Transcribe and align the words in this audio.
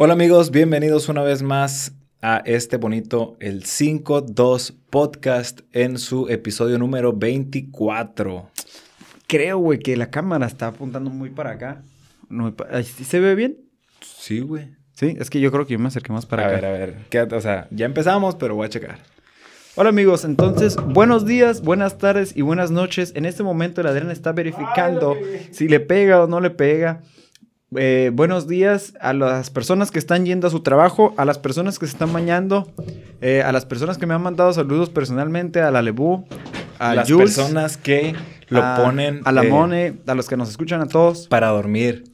Hola 0.00 0.12
amigos, 0.12 0.52
bienvenidos 0.52 1.08
una 1.08 1.22
vez 1.22 1.42
más 1.42 1.92
a 2.22 2.36
este 2.44 2.76
bonito 2.76 3.36
El 3.40 3.64
5-2 3.64 4.72
podcast 4.90 5.62
en 5.72 5.98
su 5.98 6.28
episodio 6.28 6.78
número 6.78 7.12
24. 7.12 8.48
Creo, 9.26 9.58
güey, 9.58 9.80
que 9.80 9.96
la 9.96 10.08
cámara 10.08 10.46
está 10.46 10.68
apuntando 10.68 11.10
muy 11.10 11.30
para 11.30 11.50
acá. 11.50 11.82
No, 12.28 12.54
¿Se 12.82 13.18
ve 13.18 13.34
bien? 13.34 13.58
Sí, 14.00 14.38
güey. 14.38 14.70
Sí, 14.92 15.16
es 15.18 15.30
que 15.30 15.40
yo 15.40 15.50
creo 15.50 15.66
que 15.66 15.72
yo 15.72 15.80
me 15.80 15.88
acerqué 15.88 16.12
más 16.12 16.26
para 16.26 16.44
a 16.44 16.46
acá. 16.46 16.54
ver, 16.54 16.64
a 16.64 16.70
ver. 16.70 16.96
Quédate, 17.10 17.34
o 17.34 17.40
sea, 17.40 17.66
ya 17.72 17.84
empezamos, 17.84 18.36
pero 18.36 18.54
voy 18.54 18.66
a 18.66 18.70
checar. 18.70 18.98
Hola 19.74 19.90
amigos, 19.90 20.24
entonces 20.24 20.76
buenos 20.76 21.24
días, 21.26 21.62
buenas 21.62 21.98
tardes 21.98 22.36
y 22.36 22.42
buenas 22.42 22.70
noches. 22.70 23.12
En 23.16 23.26
este 23.26 23.42
momento 23.42 23.80
el 23.80 23.88
Adrián 23.88 24.12
está 24.12 24.30
verificando 24.30 25.16
si 25.50 25.66
le 25.68 25.80
pega 25.80 26.22
o 26.22 26.28
no 26.28 26.40
le 26.40 26.50
pega. 26.50 27.00
Eh, 27.76 28.10
buenos 28.14 28.48
días 28.48 28.94
a 29.00 29.12
las 29.12 29.50
personas 29.50 29.90
que 29.90 29.98
están 29.98 30.24
yendo 30.24 30.46
a 30.46 30.50
su 30.50 30.60
trabajo, 30.60 31.12
a 31.18 31.24
las 31.26 31.38
personas 31.38 31.78
que 31.78 31.86
se 31.86 31.92
están 31.92 32.12
bañando, 32.12 32.72
eh, 33.20 33.42
a 33.42 33.52
las 33.52 33.66
personas 33.66 33.98
que 33.98 34.06
me 34.06 34.14
han 34.14 34.22
mandado 34.22 34.52
saludos 34.54 34.88
personalmente, 34.88 35.60
a 35.60 35.70
la 35.70 35.82
Lebu, 35.82 36.24
a 36.78 36.94
Las 36.94 37.10
Jules, 37.10 37.36
personas 37.36 37.76
que 37.76 38.14
lo 38.48 38.62
a- 38.62 38.76
ponen 38.76 39.20
a 39.24 39.32
la 39.32 39.44
eh, 39.44 39.48
Mone, 39.50 39.98
a 40.06 40.14
los 40.14 40.28
que 40.28 40.36
nos 40.38 40.48
escuchan 40.48 40.80
a 40.80 40.86
todos. 40.86 41.28
para 41.28 41.48
dormir. 41.48 42.04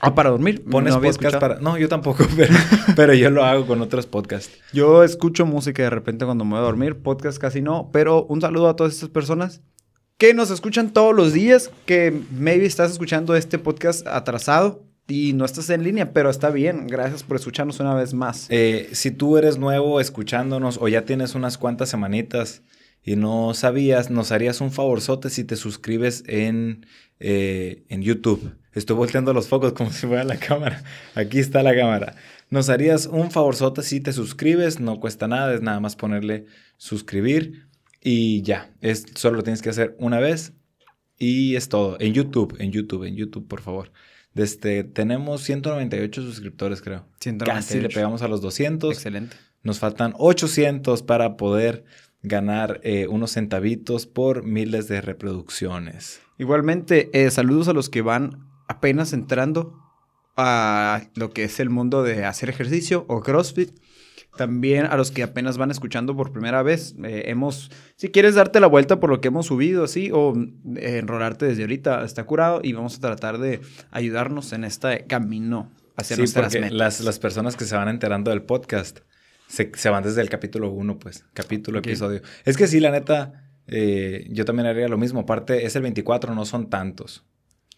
Ah, 0.00 0.14
para 0.16 0.30
dormir. 0.30 0.64
Pones 0.68 0.92
No 0.92 0.98
podcast 1.00 1.22
escuchado. 1.22 1.40
para... 1.40 1.60
No, 1.60 1.78
yo 1.78 1.88
tampoco, 1.88 2.26
pero, 2.36 2.52
pero 2.96 3.14
yo 3.14 3.30
lo 3.30 3.44
hago 3.44 3.66
con 3.66 3.80
otros 3.82 4.06
podcasts. 4.06 4.50
Yo 4.72 5.04
escucho 5.04 5.46
música 5.46 5.82
de 5.84 5.90
repente 5.90 6.24
cuando 6.24 6.44
me 6.44 6.50
voy 6.52 6.58
a 6.58 6.62
dormir, 6.62 6.96
podcast 6.96 7.38
casi 7.38 7.62
no, 7.62 7.88
pero 7.92 8.24
un 8.24 8.40
saludo 8.40 8.68
a 8.68 8.74
todas 8.76 8.92
estas 8.94 9.10
personas 9.10 9.62
que 10.18 10.34
nos 10.34 10.50
escuchan 10.50 10.92
todos 10.92 11.14
los 11.14 11.32
días, 11.32 11.70
que 11.86 12.20
maybe 12.32 12.66
estás 12.66 12.90
escuchando 12.90 13.34
este 13.36 13.58
podcast 13.58 14.06
atrasado 14.08 14.82
y 15.06 15.34
no 15.34 15.44
estás 15.44 15.68
en 15.70 15.84
línea, 15.84 16.12
pero 16.12 16.30
está 16.30 16.50
bien, 16.50 16.86
gracias 16.86 17.22
por 17.22 17.36
escucharnos 17.36 17.80
una 17.80 17.94
vez 17.94 18.14
más. 18.14 18.46
Eh, 18.50 18.88
si 18.92 19.10
tú 19.10 19.36
eres 19.36 19.58
nuevo 19.58 20.00
escuchándonos 20.00 20.78
o 20.80 20.88
ya 20.88 21.04
tienes 21.04 21.34
unas 21.34 21.58
cuantas 21.58 21.90
semanitas 21.90 22.62
y 23.02 23.16
no 23.16 23.52
sabías, 23.52 24.10
nos 24.10 24.32
harías 24.32 24.60
un 24.62 24.72
favorzote 24.72 25.28
si 25.28 25.44
te 25.44 25.56
suscribes 25.56 26.24
en, 26.26 26.86
eh, 27.20 27.84
en 27.88 28.02
YouTube. 28.02 28.56
Estoy 28.72 28.96
volteando 28.96 29.34
los 29.34 29.48
focos 29.48 29.74
como 29.74 29.90
si 29.92 30.06
fuera 30.06 30.24
la 30.24 30.38
cámara. 30.38 30.82
Aquí 31.14 31.38
está 31.38 31.62
la 31.62 31.76
cámara. 31.76 32.16
Nos 32.48 32.70
harías 32.70 33.06
un 33.06 33.30
favorzote 33.30 33.82
si 33.82 34.00
te 34.00 34.12
suscribes, 34.12 34.80
no 34.80 35.00
cuesta 35.00 35.28
nada, 35.28 35.52
es 35.54 35.60
nada 35.60 35.80
más 35.80 35.96
ponerle 35.96 36.46
suscribir 36.78 37.68
y 38.02 38.42
ya. 38.42 38.70
Es, 38.80 39.04
solo 39.14 39.36
lo 39.36 39.42
tienes 39.42 39.60
que 39.60 39.70
hacer 39.70 39.96
una 39.98 40.18
vez 40.18 40.54
y 41.18 41.56
es 41.56 41.68
todo. 41.68 41.98
En 42.00 42.14
YouTube, 42.14 42.56
en 42.58 42.72
YouTube, 42.72 43.04
en 43.04 43.16
YouTube, 43.16 43.46
por 43.46 43.60
favor. 43.60 43.92
Desde, 44.34 44.82
tenemos 44.84 45.42
198 45.42 46.22
suscriptores, 46.22 46.82
creo. 46.82 47.06
198. 47.20 47.54
Casi 47.54 47.80
le 47.80 47.88
pegamos 47.88 48.22
a 48.22 48.28
los 48.28 48.40
200. 48.40 48.92
Excelente. 48.92 49.36
Nos 49.62 49.78
faltan 49.78 50.12
800 50.18 51.02
para 51.02 51.36
poder 51.36 51.84
ganar 52.22 52.80
eh, 52.82 53.06
unos 53.06 53.32
centavitos 53.32 54.06
por 54.06 54.44
miles 54.44 54.88
de 54.88 55.00
reproducciones. 55.00 56.20
Igualmente, 56.38 57.10
eh, 57.12 57.30
saludos 57.30 57.68
a 57.68 57.72
los 57.72 57.88
que 57.88 58.02
van 58.02 58.48
apenas 58.66 59.12
entrando 59.12 59.78
a 60.36 61.02
lo 61.14 61.30
que 61.30 61.44
es 61.44 61.60
el 61.60 61.70
mundo 61.70 62.02
de 62.02 62.24
hacer 62.24 62.48
ejercicio 62.48 63.04
o 63.08 63.20
CrossFit. 63.20 63.70
También 64.36 64.86
a 64.86 64.96
los 64.96 65.10
que 65.10 65.22
apenas 65.22 65.58
van 65.58 65.70
escuchando 65.70 66.16
por 66.16 66.32
primera 66.32 66.62
vez. 66.62 66.94
Eh, 67.04 67.24
hemos, 67.26 67.70
si 67.96 68.08
quieres 68.08 68.34
darte 68.34 68.58
la 68.60 68.66
vuelta 68.66 68.98
por 68.98 69.10
lo 69.10 69.20
que 69.20 69.28
hemos 69.28 69.46
subido, 69.46 69.84
así, 69.84 70.10
o 70.12 70.34
eh, 70.76 70.98
enrolarte 70.98 71.46
desde 71.46 71.62
ahorita, 71.62 72.04
está 72.04 72.24
curado 72.24 72.60
y 72.62 72.72
vamos 72.72 72.96
a 72.96 73.00
tratar 73.00 73.38
de 73.38 73.60
ayudarnos 73.90 74.52
en 74.52 74.64
este 74.64 75.06
camino 75.06 75.70
hacia 75.96 76.16
Sí, 76.16 76.22
nuestras 76.22 76.46
porque 76.46 76.60
metas. 76.60 76.76
las, 76.76 77.00
las 77.00 77.18
personas 77.20 77.54
que 77.56 77.64
se 77.64 77.76
van 77.76 77.88
enterando 77.88 78.30
del 78.32 78.42
podcast 78.42 79.00
se, 79.46 79.70
se 79.74 79.88
van 79.90 80.02
desde 80.02 80.20
el 80.20 80.28
capítulo 80.28 80.70
1, 80.70 80.98
pues. 80.98 81.24
Capítulo, 81.32 81.78
episodio. 81.78 82.20
Es 82.44 82.56
que 82.56 82.66
sí, 82.66 82.80
la 82.80 82.90
neta, 82.90 83.44
eh, 83.68 84.26
yo 84.30 84.44
también 84.44 84.66
haría 84.66 84.88
lo 84.88 84.98
mismo. 84.98 85.20
Aparte, 85.20 85.64
es 85.66 85.76
el 85.76 85.82
24, 85.82 86.34
no 86.34 86.44
son 86.44 86.70
tantos. 86.70 87.24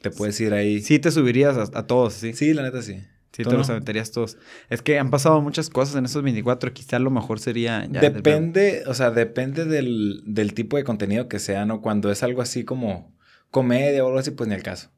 Te 0.01 0.11
puedes 0.11 0.41
ir 0.41 0.55
ahí. 0.55 0.81
Sí 0.81 0.99
te 0.99 1.11
subirías 1.11 1.57
a, 1.57 1.79
a 1.79 1.87
todos. 1.87 2.15
Sí, 2.15 2.33
Sí, 2.33 2.55
la 2.55 2.63
neta 2.63 2.81
sí. 2.83 3.03
¿Tú 3.43 3.51
te 3.51 3.55
no? 3.55 3.59
los 3.59 3.71
aventarías 3.71 4.11
todos. 4.13 4.39
Es 4.69 4.83
que 4.83 4.99
han 4.99 5.11
pasado 5.11 5.41
muchas 5.41 5.71
cosas 5.71 5.97
en 5.97 6.05
esos 6.05 6.23
24, 6.23 6.73
quizá 6.73 6.99
lo 6.99 7.11
mejor 7.11 7.39
sería... 7.39 7.87
ya 7.91 8.01
Depende, 8.01 8.85
o 8.87 8.95
sea, 8.95 9.11
depende 9.11 9.65
del, 9.65 10.23
del 10.27 10.55
tipo 10.55 10.77
de 10.77 10.85
contenido 10.85 11.29
que 11.29 11.39
sea, 11.39 11.67
¿no? 11.67 11.81
Cuando 11.81 12.11
es 12.11 12.23
algo 12.23 12.43
así 12.43 12.65
como 12.65 13.15
comedia 13.51 14.05
o 14.05 14.09
algo 14.09 14.19
así, 14.19 14.31
pues 14.31 14.49
ni 14.49 14.55
el 14.55 14.63
caso. 14.63 14.91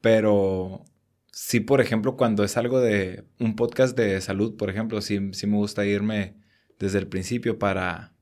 Pero 0.00 0.84
sí, 1.32 1.60
por 1.60 1.80
ejemplo, 1.80 2.16
cuando 2.16 2.44
es 2.44 2.56
algo 2.56 2.80
de 2.80 3.24
un 3.38 3.56
podcast 3.56 3.96
de 3.96 4.20
salud, 4.20 4.56
por 4.56 4.70
ejemplo, 4.70 5.00
sí, 5.00 5.30
sí 5.32 5.46
me 5.46 5.56
gusta 5.56 5.84
irme 5.84 6.36
desde 6.78 6.98
el 6.98 7.08
principio 7.08 7.58
para... 7.58 8.14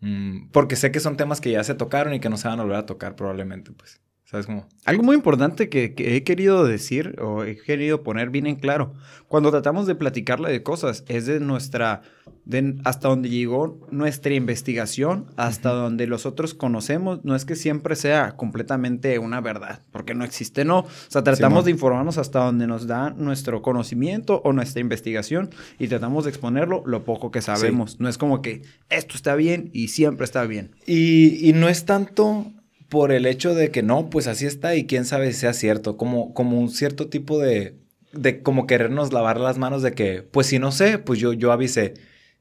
mm, 0.00 0.50
porque 0.50 0.76
sé 0.76 0.92
que 0.92 1.00
son 1.00 1.16
temas 1.16 1.40
que 1.40 1.50
ya 1.50 1.64
se 1.64 1.74
tocaron 1.74 2.14
y 2.14 2.20
que 2.20 2.28
no 2.28 2.36
se 2.36 2.48
van 2.48 2.60
a 2.60 2.62
volver 2.62 2.78
a 2.78 2.86
tocar 2.86 3.16
probablemente, 3.16 3.72
pues. 3.72 4.00
¿Sabes 4.34 4.46
cómo? 4.46 4.66
Algo 4.84 5.04
muy 5.04 5.14
importante 5.14 5.68
que, 5.68 5.94
que 5.94 6.16
he 6.16 6.24
querido 6.24 6.64
decir 6.64 7.14
o 7.22 7.44
he 7.44 7.56
querido 7.56 8.02
poner 8.02 8.30
bien 8.30 8.48
en 8.48 8.56
claro, 8.56 8.92
cuando 9.28 9.52
tratamos 9.52 9.86
de 9.86 9.94
platicarle 9.94 10.50
de 10.50 10.60
cosas, 10.64 11.04
es 11.06 11.26
de 11.26 11.38
nuestra, 11.38 12.02
de 12.44 12.74
hasta 12.82 13.06
donde 13.06 13.28
llegó 13.28 13.86
nuestra 13.92 14.34
investigación, 14.34 15.26
hasta 15.36 15.70
Ujú. 15.70 15.82
donde 15.82 16.08
los 16.08 16.26
otros 16.26 16.52
conocemos, 16.52 17.24
no 17.24 17.36
es 17.36 17.44
que 17.44 17.54
siempre 17.54 17.94
sea 17.94 18.34
completamente 18.34 19.20
una 19.20 19.40
verdad, 19.40 19.82
porque 19.92 20.16
no 20.16 20.24
existe, 20.24 20.64
no. 20.64 20.80
O 20.80 20.86
sea, 21.06 21.22
tratamos 21.22 21.58
Simón. 21.58 21.64
de 21.66 21.70
informarnos 21.70 22.18
hasta 22.18 22.40
donde 22.40 22.66
nos 22.66 22.88
da 22.88 23.10
nuestro 23.10 23.62
conocimiento 23.62 24.42
o 24.44 24.52
nuestra 24.52 24.80
investigación 24.80 25.50
y 25.78 25.86
tratamos 25.86 26.24
de 26.24 26.30
exponerlo 26.30 26.82
lo 26.86 27.04
poco 27.04 27.30
que 27.30 27.40
sabemos. 27.40 28.00
No 28.00 28.08
es 28.08 28.18
como 28.18 28.42
que 28.42 28.62
esto 28.90 29.14
está 29.14 29.36
bien 29.36 29.70
y 29.72 29.88
siempre 29.88 30.24
está 30.24 30.44
bien. 30.44 30.72
Y, 30.88 31.48
y 31.48 31.52
no 31.52 31.68
es 31.68 31.84
tanto 31.84 32.50
por 32.94 33.10
el 33.10 33.26
hecho 33.26 33.56
de 33.56 33.72
que 33.72 33.82
no, 33.82 34.08
pues 34.08 34.28
así 34.28 34.46
está 34.46 34.76
y 34.76 34.86
quién 34.86 35.04
sabe 35.04 35.32
si 35.32 35.40
sea 35.40 35.52
cierto, 35.52 35.96
como, 35.96 36.32
como 36.32 36.60
un 36.60 36.70
cierto 36.70 37.08
tipo 37.08 37.40
de, 37.40 37.74
de 38.12 38.40
como 38.40 38.68
querernos 38.68 39.12
lavar 39.12 39.40
las 39.40 39.58
manos 39.58 39.82
de 39.82 39.94
que, 39.94 40.22
pues 40.22 40.46
si 40.46 40.60
no 40.60 40.70
sé, 40.70 40.98
pues 40.98 41.18
yo, 41.18 41.32
yo 41.32 41.50
avisé. 41.50 41.94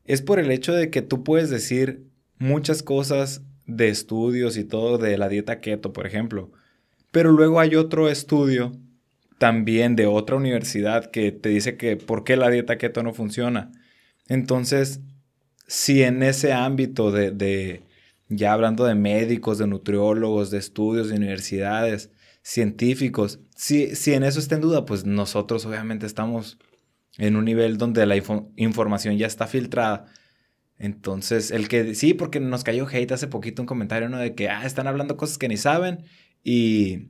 Es 0.05 0.21
por 0.21 0.37
el 0.37 0.51
hecho 0.51 0.71
de 0.71 0.91
que 0.91 1.01
tú 1.01 1.23
puedes 1.23 1.49
decir 1.49 2.03
muchas 2.37 2.83
cosas 2.83 3.41
de 3.65 3.89
estudios 3.89 4.55
y 4.55 4.63
todo 4.63 4.99
de 4.99 5.17
la 5.17 5.27
dieta 5.27 5.59
keto, 5.59 5.91
por 5.91 6.05
ejemplo, 6.05 6.51
pero 7.09 7.31
luego 7.31 7.59
hay 7.59 7.73
otro 7.75 8.07
estudio 8.07 8.73
también 9.39 9.95
de 9.95 10.05
otra 10.05 10.35
universidad 10.35 11.09
que 11.09 11.31
te 11.31 11.49
dice 11.49 11.77
que 11.77 11.97
por 11.97 12.23
qué 12.23 12.37
la 12.37 12.51
dieta 12.51 12.77
keto 12.77 13.01
no 13.01 13.15
funciona. 13.15 13.71
Entonces, 14.27 14.99
si 15.65 16.03
en 16.03 16.21
ese 16.21 16.53
ámbito 16.53 17.11
de, 17.11 17.31
de, 17.31 17.81
ya 18.29 18.53
hablando 18.53 18.85
de 18.85 18.95
médicos, 18.95 19.57
de 19.57 19.67
nutriólogos, 19.67 20.51
de 20.51 20.57
estudios, 20.59 21.09
de 21.09 21.15
universidades, 21.17 22.11
científicos, 22.41 23.39
si, 23.55 23.95
si 23.95 24.13
en 24.13 24.23
eso 24.23 24.39
está 24.39 24.55
en 24.55 24.61
duda, 24.61 24.85
pues 24.85 25.05
nosotros 25.05 25.65
obviamente 25.65 26.05
estamos 26.05 26.57
en 27.17 27.35
un 27.35 27.45
nivel 27.45 27.77
donde 27.77 28.05
la 28.05 28.15
info- 28.17 28.51
información 28.57 29.17
ya 29.17 29.27
está 29.27 29.47
filtrada. 29.47 30.05
Entonces, 30.79 31.51
el 31.51 31.67
que 31.69 31.95
sí, 31.95 32.13
porque 32.13 32.39
nos 32.39 32.63
cayó 32.63 32.87
hate 32.87 33.11
hace 33.13 33.27
poquito 33.27 33.61
un 33.61 33.67
comentario, 33.67 34.09
¿no? 34.09 34.17
De 34.17 34.35
que, 34.35 34.49
ah, 34.49 34.65
están 34.65 34.87
hablando 34.87 35.17
cosas 35.17 35.37
que 35.37 35.47
ni 35.47 35.57
saben 35.57 36.05
y, 36.43 37.09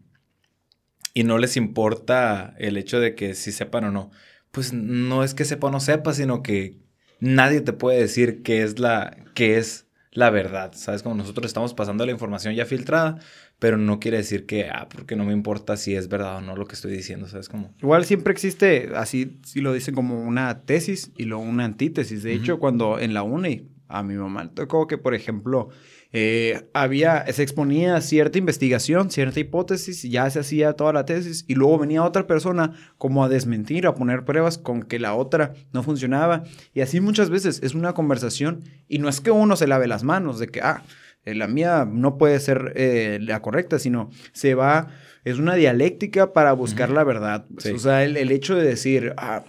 y 1.13 1.23
no 1.23 1.37
les 1.37 1.57
importa 1.57 2.55
el 2.57 2.77
hecho 2.77 2.99
de 2.99 3.15
que 3.15 3.35
si 3.35 3.51
sepan 3.51 3.85
o 3.85 3.91
no. 3.91 4.11
Pues 4.51 4.73
no 4.73 5.23
es 5.23 5.33
que 5.33 5.45
sepa 5.45 5.67
o 5.67 5.71
no 5.71 5.79
sepa, 5.79 6.13
sino 6.13 6.41
que 6.43 6.79
nadie 7.19 7.61
te 7.61 7.73
puede 7.73 7.99
decir 7.99 8.43
qué 8.43 8.63
es 8.63 8.79
la, 8.79 9.15
qué 9.35 9.57
es 9.57 9.82
la 10.13 10.29
verdad. 10.29 10.71
¿Sabes? 10.73 11.03
Como 11.03 11.15
nosotros 11.15 11.47
estamos 11.47 11.73
pasando 11.73 12.05
la 12.05 12.11
información 12.11 12.55
ya 12.55 12.65
filtrada, 12.65 13.19
pero 13.59 13.77
no 13.77 13.99
quiere 13.99 14.17
decir 14.17 14.45
que, 14.45 14.69
ah, 14.69 14.87
porque 14.93 15.15
no 15.15 15.25
me 15.25 15.33
importa 15.33 15.77
si 15.77 15.95
es 15.95 16.07
verdad 16.07 16.37
o 16.37 16.41
no 16.41 16.55
lo 16.55 16.65
que 16.65 16.75
estoy 16.75 16.91
diciendo, 16.91 17.27
¿sabes? 17.27 17.49
Como... 17.49 17.73
Igual 17.81 18.05
siempre 18.05 18.33
existe, 18.33 18.91
así 18.95 19.39
sí 19.43 19.61
lo 19.61 19.73
dicen 19.73 19.95
como 19.95 20.23
una 20.23 20.61
tesis 20.61 21.11
y 21.17 21.25
luego 21.25 21.43
una 21.43 21.65
antítesis. 21.65 22.23
De 22.23 22.33
hecho, 22.33 22.59
cuando 22.59 22.99
en 22.99 23.13
la 23.13 23.23
uni 23.23 23.69
a 23.87 24.03
mi 24.03 24.15
mamá 24.15 24.49
tocó 24.53 24.87
que, 24.87 24.97
por 24.97 25.13
ejemplo, 25.13 25.69
eh, 26.15 26.69
había, 26.73 27.25
se 27.33 27.41
exponía 27.41 27.99
cierta 28.01 28.37
investigación, 28.37 29.09
cierta 29.09 29.39
hipótesis, 29.39 30.03
ya 30.03 30.29
se 30.29 30.39
hacía 30.39 30.73
toda 30.73 30.93
la 30.93 31.05
tesis, 31.05 31.43
y 31.47 31.55
luego 31.55 31.79
venía 31.79 32.03
otra 32.03 32.27
persona 32.27 32.73
como 32.99 33.23
a 33.25 33.29
desmentir, 33.29 33.87
a 33.87 33.95
poner 33.95 34.23
pruebas 34.23 34.57
con 34.59 34.83
que 34.83 34.99
la 34.99 35.15
otra 35.15 35.53
no 35.73 35.81
funcionaba. 35.81 36.43
Y 36.73 36.81
así 36.81 37.01
muchas 37.01 37.29
veces 37.31 37.59
es 37.63 37.73
una 37.73 37.93
conversación, 37.93 38.61
y 38.87 38.99
no 38.99 39.09
es 39.09 39.21
que 39.21 39.31
uno 39.31 39.55
se 39.55 39.65
lave 39.67 39.87
las 39.87 40.03
manos 40.03 40.37
de 40.39 40.47
que, 40.47 40.61
ah, 40.61 40.83
eh, 41.25 41.33
la 41.33 41.47
mía 41.47 41.87
no 41.91 42.17
puede 42.17 42.39
ser 42.39 42.73
eh, 42.75 43.17
la 43.21 43.41
correcta, 43.41 43.79
sino 43.79 44.11
se 44.33 44.53
va, 44.55 44.89
es 45.23 45.39
una 45.39 45.55
dialéctica 45.55 46.31
para 46.33 46.53
buscar 46.53 46.89
Ujú. 46.89 46.95
la 46.97 47.03
verdad. 47.05 47.45
Sí. 47.57 47.71
O 47.71 47.79
sea, 47.79 48.03
el, 48.03 48.17
el 48.17 48.31
hecho 48.31 48.55
de 48.55 48.65
decir, 48.65 49.13
ah, 49.17 49.43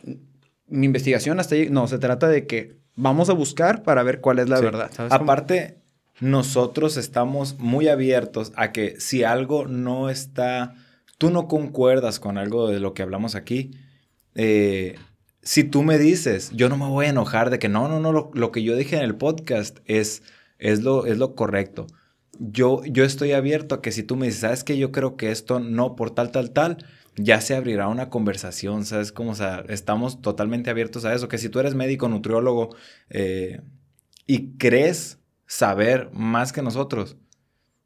mi 0.66 0.86
investigación 0.86 1.40
hasta 1.40 1.56
ahí, 1.56 1.68
no, 1.70 1.88
se 1.88 1.98
trata 1.98 2.28
de 2.28 2.46
que 2.46 2.76
vamos 2.96 3.28
a 3.28 3.32
buscar 3.34 3.82
para 3.82 4.02
ver 4.02 4.20
cuál 4.20 4.38
es 4.38 4.48
la 4.48 4.58
Sí. 4.58 4.64
verdad. 4.64 4.90
¿sabes? 4.94 5.12
Aparte, 5.12 5.78
nosotros 6.20 6.96
estamos 6.96 7.58
muy 7.58 7.88
abiertos 7.88 8.52
a 8.56 8.72
que 8.72 8.98
si 9.00 9.24
algo 9.24 9.66
no 9.66 10.10
está, 10.10 10.74
tú 11.18 11.30
no 11.30 11.48
concuerdas 11.48 12.20
con 12.20 12.38
algo 12.38 12.68
de 12.68 12.80
lo 12.80 12.94
que 12.94 13.02
hablamos 13.02 13.34
aquí, 13.34 13.72
eh, 14.34 14.96
si 15.42 15.64
tú 15.64 15.82
me 15.82 15.98
dices, 15.98 16.50
yo 16.54 16.68
no 16.68 16.76
me 16.76 16.88
voy 16.88 17.06
a 17.06 17.10
enojar 17.10 17.50
de 17.50 17.58
que 17.58 17.68
no, 17.68 17.88
no, 17.88 18.00
no, 18.00 18.12
lo, 18.12 18.30
lo 18.32 18.50
que 18.50 18.62
yo 18.62 18.76
dije 18.76 18.96
en 18.96 19.02
el 19.02 19.16
podcast 19.16 19.78
es, 19.84 20.22
es, 20.58 20.82
lo, 20.82 21.06
es 21.06 21.18
lo 21.18 21.34
correcto. 21.34 21.86
Yo, 22.38 22.82
yo 22.84 23.04
estoy 23.04 23.32
abierto 23.32 23.76
a 23.76 23.82
que 23.82 23.92
si 23.92 24.02
tú 24.02 24.16
me 24.16 24.26
dices, 24.26 24.40
¿sabes 24.40 24.64
que 24.64 24.78
Yo 24.78 24.90
creo 24.90 25.16
que 25.16 25.30
esto 25.30 25.60
no 25.60 25.94
por 25.96 26.10
tal, 26.12 26.30
tal, 26.30 26.50
tal, 26.52 26.78
ya 27.16 27.40
se 27.40 27.54
abrirá 27.54 27.88
una 27.88 28.10
conversación, 28.10 28.84
¿sabes? 28.84 29.12
Como, 29.12 29.32
o 29.32 29.34
sea, 29.34 29.64
estamos 29.68 30.20
totalmente 30.20 30.70
abiertos 30.70 31.04
a 31.04 31.14
eso. 31.14 31.28
Que 31.28 31.38
si 31.38 31.48
tú 31.48 31.60
eres 31.60 31.74
médico, 31.74 32.08
nutriólogo 32.08 32.74
eh, 33.10 33.60
y 34.26 34.56
crees 34.56 35.18
saber 35.46 36.10
más 36.12 36.52
que 36.52 36.62
nosotros, 36.62 37.16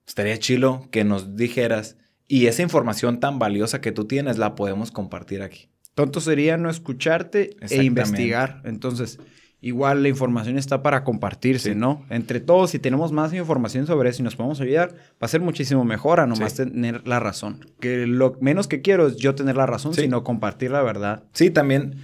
estaría 0.07 0.39
chilo 0.39 0.89
que 0.91 1.05
nos 1.05 1.37
dijeras 1.37 1.97
y 2.27 2.47
esa 2.47 2.63
información 2.63 3.21
tan 3.21 3.39
valiosa 3.39 3.81
que 3.81 3.93
tú 3.93 4.07
tienes 4.07 4.39
la 4.39 4.55
podemos 4.55 4.91
compartir 4.91 5.43
aquí. 5.43 5.71
Tonto 5.95 6.21
sería 6.21 6.57
no 6.57 6.71
escucharte 6.71 7.57
e 7.61 7.83
investigar. 7.83 8.63
Entonces, 8.65 9.19
igual 9.61 10.03
la 10.03 10.09
información 10.09 10.59
está 10.59 10.83
para 10.83 11.03
compartirse, 11.03 11.75
¿no? 11.75 12.05
Entre 12.11 12.39
todos, 12.39 12.71
si 12.71 12.79
tenemos 12.79 13.11
más 13.11 13.33
información 13.33 13.87
sobre 13.87 14.11
eso 14.11 14.23
y 14.23 14.25
nos 14.25 14.37
podemos 14.37 14.61
ayudar, 14.61 14.95
va 14.95 15.25
a 15.25 15.29
ser 15.29 15.41
muchísimo 15.41 15.85
mejor 15.85 16.21
a 16.21 16.27
nomás 16.27 16.55
tener 16.55 17.07
la 17.09 17.19
razón. 17.19 17.67
Que 17.81 18.07
lo 18.07 18.37
menos 18.41 18.69
que 18.69 18.83
quiero 18.83 19.09
es 19.09 19.17
yo 19.17 19.35
tener 19.35 19.57
la 19.57 19.67
razón, 19.67 19.95
sino 19.95 20.23
compartir 20.23 20.71
la 20.71 20.83
verdad. 20.83 21.25
Sí, 21.33 21.51
también, 21.51 21.97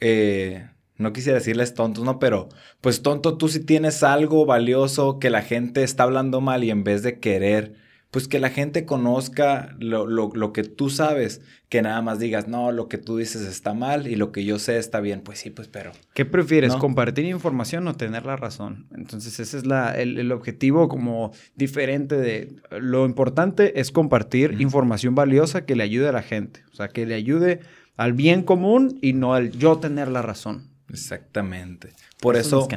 eh, 0.00 0.70
no 0.98 1.12
quisiera 1.12 1.38
decirles 1.38 1.74
tontos, 1.74 2.04
¿no? 2.04 2.18
Pero, 2.18 2.48
pues 2.80 3.02
tonto, 3.02 3.38
tú 3.38 3.48
si 3.48 3.60
tienes 3.60 4.02
algo 4.02 4.44
valioso 4.44 5.18
que 5.18 5.30
la 5.30 5.42
gente 5.42 5.82
está 5.82 6.02
hablando 6.02 6.40
mal 6.40 6.64
y 6.64 6.70
en 6.70 6.84
vez 6.84 7.02
de 7.02 7.18
querer 7.18 7.88
pues 8.10 8.26
que 8.26 8.38
la 8.38 8.48
gente 8.48 8.86
conozca 8.86 9.76
lo, 9.78 10.06
lo, 10.06 10.52
que 10.52 10.64
tú 10.64 10.88
sabes, 10.88 11.42
que 11.68 11.82
nada 11.82 12.00
más 12.00 12.18
digas, 12.18 12.48
no, 12.48 12.72
lo 12.72 12.88
que 12.88 12.96
tú 12.96 13.18
dices 13.18 13.42
está 13.42 13.74
mal 13.74 14.06
y 14.06 14.16
lo 14.16 14.32
que 14.32 14.44
yo 14.44 14.58
sé 14.58 14.78
está 14.78 15.00
bien. 15.00 15.20
Pues 15.20 15.40
sí, 15.40 15.50
pues 15.50 15.68
pero... 15.68 15.92
¿Qué 16.14 16.24
prefieres, 16.24 16.74
compartir 16.76 17.26
información 17.26 17.86
o 17.86 17.94
tener 17.94 18.24
la 18.24 18.36
razón? 18.36 18.86
Entonces 18.94 19.38
ese 19.40 19.58
es 19.58 19.66
la, 19.66 19.92
el, 19.92 20.32
objetivo 20.32 20.88
como 20.88 21.32
diferente 21.54 22.16
de... 22.16 22.56
Lo 22.80 23.04
importante 23.04 23.78
es 23.78 23.90
compartir 23.90 24.58
información 24.58 25.14
valiosa 25.14 25.66
que 25.66 25.76
le 25.76 25.82
ayude 25.82 26.08
a 26.08 26.12
la 26.12 26.22
gente, 26.22 26.64
o 26.72 26.76
sea, 26.76 26.88
que 26.88 27.04
le 27.04 27.14
ayude 27.14 27.60
al 27.98 28.14
bien 28.14 28.42
común 28.42 28.98
y 29.02 29.12
no 29.12 29.34
al 29.34 29.50
yo 29.50 29.78
tener 29.78 30.08
la 30.08 30.22
razón. 30.22 30.77
Exactamente. 30.88 31.92
Por 32.20 32.36
eso, 32.36 32.68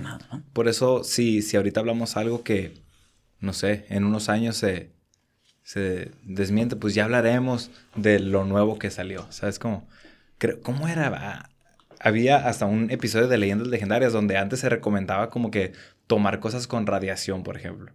por 0.53 0.67
eso, 0.67 1.03
si, 1.03 1.41
si 1.41 1.57
ahorita 1.57 1.79
hablamos 1.79 2.17
algo 2.17 2.43
que, 2.43 2.73
no 3.39 3.53
sé, 3.53 3.85
en 3.89 4.03
unos 4.03 4.29
años 4.29 4.57
se 4.57 4.91
se 5.71 6.11
desmiente, 6.23 6.75
pues 6.75 6.95
ya 6.95 7.05
hablaremos 7.05 7.71
de 7.95 8.19
lo 8.19 8.43
nuevo 8.43 8.77
que 8.77 8.89
salió. 8.89 9.25
¿Sabes 9.31 9.57
cómo? 9.57 9.87
¿Cómo 10.63 10.89
era? 10.89 11.11
Ah, 11.15 11.49
había 12.01 12.47
hasta 12.47 12.65
un 12.65 12.89
episodio 12.91 13.29
de 13.29 13.37
Leyendas 13.37 13.69
Legendarias 13.69 14.11
donde 14.11 14.37
antes 14.37 14.59
se 14.59 14.67
recomendaba 14.67 15.29
como 15.29 15.49
que 15.49 15.71
tomar 16.07 16.41
cosas 16.41 16.67
con 16.67 16.87
radiación, 16.87 17.43
por 17.43 17.55
ejemplo. 17.55 17.93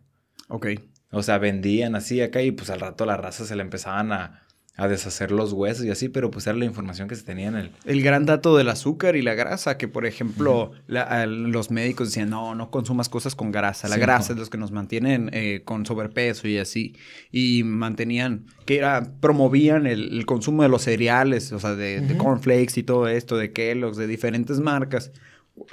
Ok. 0.48 0.68
O 1.10 1.22
sea, 1.22 1.36
vendían 1.36 1.96
así 1.96 2.22
acá 2.22 2.40
y 2.40 2.50
pues 2.50 2.70
al 2.70 2.80
rato 2.80 3.04
la 3.04 3.18
raza 3.18 3.44
se 3.44 3.56
le 3.56 3.62
empezaban 3.62 4.10
a, 4.12 4.45
a 4.78 4.88
deshacer 4.88 5.30
los 5.32 5.52
huesos 5.52 5.86
y 5.86 5.90
así, 5.90 6.10
pero 6.10 6.30
pues 6.30 6.46
era 6.46 6.56
la 6.56 6.66
información 6.66 7.08
que 7.08 7.16
se 7.16 7.22
tenía 7.22 7.48
en 7.48 7.56
el... 7.56 7.70
El 7.86 8.02
gran 8.02 8.26
dato 8.26 8.56
del 8.56 8.68
azúcar 8.68 9.16
y 9.16 9.22
la 9.22 9.34
grasa, 9.34 9.78
que 9.78 9.88
por 9.88 10.04
ejemplo 10.04 10.72
los 10.86 11.70
médicos 11.70 12.08
decían, 12.08 12.28
no, 12.28 12.54
no 12.54 12.70
consumas 12.70 13.08
cosas 13.08 13.34
con 13.34 13.52
grasa, 13.52 13.88
la 13.88 13.96
grasa 13.96 14.34
es 14.34 14.38
lo 14.38 14.46
que 14.46 14.58
nos 14.58 14.72
mantienen 14.72 15.30
eh, 15.32 15.62
con 15.64 15.86
sobrepeso 15.86 16.46
y 16.46 16.58
así, 16.58 16.94
y 17.32 17.62
mantenían, 17.64 18.44
que 18.66 18.76
era, 18.76 19.12
promovían 19.20 19.86
el, 19.86 20.26
consumo 20.26 20.62
de 20.62 20.68
los 20.68 20.82
cereales, 20.82 21.52
o 21.52 21.60
sea, 21.60 21.74
de, 21.74 22.14
cornflakes 22.18 22.78
y 22.78 22.82
todo 22.82 23.08
esto, 23.08 23.38
de 23.38 23.52
Kellogg's, 23.52 23.96
de 23.96 24.06
diferentes 24.06 24.60
marcas. 24.60 25.10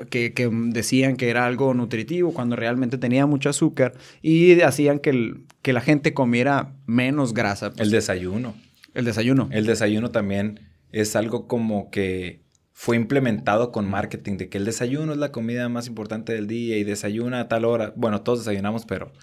Que, 0.10 0.32
que, 0.32 0.50
decían 0.50 1.18
que 1.18 1.30
era 1.30 1.46
algo 1.46 1.74
nutritivo 1.74 2.34
cuando 2.34 2.56
realmente 2.56 2.98
tenía 2.98 3.26
mucho 3.26 3.50
azúcar 3.50 3.94
y 4.22 4.62
hacían 4.62 5.00
que, 5.00 5.42
que 5.62 5.74
la 5.74 5.82
gente 5.82 6.14
comiera 6.14 6.72
menos 6.86 7.34
grasa. 7.34 7.74
el 7.76 7.92
desayuno. 7.92 8.54
El 8.94 9.06
desayuno. 9.06 9.50
El 9.52 9.66
desayuno 9.66 10.12
también 10.12 10.60
es 10.92 11.16
algo 11.16 11.48
como 11.48 11.90
que 11.90 12.44
fue 12.72 12.96
implementado 12.96 13.72
con 13.72 13.90
marketing, 13.90 14.38
de 14.38 14.50
que 14.50 14.58
el 14.58 14.66
desayuno 14.66 15.14
es 15.14 15.18
la 15.18 15.32
comida 15.32 15.70
más 15.70 15.88
importante 15.88 16.34
del 16.34 16.48
día 16.48 16.78
y 16.78 16.84
desayuna 16.84 17.42
a 17.42 17.48
tal 17.48 17.66
hora. 17.66 17.94
Bueno, 17.96 18.22
todos 18.22 18.40
desayunamos, 18.40 18.86
pero 18.86 19.14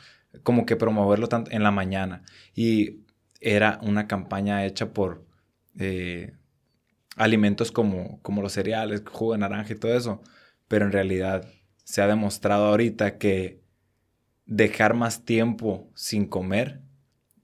como 0.43 0.67
que 0.67 0.77
promoverlo 0.77 1.29
en 1.51 1.63
la 1.63 1.71
mañana. 1.71 2.23
Y 2.55 3.01
era 3.41 3.79
una 3.83 4.07
campaña 4.07 4.65
hecha 4.65 4.93
por 4.93 5.27
eh, 5.79 6.33
alimentos 7.17 7.73
como, 7.73 8.21
como 8.23 8.43
los 8.43 8.53
cereales, 8.53 9.03
jugo 9.05 9.33
de 9.33 9.39
naranja 9.39 9.73
y 9.73 9.77
todo 9.77 9.97
eso. 9.97 10.23
Pero 10.69 10.87
en 10.87 10.93
realidad 10.93 11.49
se 11.85 12.03
ha 12.03 12.07
demostrado 12.07 12.67
ahorita 12.67 13.19
que 13.19 13.61
dejar 14.47 14.95
más 14.95 15.25
tiempo 15.25 15.91
sin 15.95 16.27
comer 16.27 16.80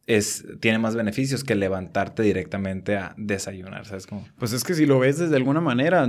es, 0.07 0.45
tiene 0.61 0.79
más 0.79 0.95
beneficios 0.95 1.45
que 1.45 1.55
levantarte 1.55 2.23
directamente 2.23 2.97
a 2.97 3.15
desayunar, 3.17 3.87
¿sabes 3.87 4.07
cómo? 4.07 4.27
Pues 4.39 4.53
es 4.53 4.65
que 4.65 4.75
si 4.75 4.87
lo 4.87 4.99
ves 4.99 5.19
desde 5.19 5.37
alguna 5.37 5.61
manera, 5.61 6.09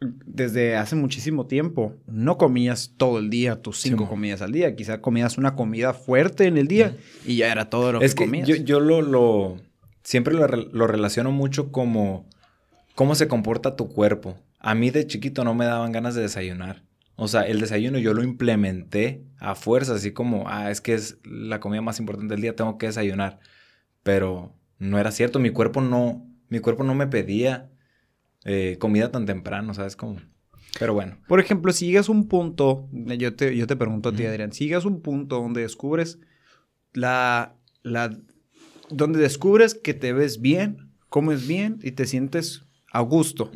desde 0.00 0.76
hace 0.76 0.96
muchísimo 0.96 1.46
tiempo, 1.46 1.94
no 2.06 2.38
comías 2.38 2.94
todo 2.96 3.18
el 3.18 3.30
día 3.30 3.60
tus 3.60 3.78
cinco 3.80 4.08
comidas 4.08 4.42
al 4.42 4.52
día. 4.52 4.74
Quizá 4.76 5.00
comías 5.00 5.38
una 5.38 5.54
comida 5.54 5.92
fuerte 5.92 6.46
en 6.46 6.56
el 6.56 6.68
día 6.68 6.96
y 7.26 7.36
ya 7.36 7.52
era 7.52 7.70
todo 7.70 7.92
lo 7.92 8.00
es 8.00 8.14
que, 8.14 8.24
comías. 8.24 8.48
Yo, 8.48 8.56
yo 8.56 8.80
lo, 8.80 9.02
lo, 9.02 9.56
siempre 10.02 10.34
lo, 10.34 10.46
lo, 10.46 10.86
relaciono 10.86 11.30
mucho 11.30 11.70
como 11.70 12.26
cómo 12.94 13.14
se 13.14 13.28
comporta 13.28 13.76
tu 13.76 13.88
cuerpo. 13.88 14.38
A 14.58 14.74
mí 14.74 14.90
de 14.90 15.06
chiquito 15.06 15.44
no 15.44 15.54
me 15.54 15.66
daban 15.66 15.92
ganas 15.92 16.14
de 16.14 16.22
desayunar. 16.22 16.82
O 17.16 17.28
sea, 17.28 17.42
el 17.42 17.60
desayuno 17.60 17.98
yo 17.98 18.12
lo 18.12 18.22
implementé 18.22 19.24
a 19.38 19.54
fuerza, 19.54 19.94
así 19.94 20.12
como, 20.12 20.48
ah, 20.48 20.70
es 20.70 20.80
que 20.80 20.94
es 20.94 21.18
la 21.24 21.60
comida 21.60 21.80
más 21.80 22.00
importante 22.00 22.34
del 22.34 22.42
día, 22.42 22.56
tengo 22.56 22.76
que 22.76 22.86
desayunar. 22.86 23.38
Pero 24.02 24.54
no 24.78 24.98
era 24.98 25.12
cierto, 25.12 25.38
mi 25.38 25.50
cuerpo 25.50 25.80
no, 25.80 26.26
mi 26.48 26.58
cuerpo 26.58 26.82
no 26.82 26.94
me 26.94 27.06
pedía 27.06 27.70
eh, 28.44 28.76
comida 28.80 29.10
tan 29.10 29.26
temprano, 29.26 29.74
¿sabes 29.74 29.96
cómo? 29.96 30.20
Pero 30.78 30.92
bueno. 30.92 31.18
Por 31.28 31.40
ejemplo, 31.40 31.72
si 31.72 31.86
llegas 31.86 32.08
a 32.08 32.12
un 32.12 32.26
punto, 32.26 32.88
yo 32.92 33.34
te, 33.34 33.56
yo 33.56 33.66
te 33.66 33.76
pregunto 33.76 34.08
a 34.08 34.12
ti, 34.12 34.26
Adrián, 34.26 34.52
si 34.52 34.64
llegas 34.64 34.84
a 34.84 34.88
un 34.88 35.00
punto 35.00 35.40
donde 35.40 35.60
descubres 35.60 36.18
la, 36.92 37.54
la, 37.82 38.16
donde 38.90 39.20
descubres 39.20 39.74
que 39.74 39.94
te 39.94 40.12
ves 40.12 40.40
bien, 40.40 40.90
comes 41.08 41.46
bien 41.46 41.78
y 41.82 41.92
te 41.92 42.06
sientes 42.06 42.64
a 42.92 43.00
gusto, 43.00 43.52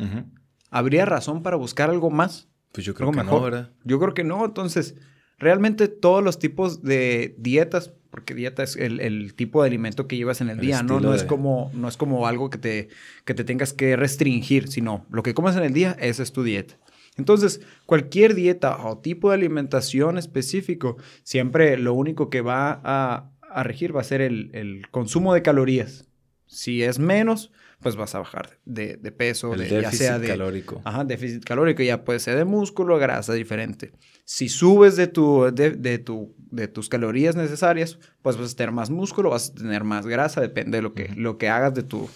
¿habría 0.71 1.05
razón 1.05 1.43
para 1.43 1.57
buscar 1.57 1.91
algo 1.91 2.11
más? 2.11 2.49
Pues 2.79 2.87
yo 2.87 2.95
creo 2.95 3.11
que 3.11 3.25
no, 3.25 3.41
¿verdad? 3.41 3.73
Yo 3.83 3.99
creo 3.99 4.14
que 4.14 4.23
no. 4.23 4.45
Entonces, 4.45 4.95
realmente 5.37 5.88
todos 5.88 6.23
los 6.23 6.38
tipos 6.38 6.81
de 6.85 7.35
dietas, 7.37 7.93
porque 8.09 8.37
dieta 8.37 8.62
es 8.62 8.76
el, 8.76 9.35
tipo 9.35 9.62
de 9.62 9.67
alimento 9.67 10.07
que 10.07 10.17
llevas 10.17 10.41
en 10.41 10.49
el, 10.49 10.61
día, 10.61 10.85
¿no? 10.85 11.00
No 11.00 11.12
es, 11.12 11.25
como, 11.25 11.73
no 11.75 11.88
es 11.88 11.97
como 11.97 12.29
algo 12.29 12.50
que 12.50 12.59
te, 12.59 12.88
que 13.25 13.35
te 13.35 13.43
tengas 13.43 13.73
que 13.73 13.97
restringir, 13.97 14.69
sino 14.69 15.05
lo 15.11 15.25
que 15.25 15.35
comes 15.35 15.57
en 15.57 15.64
el 15.64 15.73
día, 15.73 15.97
esa 15.99 16.23
es 16.23 16.31
tu 16.31 16.45
dieta. 16.45 16.79
Entonces, 17.17 17.62
cualquier 17.85 18.37
dieta 18.37 18.76
o 18.87 18.99
tipo 18.99 19.31
de 19.31 19.35
alimentación 19.35 20.17
específico, 20.17 20.99
siempre 21.25 21.79
lo 21.79 21.95
único 21.95 22.31
que 22.31 22.43
va 22.43 22.81
a, 22.85 23.33
a 23.50 23.62
regir 23.64 23.97
va 23.97 24.02
a 24.02 24.05
ser 24.05 24.21
el, 24.21 24.50
el 24.52 24.88
consumo 24.93 25.35
de 25.35 25.43
calorías. 25.43 26.07
Si 26.47 26.85
es 26.85 27.00
menos, 27.00 27.50
pues 27.80 27.94
vas 27.94 28.14
a 28.14 28.18
bajar 28.18 28.58
de, 28.64 28.97
peso, 29.12 29.54
de, 29.54 29.68
ya 29.68 29.92
sea 29.92 30.18
de 30.18 30.28
calórico. 30.28 30.80
Ajá, 30.85 31.04
déficit 31.04 31.44
calórico, 31.44 31.82
ya 31.82 32.04
puede 32.04 32.18
ser 32.18 32.37
de 32.37 32.44
músculo, 32.44 32.99
grasa, 32.99 33.35
diferente. 33.35 33.92
Si 34.25 34.49
subes 34.49 34.97
de, 34.97 35.06
tu, 35.06 35.50
de, 35.52 35.99
tu, 35.99 36.35
de 36.50 36.68
tus 36.68 36.88
calorías 36.88 37.37
necesarias, 37.37 37.99
pues 38.23 38.37
vas 38.37 38.52
a 38.52 38.56
tener 38.56 38.73
más 38.73 38.90
músculo, 38.90 39.30
vas 39.30 39.50
a 39.50 39.54
tener 39.54 39.85
más 39.85 40.06
grasa, 40.06 40.40
depende 40.40 40.78
de 40.78 40.82
lo 40.82 40.92
que, 40.92 41.08
lo 41.16 41.38
que 41.38 41.49
hagas 41.49 41.75
de 41.75 41.85
tu, 41.85 42.08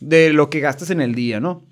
de 0.00 0.32
lo 0.32 0.50
que 0.50 0.60
gastes 0.60 0.90
en 0.90 1.00
el 1.00 1.14
día, 1.14 1.38
¿no? 1.40 1.64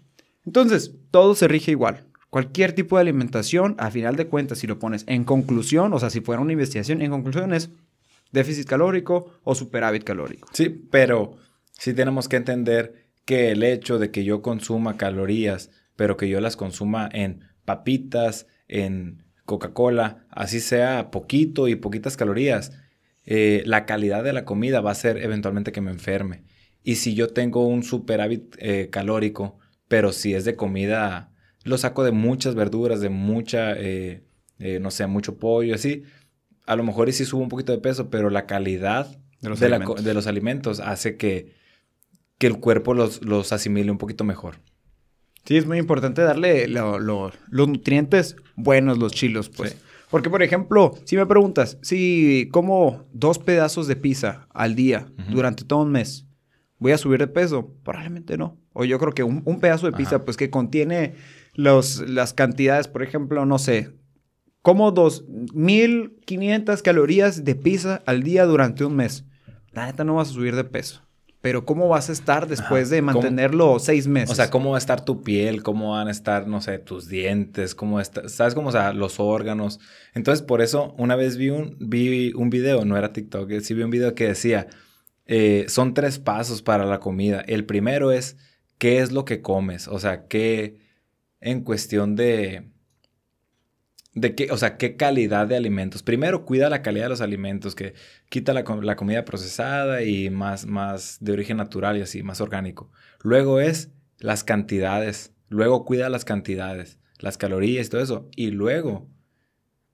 Entonces, 0.46 0.94
todo 1.10 1.34
se 1.34 1.48
rige 1.48 1.72
igual. 1.72 2.06
Cualquier 2.30 2.72
tipo 2.72 2.96
de 2.96 3.02
alimentación, 3.02 3.74
a 3.78 3.90
final 3.90 4.16
de 4.16 4.26
cuentas, 4.26 4.58
si 4.58 4.66
lo 4.66 4.78
pones 4.78 5.04
en 5.06 5.24
conclusión, 5.24 5.92
o 5.92 5.98
sea, 5.98 6.10
si 6.10 6.20
fuera 6.20 6.40
una 6.40 6.52
investigación, 6.52 7.02
en 7.02 7.10
conclusión 7.10 7.52
es 7.52 7.70
déficit 8.30 8.66
calórico 8.66 9.38
o 9.44 9.54
superávit 9.54 10.04
calórico. 10.04 10.48
Sí, 10.52 10.68
pero 10.90 11.36
sí 11.72 11.92
tenemos 11.92 12.28
que 12.28 12.36
entender 12.36 13.01
que 13.24 13.50
el 13.50 13.62
hecho 13.62 13.98
de 13.98 14.10
que 14.10 14.24
yo 14.24 14.42
consuma 14.42 14.96
calorías, 14.96 15.70
pero 15.96 16.16
que 16.16 16.28
yo 16.28 16.40
las 16.40 16.56
consuma 16.56 17.08
en 17.12 17.44
papitas, 17.64 18.46
en 18.68 19.24
Coca-Cola, 19.44 20.26
así 20.30 20.60
sea 20.60 21.10
poquito 21.10 21.68
y 21.68 21.76
poquitas 21.76 22.16
calorías, 22.16 22.72
eh, 23.24 23.62
la 23.66 23.86
calidad 23.86 24.24
de 24.24 24.32
la 24.32 24.44
comida 24.44 24.80
va 24.80 24.90
a 24.90 24.96
ser 24.96 25.18
eventualmente 25.18 25.72
que 25.72 25.80
me 25.80 25.90
enferme. 25.90 26.44
Y 26.82 26.96
si 26.96 27.14
yo 27.14 27.28
tengo 27.28 27.66
un 27.66 27.84
superávit 27.84 28.56
eh, 28.58 28.88
calórico, 28.90 29.58
pero 29.86 30.12
si 30.12 30.34
es 30.34 30.44
de 30.44 30.56
comida, 30.56 31.32
lo 31.64 31.78
saco 31.78 32.02
de 32.02 32.12
muchas 32.12 32.54
verduras, 32.54 33.00
de 33.00 33.08
mucha, 33.08 33.74
eh, 33.76 34.24
no 34.80 34.90
sé, 34.90 35.06
mucho 35.06 35.38
pollo, 35.38 35.74
así, 35.74 36.04
a 36.66 36.76
lo 36.76 36.82
mejor 36.82 37.08
y 37.08 37.12
sí 37.12 37.24
subo 37.24 37.42
un 37.42 37.48
poquito 37.48 37.72
de 37.72 37.78
peso, 37.78 38.10
pero 38.10 38.30
la 38.30 38.46
calidad 38.46 39.18
de 39.40 40.14
los 40.14 40.26
alimentos 40.26 40.80
hace 40.80 41.16
que 41.16 41.52
que 42.42 42.48
el 42.48 42.58
cuerpo 42.58 42.92
los, 42.92 43.24
los 43.24 43.52
asimile 43.52 43.92
un 43.92 43.98
poquito 43.98 44.24
mejor. 44.24 44.56
Sí, 45.44 45.56
es 45.56 45.64
muy 45.64 45.78
importante 45.78 46.22
darle 46.22 46.66
los 46.66 47.38
nutrientes 47.48 48.34
buenos, 48.56 48.98
los 48.98 49.12
chilos, 49.12 49.48
pues. 49.48 49.76
Porque, 50.10 50.28
por 50.28 50.42
ejemplo, 50.42 50.92
si 51.04 51.16
me 51.16 51.24
preguntas, 51.24 51.78
si 51.82 52.48
como 52.50 53.06
dos 53.12 53.38
pedazos 53.38 53.86
de 53.86 53.94
pizza 53.94 54.48
al 54.52 54.74
día 54.74 55.06
durante 55.30 55.62
todo 55.62 55.82
un 55.82 55.92
mes, 55.92 56.26
¿voy 56.80 56.90
a 56.90 56.98
subir 56.98 57.20
de 57.20 57.28
peso? 57.28 57.76
Probablemente 57.84 58.36
no. 58.36 58.58
O 58.72 58.84
yo 58.84 58.98
creo 58.98 59.12
que 59.12 59.22
un, 59.22 59.60
pedazo 59.60 59.86
de 59.86 59.96
pizza, 59.96 60.24
pues 60.24 60.36
que 60.36 60.50
contiene 60.50 61.14
los, 61.54 62.00
las 62.10 62.34
cantidades, 62.34 62.88
por 62.88 63.04
ejemplo, 63.04 63.46
no 63.46 63.60
sé, 63.60 63.94
como 64.62 64.92
2.500 64.92 66.82
calorías 66.82 67.44
de 67.44 67.54
pizza 67.54 68.02
al 68.04 68.24
día 68.24 68.46
durante 68.46 68.84
un 68.84 68.96
mes. 68.96 69.26
La 69.70 69.86
neta 69.86 70.02
no 70.02 70.16
vas 70.16 70.30
a 70.30 70.32
subir 70.32 70.56
de 70.56 70.64
peso. 70.64 71.02
Pero 71.42 71.66
¿cómo 71.66 71.88
vas 71.88 72.08
a 72.08 72.12
estar 72.12 72.46
después 72.46 72.88
de 72.88 73.02
mantenerlo 73.02 73.80
seis 73.80 74.06
meses? 74.06 74.30
O 74.30 74.34
sea, 74.36 74.48
¿cómo 74.48 74.70
va 74.70 74.76
a 74.76 74.78
estar 74.78 75.04
tu 75.04 75.22
piel? 75.22 75.64
¿Cómo 75.64 75.90
van 75.90 76.06
a 76.06 76.12
estar, 76.12 76.46
no 76.46 76.60
sé, 76.60 76.78
tus 76.78 77.08
dientes? 77.08 77.74
¿Cómo 77.74 78.00
está, 78.00 78.28
¿Sabes 78.28 78.54
cómo, 78.54 78.68
o 78.68 78.72
sea, 78.72 78.92
los 78.92 79.18
órganos? 79.18 79.80
Entonces, 80.14 80.40
por 80.40 80.62
eso, 80.62 80.94
una 80.98 81.16
vez 81.16 81.36
vi 81.36 81.50
un, 81.50 81.76
vi 81.80 82.32
un 82.34 82.48
video, 82.48 82.84
no 82.84 82.96
era 82.96 83.12
TikTok, 83.12 83.50
eh, 83.50 83.60
sí 83.60 83.74
vi 83.74 83.82
un 83.82 83.90
video 83.90 84.14
que 84.14 84.28
decía, 84.28 84.68
eh, 85.26 85.66
son 85.66 85.94
tres 85.94 86.20
pasos 86.20 86.62
para 86.62 86.86
la 86.86 87.00
comida. 87.00 87.40
El 87.48 87.66
primero 87.66 88.12
es, 88.12 88.36
¿qué 88.78 89.00
es 89.00 89.10
lo 89.10 89.24
que 89.24 89.42
comes? 89.42 89.88
O 89.88 89.98
sea, 89.98 90.28
¿qué 90.28 90.78
en 91.40 91.62
cuestión 91.62 92.14
de 92.14 92.71
de 94.14 94.34
qué, 94.34 94.50
o 94.50 94.56
sea, 94.56 94.76
qué 94.76 94.96
calidad 94.96 95.46
de 95.46 95.56
alimentos. 95.56 96.02
Primero, 96.02 96.44
cuida 96.44 96.68
la 96.68 96.82
calidad 96.82 97.06
de 97.06 97.10
los 97.10 97.20
alimentos, 97.20 97.74
que 97.74 97.94
quita 98.28 98.52
la, 98.52 98.64
comida 98.64 99.24
procesada 99.24 100.02
y 100.02 100.30
más, 100.30 100.66
más 100.66 101.18
de 101.20 101.32
origen 101.32 101.56
natural 101.56 101.96
y 101.96 102.02
así, 102.02 102.22
más 102.22 102.40
orgánico. 102.40 102.90
Luego 103.22 103.60
es 103.60 103.90
las 104.18 104.44
cantidades. 104.44 105.32
Luego 105.48 105.84
cuida 105.84 106.08
las 106.08 106.24
cantidades, 106.24 106.98
las 107.18 107.38
calorías 107.38 107.86
y 107.86 107.90
todo 107.90 108.02
eso. 108.02 108.28
Y 108.36 108.50
luego 108.50 109.08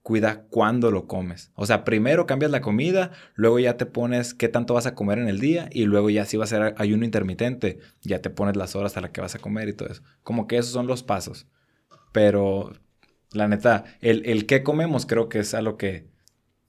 cuida 0.02 0.46
cuándo 0.48 0.90
lo 0.90 1.06
comes. 1.06 1.52
O 1.54 1.66
sea, 1.66 1.84
primero 1.84 2.26
cambias 2.26 2.50
la 2.50 2.62
comida, 2.62 3.12
luego 3.34 3.58
ya 3.58 3.76
te 3.76 3.86
pones 3.86 4.32
qué 4.32 4.48
tanto 4.48 4.74
vas 4.74 4.86
a 4.86 4.94
comer 4.94 5.18
en 5.18 5.28
el 5.28 5.38
día 5.38 5.68
y 5.70 5.84
luego 5.84 6.08
ya 6.08 6.24
si 6.24 6.36
va 6.36 6.44
a 6.44 6.46
ser 6.46 6.74
ayuno 6.78 7.04
intermitente, 7.04 7.78
ya 8.00 8.20
te 8.20 8.30
pones 8.30 8.56
las 8.56 8.74
horas 8.74 8.96
a 8.96 9.02
las 9.02 9.10
que 9.10 9.20
vas 9.20 9.34
a 9.34 9.38
comer 9.38 9.68
y 9.68 9.74
todo 9.74 9.90
eso. 9.90 10.02
Como 10.22 10.46
que 10.46 10.56
esos 10.56 10.72
son 10.72 10.86
los 10.86 11.02
pasos. 11.02 11.46
Pero 12.12 12.72
la 13.32 13.48
neta, 13.48 13.84
el, 14.00 14.24
el 14.26 14.62
comemos 14.62 15.06
creo 15.06 15.28
que 15.28 15.40
es 15.40 15.54
a 15.54 15.62
lo 15.62 15.76
que 15.76 16.08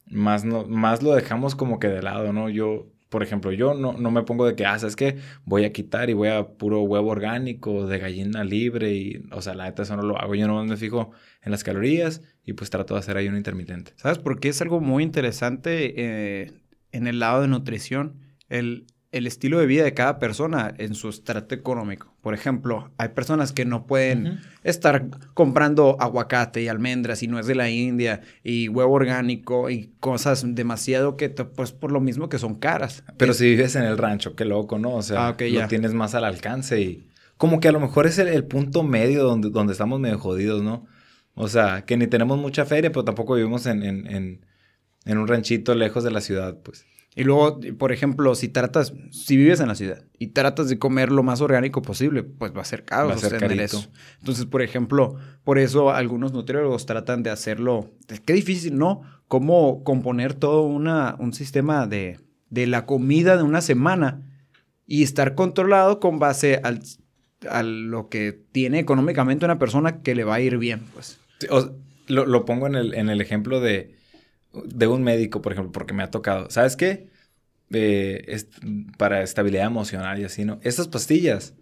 más, 0.10 0.44
no, 0.44 0.66
más 0.66 1.04
lo 1.04 1.14
dejamos 1.14 1.56
como 1.56 1.80
que 1.80 1.88
de 1.88 2.02
lado, 2.02 2.34
¿no? 2.34 2.50
Yo, 2.50 2.88
por 3.10 3.24
ejemplo, 3.24 3.52
yo 3.52 3.74
no, 3.74 3.94
no 3.94 4.12
me 4.12 4.24
pongo 4.24 4.46
de 4.46 4.56
que, 4.56 4.66
ah, 4.66 4.78
¿sabes 4.78 4.96
qué? 4.96 5.18
Voy 5.46 5.66
a 5.66 5.72
quitar 5.72 6.10
y 6.10 6.14
voy 6.14 6.30
a 6.30 6.48
puro 6.58 6.82
huevo 6.82 7.10
orgánico, 7.10 7.88
de 7.88 8.00
gallina 8.00 8.44
libre 8.44 8.94
y, 8.94 9.24
o 9.32 9.42
sea, 9.42 9.54
la 9.54 9.66
neta 9.66 9.84
eso 9.84 9.96
no 9.96 10.04
lo 10.04 10.20
hago. 10.20 10.36
Yo 10.36 10.48
no 10.48 10.64
me 10.64 10.78
fijo 10.78 11.12
en 11.42 11.52
las 11.52 11.64
calorías 11.64 12.22
y 12.44 12.54
pues 12.54 12.70
trato 12.70 12.96
de 12.96 13.00
hacer 13.00 13.18
ahí 13.18 13.28
un 13.28 13.38
intermitente. 13.38 13.94
¿Sabes 13.96 14.18
por 14.18 14.40
qué 14.40 14.50
es 14.50 14.62
algo 14.62 14.82
muy 14.82 15.04
interesante 15.04 15.94
eh, 15.98 16.52
en 16.92 17.08
el 17.08 17.20
lado 17.20 17.42
de 17.42 17.48
nutrición? 17.48 18.20
El, 18.50 18.88
el 19.12 19.26
estilo 19.26 19.60
de 19.60 19.66
vida 19.66 19.84
de 19.84 19.94
cada 19.94 20.20
persona 20.20 20.74
en 20.78 20.94
su 20.94 21.10
estrato 21.10 21.56
económico. 21.56 22.14
Por 22.22 22.36
ejemplo, 22.36 22.92
hay 22.98 23.10
personas 23.10 23.52
que 23.52 23.66
no 23.66 23.88
pueden 23.88 24.40
estar 24.64 25.08
comprando 25.34 25.98
aguacate 26.00 26.62
y 26.62 26.68
almendras 26.68 27.24
y 27.24 27.28
no 27.28 27.40
es 27.40 27.48
de 27.48 27.56
la 27.56 27.70
India 27.70 28.22
y 28.44 28.68
huevo 28.68 28.94
orgánico 28.94 29.70
y 29.72 29.92
cosas 30.00 30.44
demasiado 30.54 31.18
que, 31.18 31.30
pues 31.30 31.72
por 31.72 31.92
lo 31.92 32.02
mismo 32.02 32.30
que 32.30 32.38
son 32.38 32.56
caras. 32.56 33.04
Pero 33.18 33.34
si 33.34 33.46
vives 33.46 33.76
en 33.76 33.84
el 33.84 33.98
rancho, 33.98 34.36
qué 34.36 34.46
loco, 34.46 34.78
¿no? 34.78 34.94
O 34.94 35.02
sea, 35.02 35.30
ah, 35.30 35.38
lo 35.40 35.68
tienes 35.68 35.94
más 35.94 36.14
al 36.14 36.26
alcance 36.26 36.80
y 36.80 37.10
como 37.38 37.60
que 37.60 37.70
a 37.70 37.72
lo 37.72 37.80
mejor 37.80 38.06
es 38.06 38.20
el, 38.20 38.44
punto 38.44 38.84
medio 38.84 39.24
donde, 39.24 39.50
donde 39.50 39.74
estamos 39.74 40.00
medio 40.00 40.20
jodidos, 40.20 40.62
¿no? 40.62 40.86
O 41.34 41.48
sea, 41.48 41.84
que 41.86 41.98
ni 41.98 42.06
tenemos 42.06 42.38
mucha 42.38 42.66
feria, 42.66 42.92
pero 42.92 43.06
tampoco 43.06 43.36
vivimos 43.36 43.66
en, 43.66 43.82
en, 43.84 44.46
en 45.06 45.18
un 45.18 45.28
ranchito 45.28 45.74
lejos 45.74 46.04
de 46.04 46.12
la 46.12 46.22
ciudad, 46.22 46.58
pues. 46.62 46.86
Y 47.16 47.24
luego, 47.24 47.60
por 47.78 47.92
ejemplo, 47.92 48.36
si 48.36 48.50
tratas, 48.50 48.94
si 49.12 49.36
vives 49.36 49.60
en 49.60 49.68
la 49.68 49.76
ciudad 49.76 50.04
y 50.20 50.28
tratas 50.28 50.70
de 50.70 50.78
comer 50.78 51.12
lo 51.12 51.24
más 51.24 51.42
orgánico 51.42 51.82
posible, 51.82 52.24
pues 52.24 52.56
va 52.56 52.62
a 52.62 52.66
ser 52.66 52.86
caro 52.86 53.18
ser 53.18 53.44
eso. 53.60 53.86
Entonces, 54.20 54.46
por 54.46 54.62
ejemplo, 54.62 55.16
por 55.44 55.58
eso 55.58 55.92
algunos 55.92 56.34
nutriólogos 56.34 56.86
tratan 56.86 57.24
de 57.24 57.32
hacerlo. 57.32 57.90
Qué 58.26 58.34
difícil, 58.34 58.78
¿no? 58.78 59.02
Cómo 59.28 59.84
componer 59.84 60.34
todo 60.34 60.62
una, 60.62 61.16
un 61.20 61.34
sistema 61.34 61.88
de, 61.88 62.20
de 62.50 62.68
la 62.68 62.86
comida 62.86 63.38
de 63.38 63.44
una 63.44 63.62
semana 63.62 64.22
y 64.86 65.04
estar 65.04 65.36
controlado 65.36 66.00
con 66.00 66.20
base 66.20 66.62
al, 66.64 66.82
a 67.50 67.64
lo 67.64 68.10
que 68.10 68.40
tiene 68.52 68.80
económicamente 68.80 69.46
una 69.46 69.60
persona 69.60 70.02
que 70.02 70.16
le 70.16 70.24
va 70.24 70.36
a 70.36 70.42
ir 70.42 70.58
bien, 70.58 70.82
pues. 70.94 71.20
lo, 72.08 72.26
lo, 72.26 72.46
pongo 72.46 72.68
en 72.68 72.76
el, 72.76 72.94
en 72.94 73.10
el 73.10 73.22
ejemplo 73.22 73.60
de 73.62 73.99
de 74.54 74.88
un 74.88 75.04
médico, 75.04 75.42
por 75.42 75.54
ejemplo, 75.54 75.72
porque 75.72 75.94
me 75.94 76.04
ha 76.04 76.12
tocado. 76.12 76.50
¿Sabes 76.50 76.76
qué? 76.76 77.10
Eh, 77.72 78.46
para 78.98 79.22
estabilidad 79.22 79.68
emocional 79.68 80.20
y 80.20 80.24
así, 80.24 80.44
¿no? 80.44 80.60
Estas 80.64 80.88
pastillas 80.88 81.56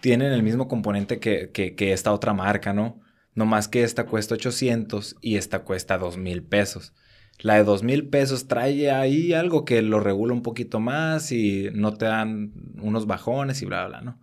tienen 0.00 0.32
el 0.32 0.42
mismo 0.42 0.66
componente 0.66 1.20
que, 1.20 1.50
que, 1.52 1.92
esta 1.92 2.12
otra 2.12 2.32
marca, 2.34 2.72
¿no? 2.72 3.00
No 3.34 3.46
más 3.46 3.68
que 3.68 3.84
esta 3.84 4.06
cuesta 4.06 4.34
800 4.34 5.16
y 5.20 5.36
esta 5.36 5.60
cuesta 5.60 5.98
2 5.98 6.16
mil 6.16 6.42
pesos. 6.42 6.94
La 7.38 7.54
de 7.54 7.64
2 7.64 7.82
mil 7.84 8.08
pesos 8.08 8.48
trae 8.48 8.90
ahí 8.90 9.32
algo 9.32 9.64
que 9.64 9.82
lo 9.82 10.00
regula 10.00 10.34
un 10.34 10.42
poquito 10.42 10.80
más 10.80 11.32
y 11.32 11.68
no 11.72 11.94
te 11.94 12.06
dan 12.06 12.52
unos 12.80 13.06
bajones 13.06 13.62
y 13.62 13.66
bla, 13.66 13.86
bla, 13.86 14.00
¿no? 14.00 14.20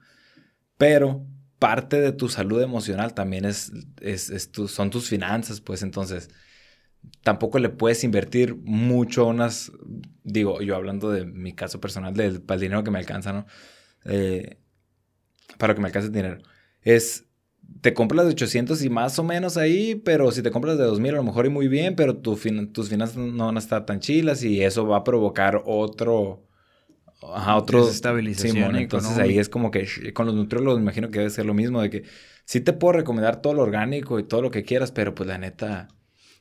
Pero 0.78 1.26
parte 1.58 2.02
de 2.02 2.12
tu 2.12 2.30
salud 2.30 2.62
emocional 2.62 3.14
también 3.14 3.46
es, 3.46 3.72
es, 4.02 4.52
son 4.68 4.90
tus 4.90 5.08
finanzas, 5.08 5.62
pues 5.62 5.82
entonces 5.84 6.30
tampoco 7.24 7.60
le 7.60 7.70
puedes 7.70 8.04
invertir 8.04 8.56
mucho 8.56 9.24
a 9.24 9.26
unas, 9.26 9.72
digo, 10.24 10.62
yo 10.62 10.76
hablando 10.76 11.12
de 11.12 11.26
mi 11.26 11.54
caso 11.54 11.82
personal, 11.82 12.14
del, 12.14 12.42
para 12.42 12.56
el 12.56 12.62
dinero 12.62 12.84
que 12.84 12.92
me 12.92 13.00
alcanza, 13.00 13.34
¿no? 13.34 13.46
Eh, 14.06 14.58
para 15.58 15.76
que 15.76 15.82
me 15.82 15.88
alcance 15.88 16.08
el 16.08 16.14
dinero. 16.14 16.38
Es, 16.82 17.26
te 17.82 17.94
compras 17.94 18.26
de 18.26 18.32
800 18.32 18.82
y 18.84 18.90
más 18.90 19.20
o 19.20 19.24
menos 19.24 19.58
ahí, 19.58 19.96
pero 19.96 20.32
si 20.32 20.42
te 20.42 20.52
compras 20.52 20.78
de 20.78 20.86
2000 20.86 21.14
a 21.14 21.18
lo 21.18 21.24
mejor 21.24 21.46
y 21.46 21.50
muy 21.50 21.68
bien, 21.68 21.96
pero 21.96 22.16
tus 22.16 22.40
finanzas 22.40 23.18
no 23.18 23.46
van 23.48 23.58
a 23.58 23.60
estar 23.60 23.86
tan 23.86 24.00
chilas 24.00 24.44
y 24.44 24.64
eso 24.64 24.88
va 24.88 24.98
a 24.98 25.04
provocar 25.04 25.62
otro... 25.66 26.46
Ajá, 27.34 27.58
otro... 27.58 27.88
Estabilización 27.90 28.76
entonces 28.76 29.18
ahí 29.18 29.38
es 29.38 29.50
como 29.50 29.72
que 29.72 30.14
con 30.14 30.28
los 30.28 30.36
nutriólogos 30.36 30.80
me 30.80 30.84
imagino 30.84 31.10
que 31.10 31.20
debe 31.20 31.32
ser 31.32 31.46
lo 31.46 31.54
mismo, 31.54 31.82
de 31.82 31.90
que 31.90 32.04
sí 32.46 32.62
te 32.62 32.74
puedo 32.74 32.94
recomendar 32.94 33.42
todo 33.42 33.54
lo 33.54 33.64
orgánico 33.64 34.20
y 34.20 34.24
todo 34.24 34.42
lo 34.42 34.52
que 34.52 34.64
quieras, 34.64 34.92
pero 34.92 35.14
pues 35.14 35.28
la 35.28 35.38
neta 35.38 35.90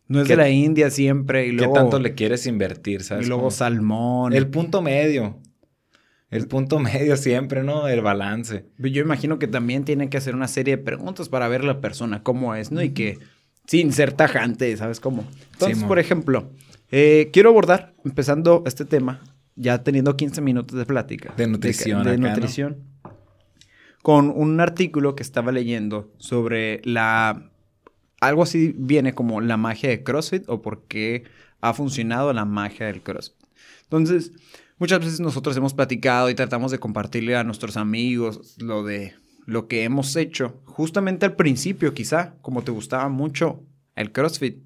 no 0.09 0.23
es 0.23 0.29
de 0.29 0.37
la 0.37 0.49
India 0.49 0.91
siempre. 0.91 1.47
Y 1.47 1.53
luego, 1.53 1.75
¿Qué 1.75 1.81
tanto 1.81 1.99
le 1.99 2.15
quieres 2.15 2.47
invertir, 2.47 3.03
sabes? 3.03 3.27
Y 3.27 3.29
luego 3.29 3.51
salmón. 3.51 4.33
El 4.33 4.49
punto 4.49 4.83
medio. 4.83 5.41
El 6.31 6.49
punto 6.49 6.79
medio 6.79 7.17
siempre, 7.17 7.63
¿no? 7.63 7.89
El 7.89 8.03
balance. 8.03 8.67
Yo 8.79 9.03
imagino 9.03 9.39
que 9.39 9.47
también 9.47 9.85
tienen 9.85 10.09
que 10.09 10.17
hacer 10.17 10.35
una 10.35 10.49
serie 10.49 10.77
de 10.77 10.83
preguntas 10.83 11.29
para 11.29 11.49
ver 11.49 11.65
la 11.65 11.81
persona 11.81 12.23
cómo 12.23 12.55
es, 12.55 12.73
¿no? 12.73 12.83
Y 12.83 12.91
que 12.91 13.19
sin 13.67 13.93
ser 13.93 14.13
tajante, 14.13 14.77
¿sabes 14.77 15.01
cómo? 15.01 15.25
Entonces, 15.53 15.83
por 15.85 15.99
ejemplo, 15.99 16.51
eh, 16.91 17.31
quiero 17.33 17.51
abordar, 17.51 17.95
empezando 18.05 18.63
este 18.67 18.85
tema, 18.85 19.23
ya 19.57 19.83
teniendo 19.83 20.17
15 20.17 20.41
minutos 20.41 20.79
de 20.79 20.87
plática. 20.87 21.35
De 21.37 21.47
nutrición. 21.47 22.05
De, 22.05 22.19
nutrición. 22.19 22.77
Con 24.03 24.31
un 24.31 24.61
artículo 24.61 25.17
que 25.17 25.23
estaba 25.23 25.51
leyendo 25.51 26.13
sobre 26.19 26.81
la 26.85 27.51
algo 28.21 28.43
así 28.43 28.75
viene 28.77 29.15
como 29.15 29.41
la 29.41 29.57
magia 29.57 29.89
de 29.91 30.03
CrossFit 30.03 30.49
o 30.49 30.63
por 30.63 30.85
qué 30.85 31.25
ha 31.61 31.75
funcionado 31.75 32.33
la 32.33 32.45
magia 32.45 32.87
del 32.87 33.03
CrossFit. 33.03 33.37
Entonces, 33.85 34.33
muchas 34.79 35.01
veces 35.01 35.21
nosotros 35.21 35.57
hemos 35.57 35.75
platicado 35.75 36.31
y 36.31 36.35
tratamos 36.35 36.71
de 36.71 36.79
compartirle 36.79 37.37
a 37.37 37.45
nuestros 37.45 37.77
amigos 37.77 38.57
lo 38.59 38.85
de 38.85 39.15
lo 39.47 39.69
que 39.69 39.85
hemos 39.85 40.17
hecho. 40.17 40.61
Justamente 40.65 41.25
al 41.25 41.37
principio, 41.37 41.95
quizá, 41.95 42.35
como 42.43 42.63
te 42.63 42.73
gustaba 42.73 43.09
mucho 43.09 43.63
el 43.95 44.13
CrossFit, 44.13 44.59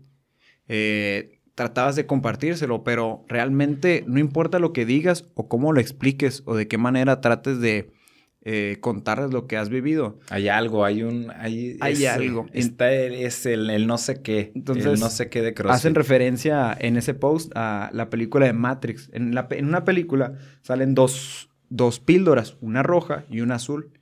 eh, 0.69 1.41
tratabas 1.55 1.97
de 1.97 2.07
compartírselo, 2.07 2.83
pero 2.83 3.25
realmente 3.29 4.05
no 4.07 4.19
importa 4.19 4.59
lo 4.59 4.73
que 4.73 4.87
digas 4.87 5.27
o 5.35 5.49
cómo 5.49 5.73
lo 5.73 5.81
expliques 5.81 6.43
o 6.47 6.57
de 6.57 6.67
qué 6.67 6.79
manera 6.79 7.21
trates 7.21 7.61
de 7.61 7.93
eh, 8.43 8.79
contarles 8.81 9.33
lo 9.33 9.47
que 9.47 9.57
has 9.57 9.69
vivido. 9.69 10.19
Hay 10.31 10.49
algo, 10.49 10.85
hay 10.85 11.03
un... 11.03 11.31
Hay, 11.37 11.77
hay 11.81 12.07
algo. 12.07 12.47
Está 12.53 12.93
el, 12.93 13.15
es 13.15 13.45
el, 13.45 13.87
no 13.87 13.99
sé 13.99 14.23
qué. 14.23 14.53
Entonces, 14.55 14.87
el 14.87 15.01
no 15.01 15.11
sé 15.11 15.29
qué 15.29 15.43
de 15.43 15.53
CrossFit. 15.53 15.77
Hacen 15.77 15.95
referencia 15.95 16.77
en 16.79 16.97
ese 16.97 17.13
post 17.15 17.53
a 17.55 17.91
la 17.93 18.09
película 18.09 18.47
de 18.47 18.53
Matrix. 18.53 19.11
En, 19.13 19.35
la, 19.35 19.47
en 19.51 19.67
una 19.67 19.85
película 19.85 20.39
salen 20.63 20.95
dos, 20.95 21.51
dos 21.69 22.01
píldoras, 22.01 22.57
una 22.61 22.83
roja 22.83 23.25
y 23.31 23.41
una 23.41 23.57
azul. 23.57 23.93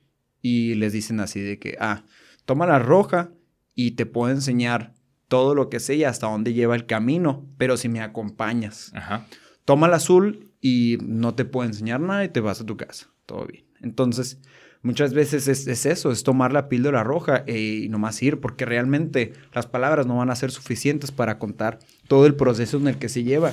Y 0.41 0.75
les 0.75 0.93
dicen 0.93 1.19
así 1.19 1.41
de 1.41 1.59
que, 1.59 1.75
ah, 1.81 2.05
toma 2.45 2.65
la 2.65 2.79
roja 2.79 3.31
y 3.75 3.91
te 3.91 4.05
puedo 4.05 4.31
enseñar 4.31 4.93
todo 5.27 5.53
lo 5.53 5.69
que 5.69 5.79
sé 5.79 5.95
y 5.95 6.05
hasta 6.05 6.27
dónde 6.27 6.53
lleva 6.53 6.75
el 6.75 6.85
camino, 6.85 7.45
pero 7.57 7.75
si 7.75 7.89
me 7.89 8.01
acompañas. 8.01 8.91
Ajá. 8.95 9.27
Toma 9.65 9.87
la 9.87 9.97
azul 9.97 10.51
y 10.61 10.97
no 11.01 11.35
te 11.35 11.45
puedo 11.45 11.67
enseñar 11.67 11.99
nada 11.99 12.23
y 12.23 12.29
te 12.29 12.39
vas 12.39 12.61
a 12.61 12.65
tu 12.65 12.77
casa. 12.77 13.11
Todo 13.25 13.45
bien. 13.45 13.68
Entonces, 13.81 14.39
Muchas 14.81 15.13
veces 15.13 15.49
es, 15.49 15.67
es 15.67 15.85
eso, 15.85 16.09
es 16.09 16.23
tomar 16.23 16.53
la 16.53 16.69
píldora 16.69 17.03
roja 17.03 17.43
y 17.45 17.89
nomás 17.89 18.23
ir, 18.23 18.39
porque 18.39 18.63
realmente 18.63 19.33
las 19.53 19.67
palabras 19.67 20.07
no 20.07 20.15
van 20.19 20.29
a 20.29 20.35
ser 20.37 20.51
suficientes 20.51 21.11
para 21.11 21.37
contar 21.37 21.79
todo 22.07 22.25
el 22.25 22.33
proceso 22.35 22.77
en 22.77 22.87
el 22.87 22.97
que 22.97 23.09
se 23.09 23.23
lleva. 23.23 23.51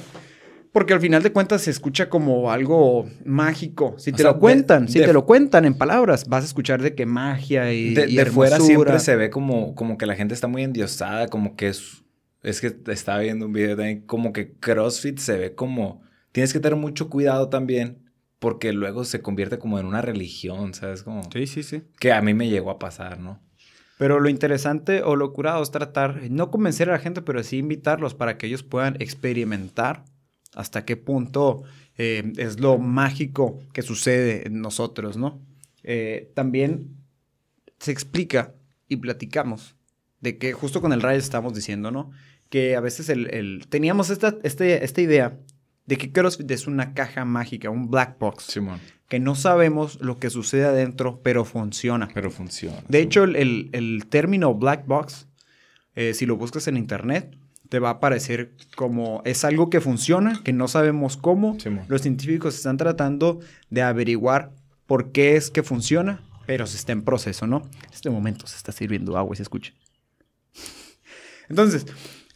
Porque 0.71 0.95
al 0.95 1.00
final 1.00 1.25
de 1.25 1.33
cuentas 1.33 1.62
se 1.62 1.73
escucha 1.73 2.09
como 2.09 2.52
algo 2.52 3.09
mágico. 3.25 3.97
Si 3.99 4.12
te 4.12 4.18
sea, 4.23 4.30
lo 4.33 4.38
cuentan, 4.38 4.87
de- 4.87 4.92
si 4.92 4.99
de- 5.00 5.06
te 5.06 5.12
lo 5.12 5.26
cuentan 5.26 5.64
en 5.64 5.75
palabras, 5.76 6.26
vas 6.28 6.45
a 6.45 6.47
escuchar 6.47 6.80
de 6.80 6.95
que 6.95 7.06
magia 7.06 7.73
y, 7.73 7.95
De, 7.95 8.09
y 8.09 8.14
de 8.14 8.26
fuera 8.26 8.61
siempre 8.61 9.00
se 9.00 9.16
ve 9.16 9.28
como, 9.28 9.75
como 9.75 9.99
que 9.99 10.06
la 10.06 10.14
gente 10.14 10.33
está 10.33 10.47
muy 10.47 10.62
endiosada, 10.62 11.26
como 11.26 11.56
que 11.56 11.68
es... 11.71 12.04
Es 12.45 12.61
que 12.61 12.73
estaba 12.92 13.18
viendo 13.18 13.47
un 13.47 13.52
video 13.52 13.75
también, 13.76 14.02
como 14.02 14.33
que 14.33 14.52
CrossFit 14.61 15.18
se 15.18 15.37
ve 15.37 15.54
como... 15.56 16.02
Tienes 16.30 16.52
que 16.52 16.61
tener 16.61 16.78
mucho 16.78 17.11
cuidado 17.11 17.49
también, 17.49 17.99
porque 18.47 18.73
luego 18.73 19.05
se 19.05 19.23
convierte 19.23 19.59
como 19.59 19.81
en 19.81 19.87
una 19.87 20.03
religión, 20.03 20.73
¿sabes? 20.73 21.03
Como... 21.03 21.29
Sí, 21.33 21.49
sí, 21.49 21.65
sí. 21.65 21.83
Que 21.99 22.12
a 22.12 22.23
mí 22.23 22.33
me 22.33 22.49
llegó 22.49 22.71
a 22.71 22.79
pasar, 22.79 23.19
¿no? 23.19 23.43
Pero 23.99 24.21
lo 24.21 24.29
interesante 24.29 25.03
o 25.03 25.17
lo 25.17 25.33
curado 25.33 25.61
es 25.65 25.73
tratar, 25.73 26.31
no 26.31 26.53
convencer 26.53 26.88
a 26.88 26.93
la 26.93 27.00
gente, 27.00 27.23
pero 27.23 27.43
sí 27.43 27.59
invitarlos 27.59 28.15
para 28.15 28.38
que 28.38 28.47
ellos 28.47 28.62
puedan 28.62 28.95
experimentar 29.03 30.05
hasta 30.55 30.85
qué 30.85 30.97
punto 30.97 31.65
eh, 31.99 32.33
es 32.37 32.61
lo 32.61 32.79
mágico 32.79 33.59
que 33.73 33.83
sucede 33.83 34.47
en 34.47 34.61
nosotros, 34.61 35.17
¿no? 35.17 35.43
Eh, 35.83 36.31
también 36.37 36.99
se 37.81 37.91
explica 37.91 38.55
y 38.87 38.95
platicamos 38.99 39.75
de 40.21 40.38
que 40.38 40.53
justo 40.53 40.81
con 40.81 40.93
el 40.93 41.03
Ray 41.03 41.19
estamos 41.19 41.53
diciendo, 41.53 41.91
¿no? 41.91 42.12
Que 42.49 42.76
a 42.76 42.81
veces 42.81 43.09
el, 43.09 43.29
el- 43.35 43.67
teníamos 43.69 44.09
esta, 44.11 44.37
este- 44.45 44.85
esta 44.85 45.00
idea 45.00 45.37
de 45.87 45.97
que 45.99 46.11
CrossFit 46.12 46.50
es 46.50 46.66
una 46.66 46.95
caja 46.95 47.25
mágica, 47.25 47.71
un 47.71 47.90
black 47.90 48.19
box, 48.19 48.45
Simón. 48.45 48.81
que 49.09 49.21
no 49.21 49.35
sabemos 49.37 50.00
lo 50.00 50.19
que 50.19 50.31
sucede 50.31 50.64
adentro, 50.64 51.21
pero 51.23 51.45
funciona. 51.45 52.09
Pero 52.12 52.31
funciona. 52.31 52.83
De 52.88 53.00
hecho, 53.00 53.25
el, 53.25 53.37
el- 53.37 53.71
el 53.73 54.07
término 54.09 54.52
black 54.55 54.87
box, 54.87 55.28
eh, 55.95 56.12
si 56.14 56.26
lo 56.26 56.37
buscas 56.37 56.66
en 56.69 56.76
internet, 56.76 57.37
te 57.69 57.78
va 57.81 57.88
a 57.88 57.93
aparecer 57.93 58.52
como 58.76 59.23
es 59.25 59.45
algo 59.45 59.71
que 59.71 59.81
funciona, 59.81 60.40
que 60.45 60.52
no 60.52 60.69
sabemos 60.69 61.16
cómo. 61.16 61.59
Simón. 61.61 61.85
Los 61.88 62.02
científicos 62.02 62.55
están 62.57 62.76
tratando 62.76 63.40
de 63.71 63.83
averiguar 63.83 64.52
por 64.87 65.11
qué 65.12 65.37
es 65.37 65.50
que 65.50 65.62
funciona, 65.64 66.23
pero 66.47 66.66
se 66.69 66.76
está 66.76 66.93
en 66.93 67.02
proceso, 67.02 67.47
¿no? 67.49 67.69
En 67.87 67.93
este 67.93 68.09
momento 68.11 68.47
se 68.47 68.57
está 68.57 68.71
sirviendo 68.73 69.16
agua 69.16 69.35
y 69.35 69.37
se 69.37 69.43
escucha. 69.43 69.73
Entonces, 71.49 71.87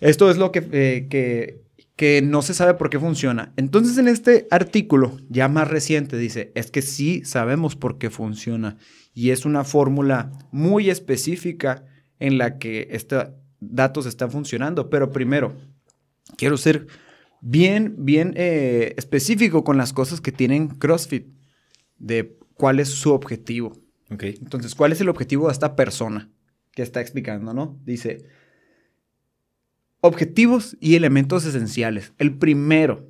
esto 0.00 0.30
es 0.30 0.36
lo 0.36 0.50
que, 0.52 0.66
eh, 0.72 1.06
que, 1.10 1.60
que 2.00 2.22
no 2.22 2.40
se 2.40 2.54
sabe 2.54 2.72
por 2.72 2.88
qué 2.88 2.98
funciona. 2.98 3.52
Entonces, 3.58 3.98
en 3.98 4.08
este 4.08 4.48
artículo 4.50 5.18
ya 5.28 5.48
más 5.48 5.68
reciente 5.68 6.16
dice, 6.16 6.50
es 6.54 6.70
que 6.70 6.80
sí 6.80 7.22
sabemos 7.26 7.76
por 7.76 7.98
qué 7.98 8.08
funciona. 8.08 8.78
Y 9.12 9.32
es 9.32 9.44
una 9.44 9.64
fórmula 9.64 10.32
muy 10.50 10.88
específica 10.88 11.84
en 12.18 12.38
la 12.38 12.56
que 12.56 12.88
estos 12.92 13.26
datos 13.60 14.06
están 14.06 14.30
funcionando. 14.30 14.88
Pero 14.88 15.12
primero, 15.12 15.54
quiero 16.38 16.56
ser 16.56 16.86
bien, 17.42 17.96
bien 17.98 18.32
eh, 18.34 18.94
específico 18.96 19.62
con 19.62 19.76
las 19.76 19.92
cosas 19.92 20.22
que 20.22 20.32
tienen 20.32 20.68
CrossFit, 20.68 21.26
de 21.98 22.38
cuál 22.54 22.80
es 22.80 22.88
su 22.88 23.12
objetivo. 23.12 23.76
Entonces, 24.08 24.74
¿cuál 24.74 24.92
es 24.92 25.02
el 25.02 25.10
objetivo 25.10 25.48
de 25.48 25.52
esta 25.52 25.76
persona 25.76 26.30
que 26.72 26.80
está 26.80 27.02
explicando, 27.02 27.52
no? 27.52 27.78
Dice, 27.84 28.24
objetivos 30.00 30.76
y 30.80 30.94
elementos 30.94 31.44
esenciales. 31.44 32.12
El 32.18 32.36
primero, 32.38 33.08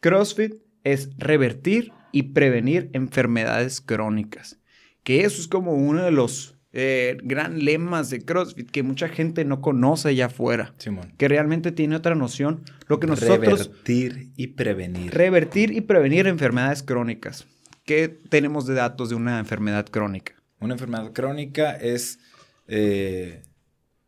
CrossFit 0.00 0.54
es 0.84 1.10
revertir 1.18 1.92
y 2.12 2.24
prevenir 2.34 2.90
enfermedades 2.92 3.80
crónicas. 3.80 4.58
Que 5.02 5.24
eso 5.24 5.40
es 5.40 5.48
como 5.48 5.74
uno 5.74 6.04
de 6.04 6.12
los 6.12 6.56
eh, 6.74 7.18
gran 7.22 7.64
lemas 7.64 8.08
de 8.08 8.24
CrossFit 8.24 8.70
que 8.70 8.82
mucha 8.82 9.08
gente 9.08 9.44
no 9.44 9.60
conoce 9.60 10.08
allá 10.08 10.26
afuera. 10.26 10.74
Simón. 10.78 11.12
Que 11.18 11.28
realmente 11.28 11.70
tiene 11.72 11.96
otra 11.96 12.14
noción. 12.14 12.62
Lo 12.86 12.98
que 12.98 13.06
nosotros... 13.06 13.38
Revertir 13.40 14.30
y 14.36 14.48
prevenir. 14.48 15.12
Revertir 15.12 15.72
y 15.72 15.82
prevenir 15.82 16.26
enfermedades 16.26 16.82
crónicas. 16.82 17.46
¿Qué 17.84 18.08
tenemos 18.08 18.66
de 18.66 18.74
datos 18.74 19.10
de 19.10 19.16
una 19.16 19.38
enfermedad 19.38 19.86
crónica? 19.86 20.34
Una 20.60 20.74
enfermedad 20.74 21.12
crónica 21.12 21.72
es, 21.72 22.20
eh, 22.68 23.42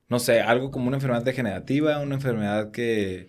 no 0.08 0.18
sé, 0.18 0.40
algo 0.40 0.70
como 0.70 0.88
una 0.88 0.96
enfermedad 0.96 1.24
degenerativa, 1.24 1.98
una 2.00 2.14
enfermedad 2.16 2.70
que 2.70 3.28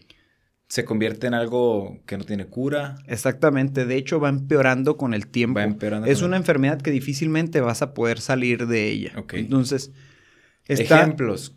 se 0.67 0.83
convierte 0.83 1.27
en 1.27 1.33
algo 1.35 1.99
que 2.05 2.17
no 2.17 2.23
tiene 2.23 2.47
cura. 2.47 2.95
Exactamente, 3.07 3.85
de 3.85 3.95
hecho 3.97 4.19
va 4.19 4.29
empeorando 4.29 4.97
con 4.97 5.13
el 5.13 5.27
tiempo. 5.27 5.59
Va 5.59 5.63
empeorando 5.63 6.07
es 6.07 6.21
una 6.21 6.35
el- 6.38 6.41
enfermedad 6.41 6.81
que 6.81 6.91
difícilmente 6.91 7.61
vas 7.61 7.81
a 7.81 7.93
poder 7.93 8.19
salir 8.19 8.65
de 8.67 8.89
ella. 8.89 9.13
Ok. 9.17 9.35
Entonces, 9.35 9.91
está 10.67 11.01
Ejemplos. 11.03 11.53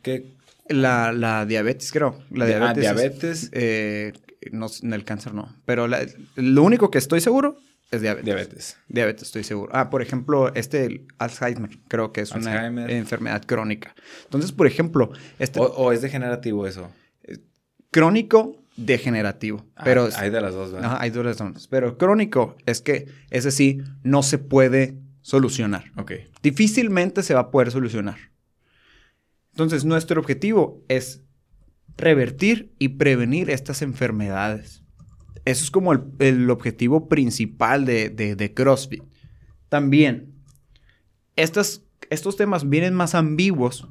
la, 0.69 1.13
la 1.13 1.47
diabetes, 1.47 1.91
creo. 1.91 2.19
La 2.31 2.45
ah, 2.45 2.49
diabetes. 2.49 2.77
es- 2.77 2.81
diabetes. 2.83 3.51
eh, 3.55 4.13
no, 4.53 4.67
en 4.83 4.93
el 4.93 5.05
cáncer 5.05 5.33
no. 5.35 5.55
Pero 5.65 5.89
la- 5.89 6.07
lo 6.37 6.63
único 6.63 6.91
que 6.91 6.99
estoy 6.99 7.21
seguro 7.21 7.57
es 7.91 8.01
diabetes. 8.03 8.25
Diabetes. 8.25 8.77
Diabetes, 8.89 9.23
estoy 9.25 9.45
seguro. 9.45 9.71
Ah, 9.75 9.89
por 9.91 10.03
ejemplo, 10.03 10.55
este 10.55 10.85
el 10.85 11.07
Alzheimer, 11.19 11.79
creo 11.89 12.13
que 12.13 12.21
es 12.23 12.33
Alzheimer. 12.33 12.85
una 12.85 12.93
enfermedad 12.93 13.43
crónica. 13.47 13.95
Entonces, 14.25 14.53
por 14.53 14.67
ejemplo, 14.67 15.11
este 15.39 15.59
O, 15.61 15.65
o 15.65 15.93
es 15.93 16.03
degenerativo 16.03 16.67
eso. 16.67 16.91
crónico 17.91 18.57
degenerativo. 18.77 19.65
Pero 19.85 20.05
Ah, 20.15 20.21
hay 20.21 20.31
de 20.31 20.41
las 20.41 20.55
dos, 20.55 20.73
¿verdad? 20.73 20.93
Ajá, 20.93 21.03
hay 21.03 21.11
dos 21.11 21.25
razones. 21.25 21.67
Pero 21.67 21.99
crónico 21.99 22.57
es 22.67 22.81
que 22.81 23.09
ese 23.31 23.51
sí 23.51 23.81
no 24.03 24.23
se 24.23 24.39
puede 24.39 24.99
solucionar. 25.23 25.85
Ok. 25.97 26.13
Difícilmente 26.43 27.23
se 27.23 27.35
va 27.35 27.41
a 27.41 27.51
poder 27.51 27.71
solucionar. 27.71 28.19
Entonces, 29.53 29.85
nuestro 29.85 30.21
objetivo 30.21 30.85
es 30.89 31.23
revertir 31.97 32.73
y 32.79 32.91
prevenir 32.91 33.51
estas 33.51 33.83
enfermedades. 33.83 34.85
Eso 35.45 35.65
es 35.65 35.71
como 35.71 35.93
el, 35.93 36.01
el 36.19 36.51
objetivo 36.51 37.09
principal 37.09 37.85
de, 37.85 38.11
de- 38.11 38.37
de 38.37 38.55
CrossFit. 38.55 39.03
También, 39.69 40.33
estas, 41.37 41.83
estos 42.11 42.37
temas 42.37 42.69
vienen 42.69 42.95
más 42.95 43.15
ambiguos, 43.15 43.89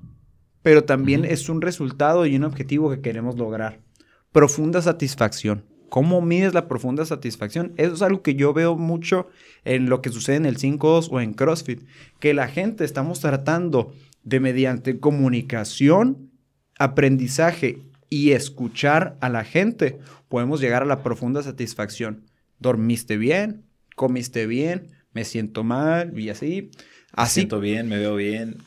pero 0.61 0.83
también 0.83 1.23
es 1.25 1.49
un 1.49 1.61
resultado 1.61 2.25
y 2.25 2.35
un 2.35 2.43
objetivo 2.43 2.89
que 2.89 3.01
queremos 3.01 3.37
lograr. 3.37 3.79
Profunda 4.31 4.81
satisfacción. 4.81 5.65
¿Cómo 5.89 6.21
mides 6.21 6.53
la 6.53 6.67
profunda 6.67 7.05
satisfacción? 7.05 7.71
Eso 7.77 7.93
es 7.93 8.01
algo 8.01 8.21
que 8.21 8.35
yo 8.35 8.51
veo 8.53 8.75
mucho 8.75 9.27
en 9.63 9.87
lo 9.87 10.01
que 10.01 10.09
sucede 10.09 10.35
en 10.35 10.45
el 10.45 10.57
5.2 10.57 11.07
o 11.11 11.21
en 11.21 11.33
CrossFit. 11.33 11.83
Que 12.19 12.33
la 12.33 12.49
gente 12.49 12.83
estamos 12.83 13.21
tratando 13.21 13.93
de 14.23 14.41
mediante 14.41 14.99
comunicación, 14.99 16.29
aprendizaje 16.77 17.86
y 18.09 18.31
escuchar 18.31 19.17
a 19.21 19.29
la 19.29 19.43
gente, 19.43 19.99
podemos 20.29 20.61
llegar 20.61 20.81
a 20.83 20.85
la 20.85 21.03
profunda 21.03 21.43
satisfacción. 21.43 22.23
¿Dormiste 22.59 23.17
bien? 23.17 23.63
¿Comiste 23.95 24.45
bien? 24.47 24.87
¿Me 25.13 25.25
siento 25.25 25.63
mal? 25.63 26.17
Y 26.19 26.29
así. 26.29 26.69
Me 26.71 27.23
Así 27.23 27.33
siento 27.41 27.59
bien, 27.59 27.87
me 27.87 27.97
veo 27.97 28.15
bien. 28.15 28.57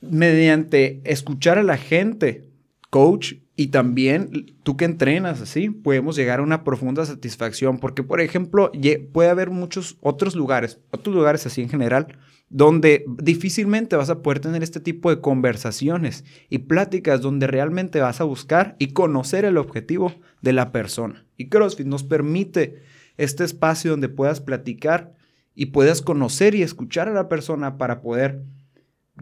mediante 0.00 1.00
escuchar 1.04 1.58
a 1.58 1.62
la 1.62 1.76
gente, 1.76 2.48
coach, 2.90 3.34
y 3.56 3.68
también 3.68 4.54
tú 4.62 4.76
que 4.76 4.86
entrenas 4.86 5.40
así, 5.42 5.68
podemos 5.68 6.16
llegar 6.16 6.40
a 6.40 6.42
una 6.42 6.64
profunda 6.64 7.04
satisfacción. 7.04 7.78
Porque, 7.78 8.02
por 8.02 8.20
ejemplo, 8.20 8.72
puede 9.12 9.28
haber 9.28 9.50
muchos 9.50 9.98
otros 10.00 10.34
lugares, 10.34 10.78
otros 10.90 11.14
lugares 11.14 11.44
así 11.46 11.60
en 11.60 11.68
general, 11.68 12.16
donde 12.50 13.04
difícilmente 13.22 13.94
vas 13.94 14.10
a 14.10 14.22
poder 14.22 14.40
tener 14.40 14.64
este 14.64 14.80
tipo 14.80 15.08
de 15.08 15.20
conversaciones 15.20 16.24
y 16.48 16.58
pláticas 16.58 17.20
donde 17.20 17.46
realmente 17.46 18.00
vas 18.00 18.20
a 18.20 18.24
buscar 18.24 18.74
y 18.80 18.88
conocer 18.88 19.44
el 19.44 19.56
objetivo 19.56 20.12
de 20.42 20.52
la 20.52 20.72
persona. 20.72 21.24
Y 21.36 21.48
CrossFit 21.48 21.86
nos 21.86 22.02
permite 22.02 22.82
este 23.16 23.44
espacio 23.44 23.92
donde 23.92 24.08
puedas 24.08 24.40
platicar 24.40 25.14
y 25.54 25.66
puedas 25.66 26.02
conocer 26.02 26.56
y 26.56 26.62
escuchar 26.62 27.08
a 27.08 27.14
la 27.14 27.28
persona 27.28 27.78
para 27.78 28.00
poder 28.00 28.42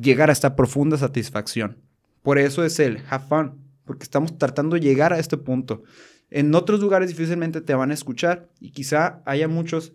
llegar 0.00 0.30
a 0.30 0.32
esta 0.32 0.56
profunda 0.56 0.96
satisfacción. 0.96 1.76
Por 2.22 2.38
eso 2.38 2.64
es 2.64 2.80
el 2.80 3.02
have 3.10 3.26
fun, 3.28 3.58
porque 3.84 4.04
estamos 4.04 4.38
tratando 4.38 4.76
de 4.76 4.80
llegar 4.80 5.12
a 5.12 5.18
este 5.18 5.36
punto. 5.36 5.82
En 6.30 6.54
otros 6.54 6.80
lugares 6.80 7.08
difícilmente 7.08 7.60
te 7.60 7.74
van 7.74 7.90
a 7.90 7.94
escuchar 7.94 8.48
y 8.58 8.70
quizá 8.70 9.22
haya 9.26 9.48
muchos, 9.48 9.92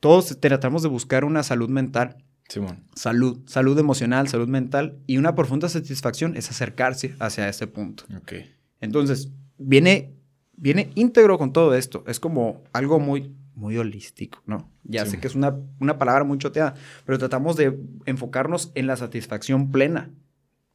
todos 0.00 0.38
tratamos 0.38 0.82
de 0.82 0.88
buscar 0.88 1.24
una 1.24 1.42
salud 1.42 1.70
mental, 1.70 2.24
Simón. 2.48 2.84
salud, 2.94 3.40
salud 3.46 3.78
emocional, 3.78 4.28
salud 4.28 4.48
mental 4.48 4.98
y 5.06 5.18
una 5.18 5.34
profunda 5.34 5.68
satisfacción 5.68 6.36
es 6.36 6.50
acercarse 6.50 7.14
hacia 7.18 7.48
ese 7.48 7.66
punto. 7.66 8.04
Ok. 8.16 8.32
Entonces, 8.80 9.30
viene, 9.58 10.14
viene 10.56 10.90
íntegro 10.94 11.36
con 11.38 11.52
todo 11.52 11.74
esto. 11.74 12.04
Es 12.06 12.20
como 12.20 12.62
algo 12.72 13.00
muy, 13.00 13.34
muy 13.54 13.76
holístico, 13.76 14.42
¿no? 14.46 14.70
Ya 14.84 15.04
Sí. 15.04 15.12
sé 15.12 15.20
que 15.20 15.26
es 15.26 15.34
una, 15.34 15.54
una 15.80 15.98
palabra 15.98 16.24
muy 16.24 16.38
choteada, 16.38 16.74
pero 17.04 17.18
tratamos 17.18 17.56
de 17.56 17.78
enfocarnos 18.06 18.72
en 18.74 18.86
la 18.86 18.96
satisfacción 18.96 19.70
plena. 19.70 20.10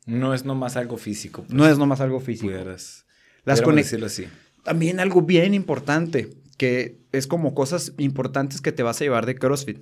No 0.06 0.34
es 0.34 0.44
nomás 0.46 0.76
algo 0.76 0.98
físico. 0.98 1.44
pues, 1.44 1.54
No 1.54 1.66
es 1.68 1.78
nomás 1.78 2.02
algo 2.02 2.20
físico. 2.20 2.48
pudieras- 2.52 3.06
Las 3.46 3.62
decirlo 3.62 4.06
así. 4.06 4.26
También 4.64 5.00
algo 5.00 5.22
bien 5.22 5.54
importante, 5.54 6.30
que 6.58 7.00
es 7.12 7.26
como 7.28 7.54
cosas 7.54 7.94
importantes 7.98 8.62
que 8.62 8.72
te 8.72 8.84
vas 8.84 9.02
a 9.02 9.06
llevar 9.06 9.26
de 9.26 9.36
CrossFit. 9.36 9.80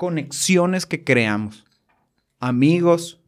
Conexiones 0.00 0.86
que 0.86 1.04
creamos. 1.04 1.66
amigos. 2.38 3.20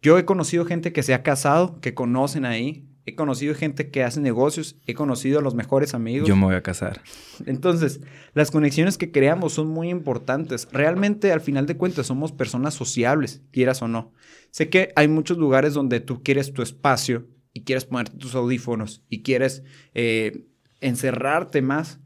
Yo 0.00 0.18
he 0.18 0.24
conocido 0.24 0.64
gente 0.64 0.92
que 0.92 1.02
se 1.02 1.14
ha 1.14 1.24
casado, 1.24 1.80
que 1.80 1.94
conocen 1.94 2.44
ahí. 2.44 2.86
He 3.06 3.16
conocido 3.16 3.56
gente 3.56 3.90
que 3.90 4.04
hace 4.04 4.20
negocios. 4.20 4.76
He 4.86 4.94
conocido 4.94 5.40
a 5.40 5.42
los 5.42 5.56
mejores 5.56 5.92
amigos. 5.92 6.28
Yo 6.28 6.36
me 6.36 6.44
voy 6.44 6.54
a 6.54 6.62
casar. 6.62 7.02
Entonces, 7.44 7.98
las 8.34 8.52
conexiones 8.52 8.98
que 8.98 9.10
creamos 9.10 9.54
son 9.54 9.66
muy 9.66 9.88
importantes. 9.88 10.68
Realmente, 10.70 11.32
al 11.32 11.40
final 11.40 11.66
de 11.66 11.76
cuentas, 11.76 12.06
somos 12.06 12.30
personas 12.30 12.74
sociables, 12.74 13.42
quieras 13.50 13.82
o 13.82 13.88
no. 13.88 14.12
Sé 14.52 14.68
que 14.68 14.92
hay 14.94 15.08
muchos 15.08 15.38
lugares 15.38 15.74
donde 15.74 15.98
tú 15.98 16.22
quieres 16.22 16.52
tu 16.52 16.62
espacio 16.62 17.26
y 17.52 17.64
quieres 17.64 17.84
ponerte 17.84 18.16
tus 18.16 18.36
audífonos 18.36 19.02
y 19.08 19.22
quieres 19.22 19.64
eh, 19.94 20.46
encerrarte 20.80 21.62
más. 21.62 21.98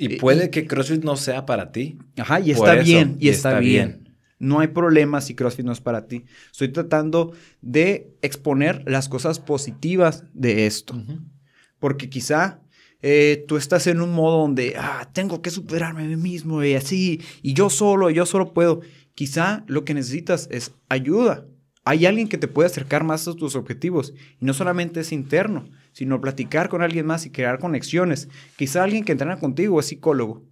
Y 0.00 0.16
puede 0.16 0.48
que 0.48 0.66
CrossFit 0.66 1.04
no 1.04 1.16
sea 1.16 1.44
para 1.44 1.72
ti. 1.72 1.98
Ajá, 2.16 2.40
y 2.40 2.52
está 2.52 2.74
bien, 2.76 3.16
y, 3.20 3.28
está, 3.28 3.58
bien. 3.58 4.14
No 4.38 4.60
hay 4.60 4.68
problema 4.68 5.20
si 5.20 5.34
CrossFit 5.34 5.66
no 5.66 5.72
es 5.72 5.82
para 5.82 6.06
ti. 6.06 6.24
Estoy 6.50 6.68
tratando 6.68 7.32
de 7.60 8.16
exponer 8.22 8.82
las 8.86 9.10
cosas 9.10 9.38
positivas 9.38 10.24
de 10.32 10.66
esto. 10.66 10.94
Porque 11.78 12.08
quizá 12.08 12.62
eh, 13.02 13.44
tú 13.46 13.58
estás 13.58 13.86
en 13.88 14.00
un 14.00 14.12
modo 14.14 14.38
donde, 14.38 14.74
ah, 14.78 15.10
tengo 15.12 15.42
que 15.42 15.50
superarme 15.50 16.04
a 16.04 16.06
mí 16.06 16.16
mismo 16.16 16.64
y 16.64 16.74
así, 16.74 17.20
y 17.42 17.52
yo 17.52 17.68
solo, 17.68 18.08
yo 18.08 18.24
solo 18.24 18.54
puedo. 18.54 18.80
Quizá 19.14 19.64
lo 19.66 19.84
que 19.84 19.92
necesitas 19.92 20.48
es 20.50 20.72
ayuda. 20.88 21.46
Hay 21.84 22.06
alguien 22.06 22.28
que 22.28 22.38
te 22.38 22.48
puede 22.48 22.68
acercar 22.68 23.04
más 23.04 23.28
a 23.28 23.34
tus 23.34 23.54
objetivos. 23.54 24.14
Y 24.40 24.46
no 24.46 24.54
solamente 24.54 25.00
es 25.00 25.12
interno, 25.12 25.68
sino 25.92 26.20
platicar 26.20 26.68
con 26.68 26.82
alguien 26.82 27.06
más 27.06 27.26
y 27.26 27.30
crear 27.30 27.58
conexiones. 27.58 28.28
Quizá 28.56 28.82
alguien 28.82 29.04
que 29.04 29.12
entrena 29.12 29.38
contigo 29.38 29.80
es 29.80 29.86
psicólogo. 29.86 30.42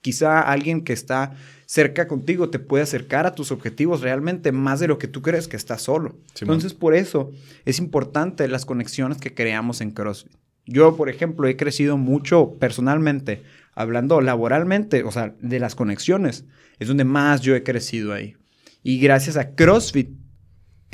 Quizá 0.00 0.40
alguien 0.40 0.84
que 0.84 0.92
está 0.92 1.34
cerca 1.66 2.06
contigo 2.06 2.50
te 2.50 2.58
puede 2.58 2.82
acercar 2.82 3.26
a 3.26 3.34
tus 3.34 3.50
objetivos 3.50 4.02
realmente 4.02 4.52
más 4.52 4.80
de 4.80 4.88
lo 4.88 4.98
que 4.98 5.08
tú 5.08 5.22
crees 5.22 5.48
que 5.48 5.56
estás 5.56 5.82
solo. 5.82 6.18
Entonces, 6.40 6.74
por 6.74 6.94
eso 6.94 7.30
es 7.64 7.78
importante 7.78 8.46
las 8.48 8.66
conexiones 8.66 9.18
que 9.18 9.32
creamos 9.32 9.80
en 9.80 9.92
CrossFit. 9.92 10.32
Yo, 10.66 10.96
por 10.96 11.08
ejemplo, 11.08 11.46
he 11.48 11.56
crecido 11.56 11.96
mucho 11.96 12.54
personalmente, 12.58 13.42
hablando 13.74 14.20
laboralmente, 14.20 15.04
o 15.04 15.10
sea, 15.10 15.34
de 15.40 15.58
las 15.58 15.74
conexiones. 15.74 16.44
Es 16.78 16.88
donde 16.88 17.04
más 17.04 17.40
yo 17.40 17.54
he 17.54 17.62
crecido 17.62 18.12
ahí. 18.12 18.36
Y 18.82 18.98
gracias 18.98 19.36
a 19.36 19.54
CrossFit, 19.54 20.10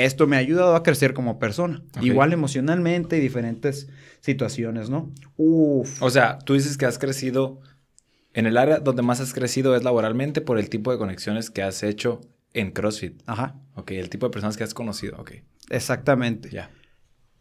esto 0.04 0.26
me 0.26 0.36
ha 0.36 0.40
ayudado 0.40 0.74
a 0.74 0.82
crecer 0.82 1.14
como 1.14 1.38
persona. 1.38 1.82
Igual 2.00 2.32
emocionalmente 2.32 3.16
y 3.16 3.20
diferentes 3.20 3.88
situaciones, 4.20 4.90
¿no? 4.90 5.12
Uf. 5.36 6.02
O 6.02 6.10
sea, 6.10 6.38
tú 6.38 6.54
dices 6.54 6.76
que 6.76 6.86
has 6.86 6.98
crecido 6.98 7.60
en 8.32 8.46
el 8.46 8.56
área 8.56 8.78
donde 8.78 9.02
más 9.02 9.20
has 9.20 9.34
crecido 9.34 9.74
es 9.74 9.82
laboralmente 9.82 10.40
por 10.40 10.58
el 10.58 10.68
tipo 10.68 10.92
de 10.92 10.98
conexiones 10.98 11.50
que 11.50 11.62
has 11.62 11.82
hecho 11.82 12.20
en 12.52 12.70
CrossFit. 12.70 13.22
Ajá. 13.26 13.60
Ok, 13.74 13.92
el 13.92 14.10
tipo 14.10 14.26
de 14.26 14.30
personas 14.30 14.56
que 14.56 14.64
has 14.64 14.74
conocido, 14.74 15.16
ok. 15.18 15.32
Exactamente. 15.70 16.50
Ya. 16.50 16.70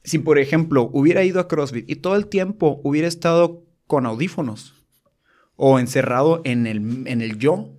Si, 0.03 0.19
por 0.19 0.39
ejemplo, 0.39 0.89
hubiera 0.93 1.23
ido 1.23 1.39
a 1.39 1.47
CrossFit 1.47 1.89
y 1.89 1.97
todo 1.97 2.15
el 2.15 2.27
tiempo 2.27 2.79
hubiera 2.83 3.07
estado 3.07 3.63
con 3.85 4.05
audífonos 4.05 4.75
o 5.55 5.79
encerrado 5.79 6.41
en 6.45 6.67
el, 6.67 7.07
en 7.07 7.21
el 7.21 7.37
yo, 7.37 7.75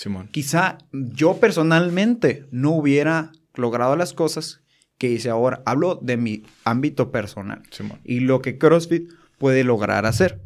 Simón. 0.00 0.28
Quizá 0.32 0.78
yo 0.92 1.38
personalmente 1.38 2.46
no 2.50 2.70
hubiera 2.70 3.32
logrado 3.60 3.96
las 3.96 4.12
cosas 4.12 4.60
que 4.98 5.10
hice 5.10 5.30
ahora. 5.30 5.62
Hablo 5.64 5.98
de 6.02 6.16
mi 6.16 6.42
ámbito 6.64 7.10
personal 7.10 7.62
Simón. 7.70 8.00
y 8.04 8.20
lo 8.20 8.42
que 8.42 8.58
CrossFit 8.58 9.10
puede 9.38 9.64
lograr 9.64 10.06
hacer. 10.06 10.40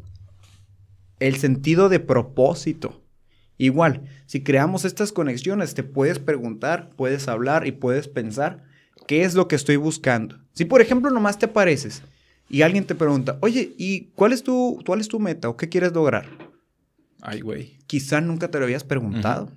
El 1.19 1.35
sentido 1.37 1.89
de 1.89 1.99
propósito. 1.99 3.01
Igual, 3.57 4.03
si 4.25 4.43
creamos 4.43 4.83
estas 4.85 5.11
conexiones, 5.11 5.73
te 5.73 5.83
puedes 5.83 6.19
preguntar, 6.19 6.89
puedes 6.95 7.27
hablar 7.27 7.67
y 7.67 7.71
puedes 7.71 8.07
pensar 8.07 8.63
qué 9.07 9.23
es 9.23 9.33
lo 9.33 9.47
que 9.47 9.55
estoy 9.55 9.77
buscando. 9.77 10.37
Si, 10.53 10.65
por 10.65 10.81
ejemplo, 10.81 11.09
nomás 11.09 11.39
te 11.39 11.45
apareces 11.45 12.03
y 12.49 12.61
alguien 12.61 12.85
te 12.85 12.95
pregunta, 12.95 13.37
oye, 13.41 13.73
¿y 13.77 14.07
cuál 14.15 14.33
es 14.33 14.43
tu, 14.43 14.81
cuál 14.85 14.99
es 14.99 15.07
tu 15.07 15.19
meta 15.19 15.49
o 15.49 15.57
qué 15.57 15.69
quieres 15.69 15.93
lograr? 15.93 16.25
Ay, 17.21 17.41
güey. 17.41 17.77
Quizá 17.87 18.21
nunca 18.21 18.49
te 18.51 18.59
lo 18.59 18.65
habías 18.65 18.83
preguntado. 18.83 19.51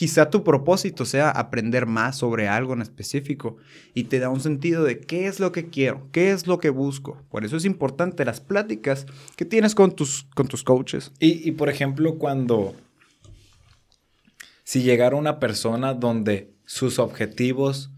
Quizá 0.00 0.30
tu 0.30 0.42
propósito 0.44 1.04
sea 1.04 1.28
aprender 1.28 1.84
más 1.84 2.16
sobre 2.16 2.48
algo 2.48 2.72
en 2.72 2.80
específico 2.80 3.58
y 3.92 4.04
te 4.04 4.18
da 4.18 4.30
un 4.30 4.40
sentido 4.40 4.82
de 4.82 4.98
qué 4.98 5.26
es 5.26 5.40
lo 5.40 5.52
que 5.52 5.68
quiero, 5.68 6.08
qué 6.10 6.30
es 6.30 6.46
lo 6.46 6.58
que 6.58 6.70
busco. 6.70 7.22
Por 7.28 7.44
eso 7.44 7.58
es 7.58 7.66
importante 7.66 8.24
las 8.24 8.40
pláticas 8.40 9.04
que 9.36 9.44
tienes 9.44 9.74
con 9.74 9.94
tus, 9.94 10.26
con 10.34 10.48
tus 10.48 10.64
coaches. 10.64 11.12
Y, 11.18 11.52
por 11.52 11.68
ejemplo, 11.68 12.16
cuando... 12.16 12.74
Si 14.64 14.82
llegara 14.82 15.16
una 15.16 15.38
persona 15.38 15.92
donde 15.92 16.54
sus 16.64 16.98
objetivos... 16.98 17.90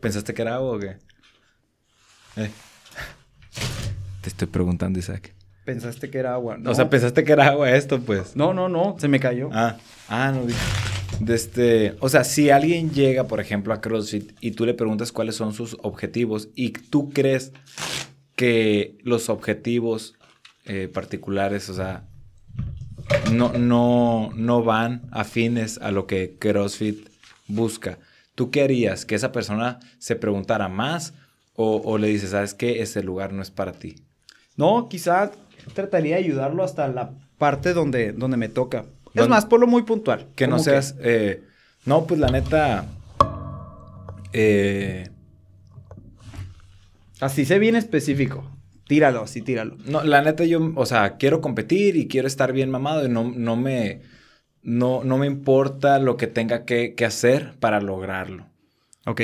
¿Pensaste 0.00 0.34
que 0.34 0.42
era 0.42 0.54
agua 0.54 0.76
o 0.76 0.78
qué? 0.78 0.98
Eh. 2.36 2.50
Te 4.20 4.28
estoy 4.28 4.46
preguntando, 4.46 5.00
Isaac. 5.00 5.34
Pensaste 5.64 6.08
que 6.08 6.18
era 6.18 6.34
agua. 6.34 6.56
O 6.64 6.74
sea, 6.76 6.88
pensaste 6.88 7.24
que 7.24 7.32
era 7.32 7.48
agua 7.48 7.68
esto, 7.72 8.00
pues. 8.00 8.36
No, 8.36 8.54
no, 8.54 8.68
no, 8.68 8.94
se 9.00 9.08
me 9.08 9.18
cayó. 9.18 9.50
Ah, 9.52 9.76
ah, 10.08 10.30
no. 10.32 10.46
Este, 11.26 11.96
o 12.00 12.08
sea, 12.08 12.24
si 12.24 12.50
alguien 12.50 12.90
llega, 12.90 13.24
por 13.24 13.40
ejemplo, 13.40 13.72
a 13.72 13.80
CrossFit 13.80 14.32
y 14.40 14.52
tú 14.52 14.64
le 14.66 14.74
preguntas 14.74 15.12
cuáles 15.12 15.34
son 15.34 15.52
sus 15.52 15.76
objetivos 15.82 16.48
y 16.54 16.70
tú 16.70 17.10
crees 17.10 17.52
que 18.36 18.96
los 19.02 19.28
objetivos 19.28 20.14
eh, 20.64 20.88
particulares, 20.88 21.68
o 21.68 21.74
sea, 21.74 22.04
no, 23.32 23.52
no, 23.52 24.30
no 24.34 24.62
van 24.62 25.08
afines 25.10 25.78
a 25.78 25.90
lo 25.90 26.06
que 26.06 26.36
CrossFit 26.38 27.08
busca. 27.46 27.98
¿Tú 28.34 28.50
qué 28.50 28.62
harías? 28.62 29.04
¿Que 29.04 29.16
esa 29.16 29.32
persona 29.32 29.80
se 29.98 30.14
preguntara 30.14 30.68
más 30.68 31.14
o, 31.60 31.98
le 31.98 32.06
dices, 32.06 32.30
sabes 32.30 32.54
que 32.54 32.82
ese 32.82 33.02
lugar 33.02 33.32
no 33.32 33.42
es 33.42 33.50
para 33.50 33.72
ti? 33.72 33.96
No, 34.56 34.88
quizá 34.88 35.32
trataría 35.74 36.14
de 36.14 36.22
ayudarlo 36.22 36.62
hasta 36.62 36.86
la 36.86 37.10
parte 37.36 37.72
donde, 37.72 38.12
donde 38.12 38.36
me 38.36 38.48
toca. 38.48 38.84
Es 39.18 39.28
más, 39.28 39.46
por 39.46 39.60
lo 39.60 39.66
muy 39.66 39.82
puntual. 39.82 40.28
Que 40.34 40.46
no 40.46 40.58
seas... 40.58 40.96
Eh, 41.00 41.42
no, 41.84 42.06
pues 42.06 42.20
la 42.20 42.28
neta... 42.28 42.86
Eh, 44.32 45.08
así 47.20 47.44
sé 47.44 47.58
bien 47.58 47.76
específico. 47.76 48.50
Tíralo, 48.86 49.22
así 49.22 49.42
tíralo. 49.42 49.76
No, 49.86 50.02
la 50.04 50.22
neta 50.22 50.44
yo, 50.44 50.72
o 50.74 50.86
sea, 50.86 51.16
quiero 51.16 51.40
competir 51.40 51.96
y 51.96 52.08
quiero 52.08 52.26
estar 52.26 52.52
bien 52.52 52.70
mamado 52.70 53.06
y 53.06 53.08
no, 53.08 53.32
no 53.34 53.56
me... 53.56 54.02
No, 54.62 55.02
no 55.04 55.16
me 55.18 55.26
importa 55.26 55.98
lo 55.98 56.16
que 56.16 56.26
tenga 56.26 56.64
que, 56.64 56.94
hacer 57.06 57.54
para 57.58 57.80
lograrlo. 57.80 58.46
Ok. 59.06 59.22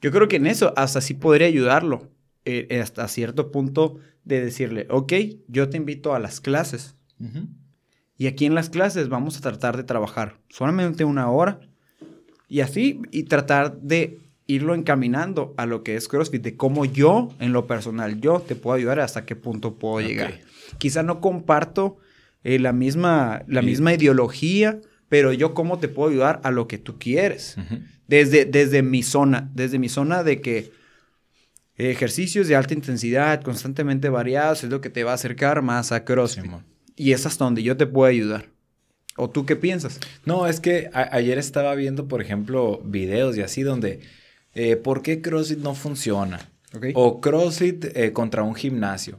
Yo 0.00 0.10
creo 0.10 0.26
que 0.26 0.36
en 0.36 0.46
eso 0.46 0.72
hasta 0.76 1.00
sí 1.00 1.14
podría 1.14 1.46
ayudarlo. 1.46 2.10
Eh, 2.44 2.80
hasta 2.82 3.06
cierto 3.08 3.50
punto 3.52 3.98
de 4.24 4.40
decirle, 4.40 4.86
ok, 4.90 5.12
yo 5.48 5.68
te 5.68 5.76
invito 5.76 6.14
a 6.14 6.18
las 6.18 6.40
clases. 6.40 6.96
Y 8.16 8.26
aquí 8.26 8.46
en 8.46 8.54
las 8.54 8.70
clases 8.70 9.08
vamos 9.08 9.36
a 9.36 9.40
tratar 9.40 9.76
de 9.76 9.84
trabajar 9.84 10.38
solamente 10.48 11.04
una 11.04 11.30
hora. 11.30 11.60
Y 12.48 12.60
así, 12.60 13.00
y 13.10 13.24
tratar 13.24 13.78
de 13.80 14.20
irlo 14.46 14.74
encaminando 14.74 15.54
a 15.56 15.66
lo 15.66 15.82
que 15.82 15.96
es 15.96 16.06
CrossFit, 16.06 16.42
de 16.42 16.56
cómo 16.56 16.84
yo, 16.84 17.30
en 17.40 17.52
lo 17.52 17.66
personal, 17.66 18.20
yo 18.20 18.40
te 18.40 18.54
puedo 18.54 18.76
ayudar 18.76 19.00
hasta 19.00 19.24
qué 19.24 19.34
punto 19.34 19.76
puedo 19.76 20.06
llegar. 20.06 20.40
Quizá 20.78 21.02
no 21.02 21.20
comparto 21.20 21.96
eh, 22.44 22.58
la, 22.58 22.72
misma, 22.72 23.42
la 23.48 23.62
misma 23.62 23.94
ideología, 23.94 24.80
pero 25.08 25.32
yo 25.32 25.54
cómo 25.54 25.78
te 25.78 25.88
puedo 25.88 26.10
ayudar 26.10 26.40
a 26.44 26.50
lo 26.50 26.68
que 26.68 26.78
tú 26.78 26.98
quieres. 26.98 27.56
desde, 28.06 28.44
desde 28.44 28.82
mi 28.82 29.02
zona, 29.02 29.50
desde 29.54 29.78
mi 29.78 29.88
zona 29.88 30.22
de 30.22 30.40
que 30.40 30.70
Ejercicios 31.76 32.46
de 32.46 32.54
alta 32.54 32.72
intensidad, 32.72 33.42
constantemente 33.42 34.08
variados, 34.08 34.62
es 34.62 34.70
lo 34.70 34.80
que 34.80 34.90
te 34.90 35.02
va 35.02 35.10
a 35.10 35.14
acercar 35.14 35.60
más 35.60 35.90
a 35.90 36.04
CrossFit. 36.04 36.52
Y 36.96 37.12
es 37.12 37.26
hasta 37.26 37.44
donde 37.44 37.62
yo 37.62 37.76
te 37.76 37.86
puedo 37.86 38.08
ayudar. 38.08 38.46
¿O 39.16 39.30
tú 39.30 39.46
qué 39.46 39.54
piensas? 39.54 40.00
No, 40.24 40.48
es 40.48 40.60
que 40.60 40.90
ayer 40.92 41.38
estaba 41.38 41.74
viendo, 41.74 42.08
por 42.08 42.20
ejemplo, 42.20 42.80
videos 42.84 43.36
y 43.36 43.42
así 43.42 43.62
donde, 43.62 44.00
eh, 44.54 44.76
¿por 44.76 45.02
qué 45.02 45.20
CrossFit 45.22 45.58
no 45.58 45.74
funciona? 45.74 46.50
O 46.94 47.20
CrossFit 47.20 47.84
eh, 47.96 48.12
contra 48.12 48.42
un 48.42 48.54
gimnasio. 48.54 49.18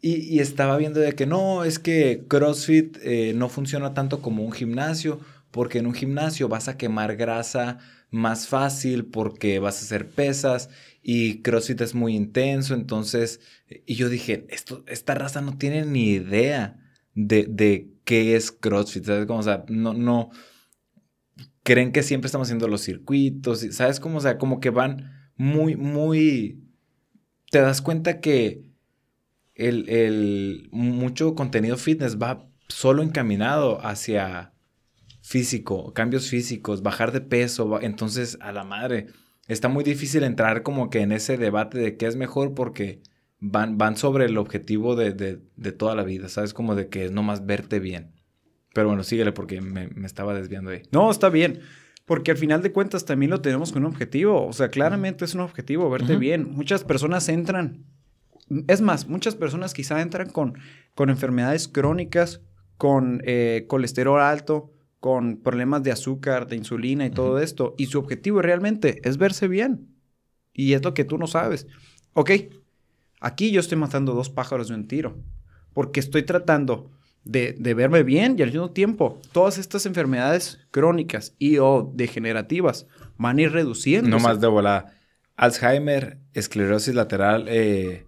Y, 0.00 0.38
estaba 0.40 0.76
viendo 0.76 1.00
de 1.00 1.14
que 1.14 1.24
no, 1.24 1.64
es 1.64 1.78
que 1.78 2.24
CrossFit 2.28 2.98
eh, 3.02 3.32
no 3.34 3.48
funciona 3.48 3.94
tanto 3.94 4.20
como 4.20 4.44
un 4.44 4.52
gimnasio, 4.52 5.18
porque 5.50 5.78
en 5.78 5.86
un 5.86 5.94
gimnasio 5.94 6.48
vas 6.48 6.68
a 6.68 6.76
quemar 6.76 7.16
grasa 7.16 7.78
más 8.10 8.46
fácil, 8.46 9.06
porque 9.06 9.58
vas 9.60 9.80
a 9.80 9.84
hacer 9.84 10.06
pesas 10.06 10.68
y 11.06 11.42
CrossFit 11.42 11.82
es 11.82 11.94
muy 11.94 12.16
intenso, 12.16 12.72
entonces, 12.72 13.40
y 13.84 13.94
yo 13.94 14.08
dije, 14.08 14.46
esto, 14.48 14.82
esta 14.88 15.14
raza 15.14 15.42
no 15.42 15.58
tiene 15.58 15.84
ni 15.84 16.12
idea 16.12 16.80
de, 17.14 17.44
de 17.46 17.90
qué 18.04 18.36
es 18.36 18.50
CrossFit, 18.50 19.04
¿sabes? 19.04 19.26
Como, 19.26 19.40
o 19.40 19.42
sea, 19.42 19.66
no, 19.68 19.92
no, 19.92 20.30
creen 21.62 21.92
que 21.92 22.02
siempre 22.02 22.26
estamos 22.26 22.46
haciendo 22.46 22.68
los 22.68 22.80
circuitos, 22.80 23.66
¿sabes? 23.72 24.00
Como, 24.00 24.16
o 24.16 24.20
sea, 24.22 24.38
como 24.38 24.60
que 24.60 24.70
van 24.70 25.30
muy, 25.36 25.76
muy, 25.76 26.64
te 27.50 27.60
das 27.60 27.82
cuenta 27.82 28.22
que 28.22 28.70
el, 29.54 29.86
el 29.90 30.70
mucho 30.72 31.34
contenido 31.34 31.76
fitness 31.76 32.18
va 32.18 32.48
solo 32.68 33.02
encaminado 33.02 33.84
hacia 33.84 34.54
físico, 35.20 35.92
cambios 35.92 36.30
físicos, 36.30 36.82
bajar 36.82 37.12
de 37.12 37.20
peso, 37.20 37.78
entonces 37.82 38.38
a 38.40 38.52
la 38.52 38.64
madre, 38.64 39.08
está 39.48 39.68
muy 39.68 39.84
difícil 39.84 40.22
entrar 40.24 40.62
como 40.62 40.90
que 40.90 41.00
en 41.00 41.12
ese 41.12 41.36
debate 41.36 41.78
de 41.78 41.96
qué 41.96 42.06
es 42.06 42.16
mejor 42.16 42.54
porque 42.54 43.02
van, 43.40 43.78
van 43.78 43.96
sobre 43.96 44.26
el 44.26 44.38
objetivo 44.38 44.96
de, 44.96 45.12
de, 45.12 45.72
toda 45.72 45.94
la 45.94 46.02
vida, 46.02 46.28
¿sabes? 46.28 46.54
Como 46.54 46.74
de 46.74 46.88
que 46.88 47.04
es 47.04 47.12
nomás 47.12 47.44
verte 47.44 47.78
bien. 47.78 48.12
Pero 48.72 48.88
bueno, 48.88 49.02
síguele 49.04 49.32
porque 49.32 49.60
me, 49.60 49.88
me 49.88 50.06
estaba 50.06 50.34
desviando 50.34 50.70
ahí. 50.70 50.82
No, 50.90 51.10
está 51.10 51.28
bien. 51.28 51.60
Porque 52.06 52.30
al 52.30 52.36
final 52.36 52.62
de 52.62 52.72
cuentas 52.72 53.04
también 53.04 53.30
lo 53.30 53.40
tenemos 53.40 53.72
con 53.72 53.84
un 53.84 53.92
objetivo. 53.92 54.46
O 54.46 54.52
sea, 54.52 54.68
claramente 54.68 55.24
es 55.24 55.34
un 55.34 55.40
objetivo, 55.40 55.88
verte 55.88 56.16
bien. 56.16 56.50
Muchas 56.50 56.84
personas 56.84 57.28
entran, 57.28 57.84
es 58.66 58.80
más, 58.80 59.08
muchas 59.08 59.34
personas 59.34 59.72
quizá 59.72 60.02
entran 60.02 60.28
con, 60.28 60.58
con 60.94 61.08
enfermedades 61.08 61.66
crónicas, 61.68 62.42
con 62.76 63.22
eh, 63.24 63.64
colesterol 63.68 64.20
alto, 64.20 64.73
con 65.04 65.36
problemas 65.36 65.82
de 65.82 65.92
azúcar, 65.92 66.46
de 66.46 66.56
insulina 66.56 67.04
y 67.04 67.10
todo 67.10 67.38
esto. 67.38 67.74
Y 67.76 67.88
su 67.88 67.98
objetivo 67.98 68.40
realmente 68.40 69.06
es 69.06 69.18
verse 69.18 69.48
bien. 69.48 69.86
Y 70.54 70.72
es 70.72 70.82
lo 70.82 70.94
que 70.94 71.04
tú 71.04 71.18
no 71.18 71.26
sabes. 71.26 71.66
Ok, 72.14 72.30
aquí 73.20 73.50
yo 73.50 73.60
estoy 73.60 73.76
matando 73.76 74.14
dos 74.14 74.30
pájaros 74.30 74.68
de 74.68 74.76
un 74.76 74.88
tiro. 74.88 75.18
Porque 75.74 76.00
estoy 76.00 76.22
tratando 76.22 76.90
de, 77.22 77.52
verme 77.74 78.02
bien 78.02 78.36
y 78.38 78.42
al 78.44 78.50
mismo 78.50 78.70
tiempo 78.70 79.20
todas 79.32 79.58
estas 79.58 79.84
enfermedades 79.84 80.66
crónicas 80.70 81.34
y 81.38 81.58
o 81.58 81.92
degenerativas 81.94 82.86
van 83.18 83.36
a 83.36 83.42
ir 83.42 83.52
reduciendo. 83.52 84.08
No 84.08 84.20
más 84.20 84.40
de 84.40 84.46
volada. 84.46 84.94
Alzheimer, 85.36 86.16
esclerosis 86.32 86.94
lateral 86.94 87.44
eh, 87.50 88.06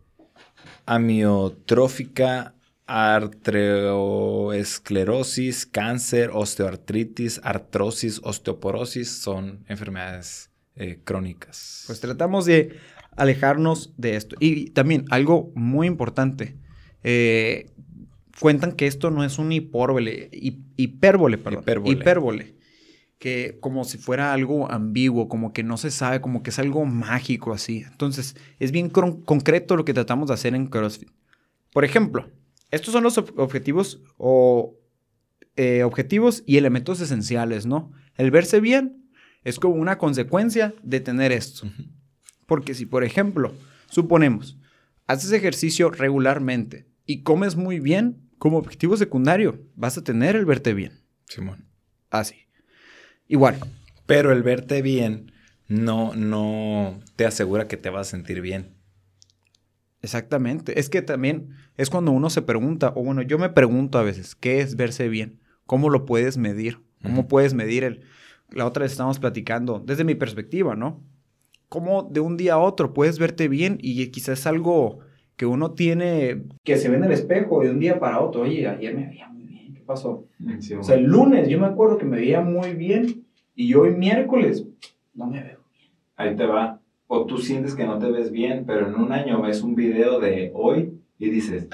amiotrófica, 0.87 2.54
arteriosclerosis, 2.87 5.66
cáncer, 5.66 6.31
osteoartritis, 6.33 7.40
artrosis, 7.42 8.20
osteoporosis 8.22 9.11
son 9.11 9.64
enfermedades 9.68 10.51
eh, 10.77 11.01
crónicas. 11.03 11.83
Pues 11.87 12.01
tratamos 12.01 12.46
de 12.46 12.79
alejarnos 13.16 13.94
de 13.96 14.16
esto. 14.16 14.37
Y 14.38 14.70
también 14.70 15.05
algo 15.11 15.51
muy 15.55 15.87
importante. 15.87 16.57
Eh, 17.03 17.70
cuentan 18.40 18.72
que 18.72 18.87
esto 18.87 19.11
no 19.11 19.25
es 19.25 19.38
un 19.38 19.53
hipérbole, 19.53 20.29
hipérbole, 20.33 21.38
perdón, 21.38 21.87
hipérbole. 21.87 22.55
que 23.18 23.59
como 23.61 23.85
si 23.85 23.99
fuera 23.99 24.33
algo 24.33 24.70
ambiguo, 24.70 25.29
como 25.29 25.53
que 25.53 25.62
no 25.62 25.77
se 25.77 25.90
sabe, 25.90 26.20
como 26.20 26.42
que 26.42 26.51
es 26.51 26.59
algo 26.59 26.85
mágico 26.85 27.53
así. 27.53 27.85
Entonces, 27.90 28.37
es 28.59 28.70
bien 28.70 28.90
concreto 28.90 29.77
lo 29.77 29.85
que 29.85 29.94
tratamos 29.94 30.29
de 30.29 30.35
hacer 30.35 30.55
en 30.55 30.66
CrossFit. 30.66 31.11
Por 31.72 31.85
ejemplo, 31.85 32.31
estos 32.70 32.92
son 32.92 33.05
los 33.05 33.18
objetivos 33.18 34.02
o 34.16 34.79
eh, 35.57 35.83
objetivos 35.83 36.42
y 36.46 36.57
elementos 36.57 37.00
esenciales, 37.00 37.66
¿no? 37.66 37.92
El 38.16 38.31
verse 38.31 38.61
bien 38.61 39.11
es 39.44 39.59
como 39.59 39.76
una 39.76 39.98
consecuencia 39.98 40.74
de 40.83 41.00
tener 41.00 41.33
esto. 41.33 41.68
Porque 42.46 42.74
si, 42.74 42.87
por 42.87 43.05
ejemplo, 43.05 43.55
suponemos, 43.88 44.59
haces 45.07 45.33
ejercicio 45.33 45.90
regularmente 45.90 46.87
y 47.07 47.22
comes 47.22 47.57
muy 47.57 47.81
bien, 47.81 48.29
como 48.38 48.59
objetivo 48.59 48.96
secundario 48.96 49.61
vas 49.74 49.96
a 49.96 50.05
tener 50.05 50.37
el 50.37 50.44
verte 50.44 50.74
bien. 50.74 51.00
Simón. 51.26 51.68
Así. 52.11 52.37
Igual. 53.29 53.59
Pero 54.07 54.33
el 54.33 54.42
verte 54.42 54.83
bien 54.83 55.33
no, 55.68 56.14
no 56.14 57.00
te 57.16 57.26
asegura 57.26 57.66
que 57.68 57.76
te 57.76 57.90
vas 57.90 58.09
a 58.09 58.11
sentir 58.11 58.40
bien. 58.40 58.75
Exactamente. 60.06 60.78
Es 60.78 60.88
que 60.88 61.02
también 61.02 61.48
es 61.76 61.90
cuando 61.90 62.12
uno 62.12 62.30
se 62.30 62.40
pregunta, 62.40 62.92
o 62.94 63.02
bueno, 63.02 63.22
yo 63.22 63.40
me 63.40 63.48
pregunto 63.48 63.98
a 63.98 64.04
veces, 64.04 64.36
¿qué 64.36 64.60
es 64.60 64.76
verse 64.76 65.08
bien? 65.08 65.40
¿Cómo 65.66 65.90
lo 65.90 66.06
puedes 66.06 66.38
medir? 66.38 66.78
¿Cómo 67.02 67.26
puedes 67.26 67.54
medir 67.54 67.82
el... 67.82 68.02
La 68.52 68.66
otra 68.66 68.84
vez 68.84 68.92
estamos 68.92 69.18
platicando, 69.18 69.82
desde 69.84 70.04
mi 70.04 70.14
perspectiva, 70.14 70.76
¿no? 70.76 71.02
¿Cómo 71.68 72.04
de 72.04 72.20
un 72.20 72.36
día 72.36 72.54
a 72.54 72.58
otro 72.58 72.94
puedes 72.94 73.18
verte 73.18 73.48
bien 73.48 73.78
y 73.80 74.06
quizás 74.12 74.38
es 74.38 74.46
algo 74.46 75.00
que 75.36 75.44
uno 75.44 75.72
tiene, 75.72 76.44
que 76.62 76.76
se 76.76 76.88
ve 76.88 76.98
en 76.98 77.04
el 77.04 77.10
espejo 77.10 77.64
de 77.64 77.70
un 77.70 77.80
día 77.80 77.98
para 77.98 78.20
otro, 78.20 78.42
oye, 78.42 78.68
ayer 78.68 78.94
me 78.94 79.08
veía 79.08 79.26
muy 79.26 79.42
bien, 79.42 79.74
¿qué 79.74 79.80
pasó? 79.80 80.28
o 80.78 80.82
sea, 80.84 80.94
el 80.94 81.02
lunes 81.02 81.48
yo 81.48 81.58
me 81.58 81.66
acuerdo 81.66 81.98
que 81.98 82.04
me 82.04 82.18
veía 82.18 82.40
muy 82.40 82.74
bien 82.74 83.26
y 83.56 83.74
hoy 83.74 83.90
miércoles 83.96 84.64
no 85.14 85.26
me 85.26 85.42
veo 85.42 85.58
bien. 85.74 85.90
Ahí 86.14 86.36
te 86.36 86.46
va. 86.46 86.75
O 87.08 87.24
tú 87.26 87.38
sientes 87.38 87.74
que 87.74 87.86
no 87.86 87.98
te 87.98 88.10
ves 88.10 88.30
bien, 88.30 88.64
pero 88.66 88.88
en 88.88 88.94
un 88.94 89.12
año 89.12 89.42
ves 89.42 89.62
un 89.62 89.74
video 89.74 90.18
de 90.18 90.50
hoy 90.54 91.00
y 91.18 91.30
dices, 91.30 91.68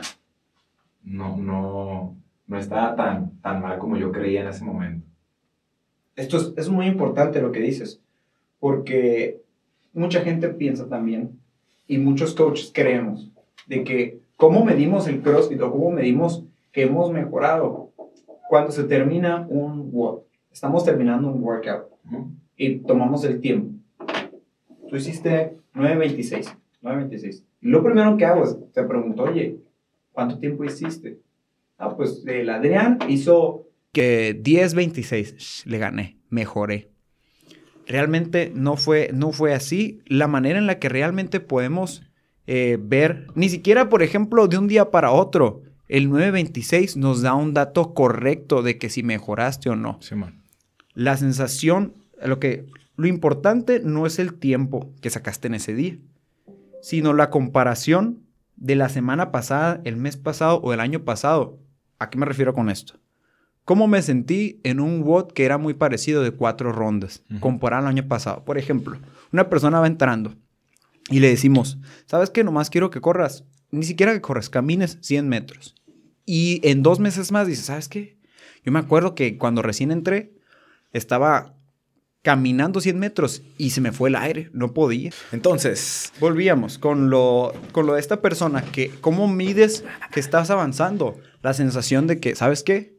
no, 1.02 1.36
no, 1.36 2.16
no 2.46 2.58
está 2.58 2.94
tan, 2.94 3.38
tan 3.40 3.62
mal 3.62 3.78
como 3.78 3.96
yo 3.96 4.12
creía 4.12 4.42
en 4.42 4.48
ese 4.48 4.64
momento. 4.64 5.06
Esto 6.16 6.36
es, 6.36 6.52
es 6.56 6.68
muy 6.68 6.86
importante 6.86 7.40
lo 7.40 7.52
que 7.52 7.60
dices, 7.60 8.00
porque 8.60 9.40
mucha 9.94 10.20
gente 10.20 10.48
piensa 10.48 10.88
también, 10.88 11.38
y 11.88 11.98
muchos 11.98 12.34
coaches 12.34 12.70
creemos, 12.72 13.30
de 13.66 13.84
que 13.84 14.20
cómo 14.36 14.64
medimos 14.64 15.06
el 15.08 15.20
CrossFit 15.20 15.60
o 15.60 15.70
cómo 15.70 15.90
medimos 15.90 16.44
que 16.72 16.82
hemos 16.82 17.12
mejorado 17.12 17.90
cuando 18.48 18.72
se 18.72 18.84
termina 18.84 19.46
un 19.48 19.90
work. 19.92 20.24
Estamos 20.50 20.84
terminando 20.84 21.28
un 21.28 21.42
workout 21.42 21.84
y 22.56 22.78
tomamos 22.78 23.24
el 23.24 23.40
tiempo. 23.40 23.74
Tú 24.92 24.98
hiciste 24.98 25.56
9.26, 25.74 26.54
9.26. 26.82 27.44
Lo 27.62 27.82
primero 27.82 28.14
que 28.18 28.26
hago 28.26 28.44
es, 28.44 28.58
te 28.74 28.82
pregunto, 28.82 29.22
oye, 29.22 29.56
¿cuánto 30.12 30.38
tiempo 30.38 30.64
hiciste? 30.64 31.18
Ah, 31.78 31.96
pues 31.96 32.22
el 32.26 32.50
Adrián 32.50 32.98
hizo 33.08 33.70
que 33.94 34.38
10.26, 34.42 35.64
le 35.64 35.78
gané, 35.78 36.18
mejoré. 36.28 36.90
Realmente 37.86 38.52
no 38.54 38.76
fue, 38.76 39.08
no 39.14 39.32
fue 39.32 39.54
así. 39.54 40.02
La 40.04 40.28
manera 40.28 40.58
en 40.58 40.66
la 40.66 40.78
que 40.78 40.90
realmente 40.90 41.40
podemos 41.40 42.02
eh, 42.46 42.76
ver, 42.78 43.28
ni 43.34 43.48
siquiera, 43.48 43.88
por 43.88 44.02
ejemplo, 44.02 44.46
de 44.46 44.58
un 44.58 44.68
día 44.68 44.90
para 44.90 45.10
otro. 45.10 45.62
El 45.88 46.10
926 46.10 46.98
nos 46.98 47.22
da 47.22 47.32
un 47.32 47.54
dato 47.54 47.94
correcto 47.94 48.62
de 48.62 48.76
que 48.76 48.90
si 48.90 49.02
mejoraste 49.02 49.70
o 49.70 49.74
no. 49.74 50.00
La 50.92 51.16
sensación, 51.16 51.94
lo 52.22 52.38
que 52.38 52.66
lo 52.96 53.06
importante 53.06 53.80
no 53.82 54.06
es 54.06 54.18
el 54.18 54.34
tiempo 54.34 54.92
que 55.00 55.10
sacaste 55.10 55.48
en 55.48 55.54
ese 55.54 55.74
día, 55.74 55.98
sino 56.82 57.12
la 57.12 57.30
comparación 57.30 58.22
de 58.56 58.76
la 58.76 58.88
semana 58.88 59.32
pasada, 59.32 59.80
el 59.84 59.96
mes 59.96 60.16
pasado 60.16 60.60
o 60.62 60.72
el 60.72 60.80
año 60.80 61.04
pasado. 61.04 61.58
¿A 61.98 62.10
qué 62.10 62.18
me 62.18 62.26
refiero 62.26 62.54
con 62.54 62.68
esto? 62.68 62.94
¿Cómo 63.64 63.86
me 63.86 64.02
sentí 64.02 64.60
en 64.64 64.80
un 64.80 65.02
WOD 65.02 65.32
que 65.32 65.44
era 65.44 65.56
muy 65.56 65.74
parecido 65.74 66.22
de 66.22 66.32
cuatro 66.32 66.72
rondas, 66.72 67.22
comparado 67.38 67.84
al 67.84 67.90
año 67.90 68.08
pasado? 68.08 68.44
Por 68.44 68.58
ejemplo, 68.58 68.98
una 69.32 69.48
persona 69.48 69.78
va 69.78 69.86
entrando 69.86 70.34
y 71.08 71.20
le 71.20 71.28
decimos, 71.28 71.78
¿sabes 72.06 72.30
qué? 72.30 72.42
Nomás 72.42 72.70
quiero 72.70 72.90
que 72.90 73.00
corras, 73.00 73.44
ni 73.70 73.84
siquiera 73.84 74.12
que 74.12 74.20
corras, 74.20 74.50
camines 74.50 74.98
100 75.00 75.28
metros. 75.28 75.76
Y 76.26 76.60
en 76.68 76.82
dos 76.82 76.98
meses 76.98 77.30
más 77.30 77.46
dice, 77.46 77.62
¿sabes 77.62 77.88
qué? 77.88 78.18
Yo 78.64 78.72
me 78.72 78.80
acuerdo 78.80 79.14
que 79.14 79.38
cuando 79.38 79.62
recién 79.62 79.92
entré, 79.92 80.34
estaba 80.92 81.54
caminando 82.22 82.80
100 82.80 82.98
metros 82.98 83.42
y 83.58 83.70
se 83.70 83.80
me 83.80 83.92
fue 83.92 84.08
el 84.08 84.16
aire, 84.16 84.48
no 84.52 84.72
podía. 84.72 85.10
Entonces, 85.32 86.12
volvíamos 86.20 86.78
con 86.78 87.10
lo, 87.10 87.52
con 87.72 87.86
lo 87.86 87.94
de 87.94 88.00
esta 88.00 88.22
persona, 88.22 88.62
que 88.62 88.90
cómo 89.00 89.26
mides 89.28 89.84
que 90.12 90.20
estás 90.20 90.50
avanzando. 90.50 91.18
La 91.42 91.52
sensación 91.52 92.06
de 92.06 92.20
que, 92.20 92.36
¿sabes 92.36 92.62
qué? 92.62 92.96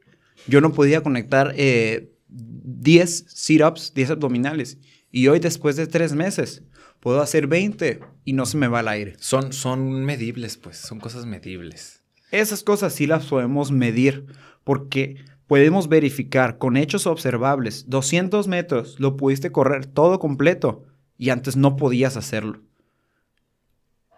Yo 0.47 0.59
no 0.59 0.73
podía 0.73 1.01
conectar 1.01 1.53
10 1.55 1.57
eh, 1.57 2.09
sit-ups, 2.27 3.93
10 3.93 4.11
abdominales. 4.11 4.77
Y 5.09 5.27
hoy, 5.27 5.39
después 5.39 5.77
de 5.77 5.87
tres 5.87 6.13
meses, 6.13 6.63
puedo 6.99 7.21
hacer 7.21 7.47
20 7.47 8.01
y 8.25 8.33
no 8.33 8.45
se 8.45 8.57
me 8.57 8.67
va 8.67 8.79
al 8.79 8.89
aire. 8.89 9.15
Son, 9.19 9.53
son 9.53 10.03
medibles, 10.03 10.57
pues, 10.57 10.77
son 10.77 10.99
cosas 10.99 11.25
medibles. 11.25 12.01
Esas 12.31 12.63
cosas 12.63 12.93
sí 12.93 13.07
las 13.07 13.27
podemos 13.27 13.71
medir 13.71 14.25
porque 14.63 15.23
podemos 15.53 15.87
verificar 15.87 16.57
con 16.57 16.77
hechos 16.77 17.05
observables. 17.05 17.85
200 17.87 18.47
metros 18.47 18.99
lo 18.99 19.15
pudiste 19.17 19.51
correr 19.51 19.85
todo 19.85 20.17
completo 20.17 20.83
y 21.15 21.29
antes 21.29 21.55
no 21.57 21.75
podías 21.75 22.17
hacerlo. 22.17 22.61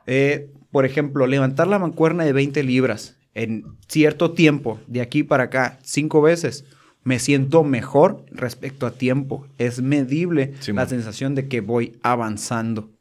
Eh, 0.06 0.50
por 0.72 0.86
ejemplo, 0.86 1.28
levantar 1.28 1.68
la 1.68 1.78
mancuerna 1.78 2.24
de 2.24 2.32
20 2.32 2.64
libras 2.64 3.18
en 3.34 3.66
cierto 3.90 4.32
tiempo, 4.32 4.80
de 4.88 5.02
aquí 5.02 5.24
para 5.24 5.44
acá, 5.44 5.78
cinco 5.84 6.22
veces, 6.22 6.64
me 7.04 7.20
siento 7.20 7.66
mejor 7.66 8.26
respecto 8.32 8.88
a 8.88 8.92
tiempo. 8.92 9.46
Es 9.58 9.82
medible 9.82 10.54
la 10.68 10.88
sensación 10.88 11.36
de 11.36 11.50
que 11.50 11.60
voy 11.60 12.00
avanzando. 12.02 12.94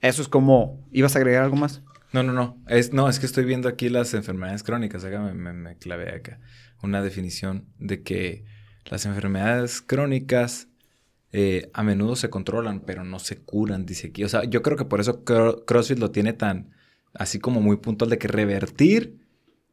Eso 0.00 0.22
es 0.22 0.28
como... 0.28 0.86
¿Ibas 0.92 1.16
a 1.16 1.18
agregar 1.18 1.42
algo 1.42 1.56
más? 1.56 1.82
No, 2.12 2.22
no, 2.22 2.32
no. 2.32 2.62
Es, 2.68 2.92
no, 2.92 3.08
es 3.08 3.18
que 3.18 3.26
estoy 3.26 3.44
viendo 3.44 3.68
aquí 3.68 3.88
las 3.88 4.14
enfermedades 4.14 4.62
crónicas. 4.62 5.04
Acá 5.04 5.18
me, 5.18 5.52
me, 5.52 5.76
clavé 5.78 6.14
acá. 6.14 6.38
Una 6.82 7.02
definición 7.02 7.66
de 7.78 8.02
que 8.02 8.44
las 8.86 9.06
enfermedades 9.06 9.82
crónicas 9.82 10.68
eh, 11.32 11.70
a 11.74 11.82
menudo 11.82 12.16
se 12.16 12.30
controlan, 12.30 12.80
pero 12.80 13.04
no 13.04 13.18
se 13.18 13.36
curan, 13.36 13.86
dice 13.86 14.08
aquí. 14.08 14.24
O 14.24 14.28
sea, 14.28 14.44
yo 14.44 14.62
creo 14.62 14.76
que 14.76 14.84
por 14.84 15.00
eso 15.00 15.24
CrossFit 15.24 15.98
lo 15.98 16.10
tiene 16.10 16.32
tan 16.32 16.70
así 17.14 17.38
como 17.38 17.60
muy 17.60 17.76
puntual 17.76 18.10
de 18.10 18.18
que 18.18 18.28
revertir 18.28 19.18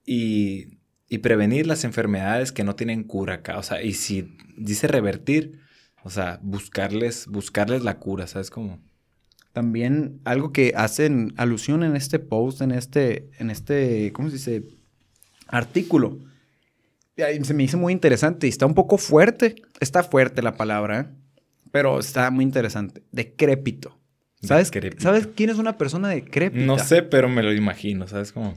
y 0.05 0.77
y 1.09 1.19
prevenir 1.19 1.67
las 1.67 1.83
enfermedades 1.83 2.51
que 2.51 2.63
no 2.63 2.75
tienen 2.75 3.03
cura 3.03 3.35
acá. 3.35 3.57
O 3.57 3.63
sea, 3.63 3.81
y 3.81 3.93
si 3.93 4.35
dice 4.57 4.87
revertir, 4.87 5.59
o 6.03 6.09
sea, 6.09 6.39
buscarles, 6.41 7.27
buscarles 7.27 7.83
la 7.83 7.99
cura, 7.99 8.27
¿sabes 8.27 8.49
cómo? 8.49 8.79
También 9.53 10.19
algo 10.25 10.51
que 10.51 10.73
hacen 10.75 11.33
alusión 11.37 11.83
en 11.83 11.95
este 11.95 12.19
post, 12.19 12.61
en 12.61 12.71
este, 12.71 13.29
en 13.39 13.49
este, 13.49 14.11
¿cómo 14.13 14.29
se 14.29 14.35
dice? 14.35 14.63
Artículo. 15.47 16.19
Se 17.43 17.53
me 17.53 17.63
hizo 17.63 17.77
muy 17.77 17.93
interesante 17.93 18.47
y 18.47 18.49
está 18.49 18.65
un 18.65 18.75
poco 18.75 18.97
fuerte. 18.97 19.55
Está 19.79 20.03
fuerte 20.03 20.41
la 20.41 20.55
palabra, 20.55 20.99
¿eh? 20.99 21.05
pero 21.71 21.99
está 21.99 22.29
muy 22.31 22.43
interesante. 22.43 23.03
Decrépito. 23.11 23.97
¿Sabes, 24.41 24.71
¿Sabes 24.99 25.27
quién 25.35 25.49
es 25.49 25.57
una 25.57 25.77
persona 25.77 26.09
decrépita? 26.09 26.63
No 26.63 26.77
sé, 26.77 27.01
pero 27.01 27.27
me 27.27 27.41
lo 27.41 27.53
imagino, 27.53 28.07
¿sabes 28.07 28.31
cómo? 28.31 28.53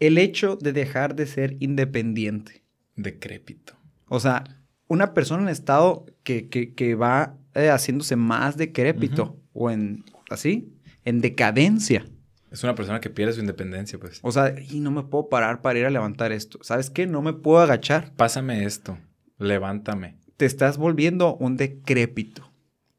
El 0.00 0.16
hecho 0.16 0.56
de 0.56 0.72
dejar 0.72 1.14
de 1.14 1.26
ser 1.26 1.56
independiente. 1.60 2.64
Decrépito. 2.96 3.74
O 4.06 4.20
sea, 4.20 4.44
una 4.86 5.12
persona 5.12 5.42
en 5.42 5.48
estado 5.50 6.06
que, 6.22 6.48
que, 6.48 6.94
va 6.94 7.36
eh, 7.54 7.68
haciéndose 7.68 8.16
más 8.16 8.56
decrépito 8.56 9.38
o 9.52 9.70
en 9.70 10.04
así, 10.30 10.72
en 11.04 11.20
decadencia. 11.20 12.06
Es 12.50 12.64
una 12.64 12.74
persona 12.74 13.00
que 13.00 13.10
pierde 13.10 13.34
su 13.34 13.40
independencia, 13.40 13.98
pues. 13.98 14.20
O 14.22 14.32
sea, 14.32 14.54
y 14.58 14.80
no 14.80 14.90
me 14.90 15.02
puedo 15.02 15.28
parar 15.28 15.60
para 15.60 15.78
ir 15.78 15.86
a 15.86 15.90
levantar 15.90 16.32
esto. 16.32 16.58
¿Sabes 16.62 16.90
qué? 16.90 17.06
No 17.06 17.22
me 17.22 17.32
puedo 17.32 17.60
agachar. 17.60 18.12
Pásame 18.16 18.64
esto. 18.64 18.98
Levántame. 19.38 20.16
Te 20.36 20.46
estás 20.46 20.78
volviendo 20.78 21.36
un 21.36 21.56
decrépito. 21.56 22.50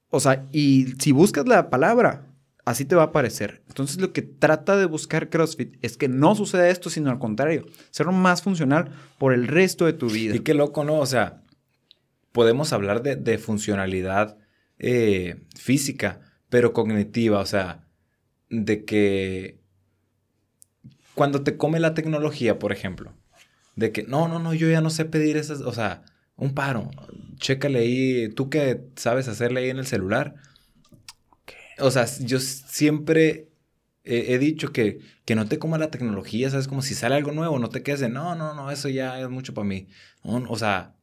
O 0.09 0.19
sea, 0.19 0.45
y 0.51 0.93
si 0.99 1.11
buscas 1.11 1.47
la 1.47 1.69
palabra, 1.69 2.27
así 2.65 2.85
te 2.85 2.95
va 2.95 3.03
a 3.03 3.05
aparecer. 3.07 3.63
Entonces, 3.67 3.99
lo 3.99 4.13
que 4.13 4.21
trata 4.21 4.77
de 4.77 4.85
buscar 4.85 5.29
CrossFit 5.29 5.77
es 5.83 5.97
que 5.97 6.07
no 6.07 6.35
suceda 6.35 6.69
esto, 6.69 6.89
sino 6.89 7.09
al 7.09 7.19
contrario, 7.19 7.65
ser 7.89 8.07
más 8.07 8.41
funcional 8.41 8.91
por 9.17 9.33
el 9.33 9.47
resto 9.47 9.85
de 9.85 9.93
tu 9.93 10.09
vida. 10.09 10.35
Y 10.35 10.39
qué 10.39 10.53
loco, 10.53 10.83
¿no? 10.83 10.99
O 10.99 11.05
sea, 11.05 11.41
podemos 12.31 12.73
hablar 12.73 13.01
de, 13.01 13.37
funcionalidad 13.37 14.37
eh, 14.77 15.43
física, 15.55 16.21
pero 16.49 16.73
cognitiva, 16.73 17.39
o 17.39 17.45
sea, 17.45 17.88
de 18.49 18.85
que 18.85 19.59
cuando 21.15 21.43
te 21.43 21.57
come 21.57 21.79
la 21.79 21.93
tecnología, 21.93 22.59
por 22.59 22.71
ejemplo, 22.71 23.13
de 23.75 23.91
que 23.91 24.03
no, 24.03 24.27
no, 24.27 24.39
no, 24.39 24.53
yo 24.53 24.69
ya 24.69 24.81
no 24.81 24.89
sé 24.89 25.05
pedir 25.05 25.37
esas, 25.37 25.61
o 25.61 25.73
sea, 25.73 26.03
un 26.35 26.53
paro, 26.53 26.89
chécale 27.37 27.79
ahí, 27.79 28.29
tú 28.29 28.49
que 28.49 28.81
sabes 28.95 29.27
hacerle 29.27 29.61
ahí 29.61 29.69
en 29.69 29.77
el 29.77 29.87
celular. 29.87 30.35
O 31.79 31.91
sea, 31.91 32.05
yo 32.19 32.39
siempre 32.39 33.49
he, 34.03 34.37
dicho 34.37 34.71
que, 34.71 34.99
que 35.25 35.35
no 35.35 35.47
te 35.47 35.59
coma 35.59 35.77
la 35.77 35.91
tecnología, 35.91 36.49
¿sabes? 36.49 36.67
Como 36.67 36.81
si 36.81 36.95
sale 36.95 37.15
algo 37.15 37.31
nuevo, 37.31 37.59
no 37.59 37.69
te 37.69 37.83
quedes 37.83 37.99
de, 37.99 38.09
no, 38.09 38.35
no, 38.35 38.53
no, 38.53 38.71
eso 38.71 38.89
ya 38.89 39.19
es 39.19 39.29
mucho 39.29 39.53
para 39.53 39.67
mí. 39.67 39.87
o 40.23 40.57
sea, 40.57 40.95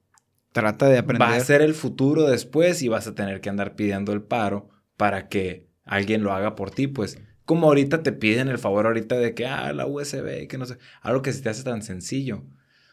trata 0.52 0.88
de 0.88 0.98
aprender. 0.98 1.28
Va 1.28 1.34
a 1.34 1.40
ser 1.40 1.62
el 1.62 1.74
futuro 1.74 2.24
después 2.24 2.82
y 2.82 2.88
vas 2.88 3.06
a 3.06 3.14
tener 3.14 3.40
que 3.40 3.50
andar 3.50 3.76
pidiendo 3.76 4.12
el 4.12 4.22
paro 4.22 4.68
para 4.96 5.28
que 5.28 5.66
alguien 5.84 6.22
lo 6.22 6.32
haga 6.32 6.54
por 6.54 6.70
ti, 6.70 6.86
pues. 6.86 7.18
Como 7.46 7.68
ahorita 7.68 8.02
te 8.02 8.12
piden 8.12 8.48
el 8.48 8.58
favor 8.58 8.86
ahorita 8.86 9.16
de 9.16 9.34
que, 9.34 9.46
ah, 9.46 9.72
la 9.72 9.86
USB, 9.86 10.46
que 10.46 10.58
no 10.58 10.66
sé, 10.66 10.76
algo 11.00 11.22
que 11.22 11.32
se 11.32 11.40
te 11.40 11.48
hace 11.48 11.64
tan 11.64 11.82
sencillo. 11.82 12.44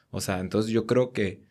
O 0.10 0.22
sea, 0.22 0.40
entonces 0.40 0.72
yo 0.72 0.86
creo 0.86 1.12
que 1.12 1.44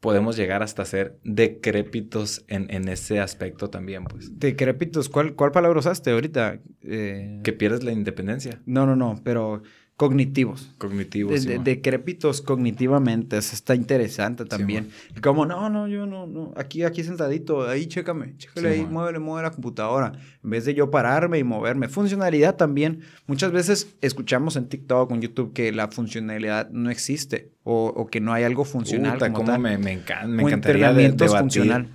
podemos 0.00 0.36
llegar 0.36 0.62
hasta 0.62 0.84
ser 0.84 1.18
decrépitos 1.24 2.44
en, 2.48 2.72
en 2.72 2.88
ese 2.88 3.20
aspecto 3.20 3.70
también, 3.70 4.04
pues. 4.04 4.38
Decrépitos, 4.38 5.08
¿cuál, 5.08 5.34
cuál 5.34 5.52
palabra 5.52 5.78
usaste 5.78 6.10
ahorita? 6.10 6.60
Eh... 6.82 7.40
Que 7.42 7.52
pierdes 7.52 7.84
la 7.84 7.92
independencia. 7.92 8.62
No, 8.64 8.86
no, 8.86 8.96
no, 8.96 9.20
pero 9.24 9.62
cognitivos. 9.98 10.72
Cognitivos. 10.78 11.44
De, 11.44 11.58
decrépitos 11.58 12.40
cognitivamente. 12.40 13.36
Eso 13.36 13.56
está 13.56 13.74
interesante 13.74 14.44
también. 14.44 14.90
como, 15.20 15.44
no, 15.44 15.68
no, 15.70 15.88
yo 15.88 16.06
no, 16.06 16.24
no. 16.24 16.52
Aquí, 16.56 16.84
aquí 16.84 17.02
sentadito, 17.02 17.68
ahí 17.68 17.86
chécame, 17.86 18.36
chécale 18.36 18.68
ahí, 18.68 18.86
muévele, 18.86 19.18
mueve 19.18 19.42
la 19.42 19.50
computadora. 19.50 20.12
En 20.44 20.50
vez 20.50 20.64
de 20.64 20.74
yo 20.74 20.92
pararme 20.92 21.40
y 21.40 21.44
moverme. 21.44 21.88
Funcionalidad 21.88 22.54
también. 22.54 23.00
Muchas 23.26 23.50
veces 23.50 23.96
escuchamos 24.00 24.54
en 24.54 24.68
TikTok 24.68 25.10
o 25.10 25.14
en 25.16 25.20
YouTube 25.20 25.52
que 25.52 25.72
la 25.72 25.88
funcionalidad 25.88 26.70
no 26.70 26.90
existe 26.90 27.50
o, 27.64 28.06
que 28.06 28.20
no 28.20 28.32
hay 28.32 28.44
algo 28.44 28.64
funcional. 28.64 29.18
como 29.32 29.58
Me, 29.58 29.78
me, 29.78 30.00
me 30.28 30.42
encantaría 30.44 30.92
debatir. 30.92 31.28
Funcional. 31.28 31.88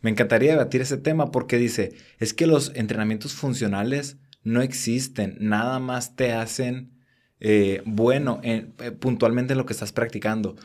Me 0.00 0.08
encantaría 0.08 0.52
debatir 0.52 0.80
ese 0.80 0.96
tema 0.96 1.30
porque 1.30 1.58
dice, 1.58 1.92
es 2.18 2.32
que 2.32 2.46
los 2.46 2.72
entrenamientos 2.74 3.34
funcionales 3.34 4.16
no 4.44 4.62
existen, 4.62 5.36
nada 5.40 5.78
más 5.78 6.16
te 6.16 6.32
hacen 6.32 6.98
eh, 7.40 7.82
bueno 7.84 8.40
eh, 8.42 8.70
puntualmente 8.98 9.54
en 9.54 9.58
lo 9.58 9.66
que 9.66 9.72
estás 9.72 9.92
practicando. 9.92 10.56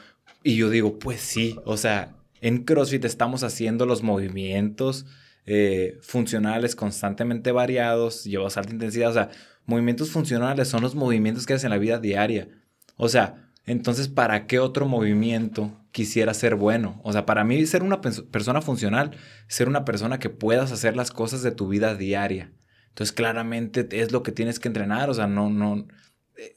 Y 0.43 0.57
yo 0.57 0.69
digo, 0.69 0.99
pues 0.99 1.21
sí, 1.21 1.57
o 1.65 1.77
sea, 1.77 2.15
en 2.41 2.63
CrossFit 2.63 3.05
estamos 3.05 3.43
haciendo 3.43 3.85
los 3.85 4.03
movimientos 4.03 5.05
eh, 5.47 5.97
funcionales 6.01 6.75
constantemente 6.75 7.51
variados, 7.51 8.23
llevados 8.23 8.57
a 8.57 8.59
alta 8.59 8.73
intensidad, 8.73 9.09
o 9.09 9.13
sea, 9.13 9.29
movimientos 9.65 10.11
funcionales 10.11 10.67
son 10.67 10.81
los 10.81 10.95
movimientos 10.95 11.45
que 11.45 11.53
haces 11.53 11.65
en 11.65 11.71
la 11.71 11.77
vida 11.77 11.99
diaria. 11.99 12.49
O 12.97 13.09
sea, 13.09 13.51
entonces, 13.65 14.07
¿para 14.07 14.45
qué 14.47 14.59
otro 14.59 14.85
movimiento 14.85 15.71
quisiera 15.91 16.33
ser 16.33 16.55
bueno? 16.55 17.01
O 17.03 17.11
sea, 17.11 17.25
para 17.25 17.43
mí 17.43 17.65
ser 17.65 17.81
una 17.81 18.01
persona 18.01 18.61
funcional, 18.61 19.11
ser 19.47 19.67
una 19.67 19.85
persona 19.85 20.19
que 20.19 20.29
puedas 20.29 20.71
hacer 20.71 20.95
las 20.95 21.11
cosas 21.11 21.41
de 21.41 21.51
tu 21.51 21.67
vida 21.67 21.95
diaria. 21.95 22.51
Entonces, 22.89 23.11
claramente 23.11 23.87
es 23.91 24.11
lo 24.11 24.23
que 24.23 24.31
tienes 24.31 24.59
que 24.59 24.67
entrenar, 24.67 25.09
o 25.09 25.13
sea, 25.13 25.27
no, 25.27 25.49
no, 25.49 25.87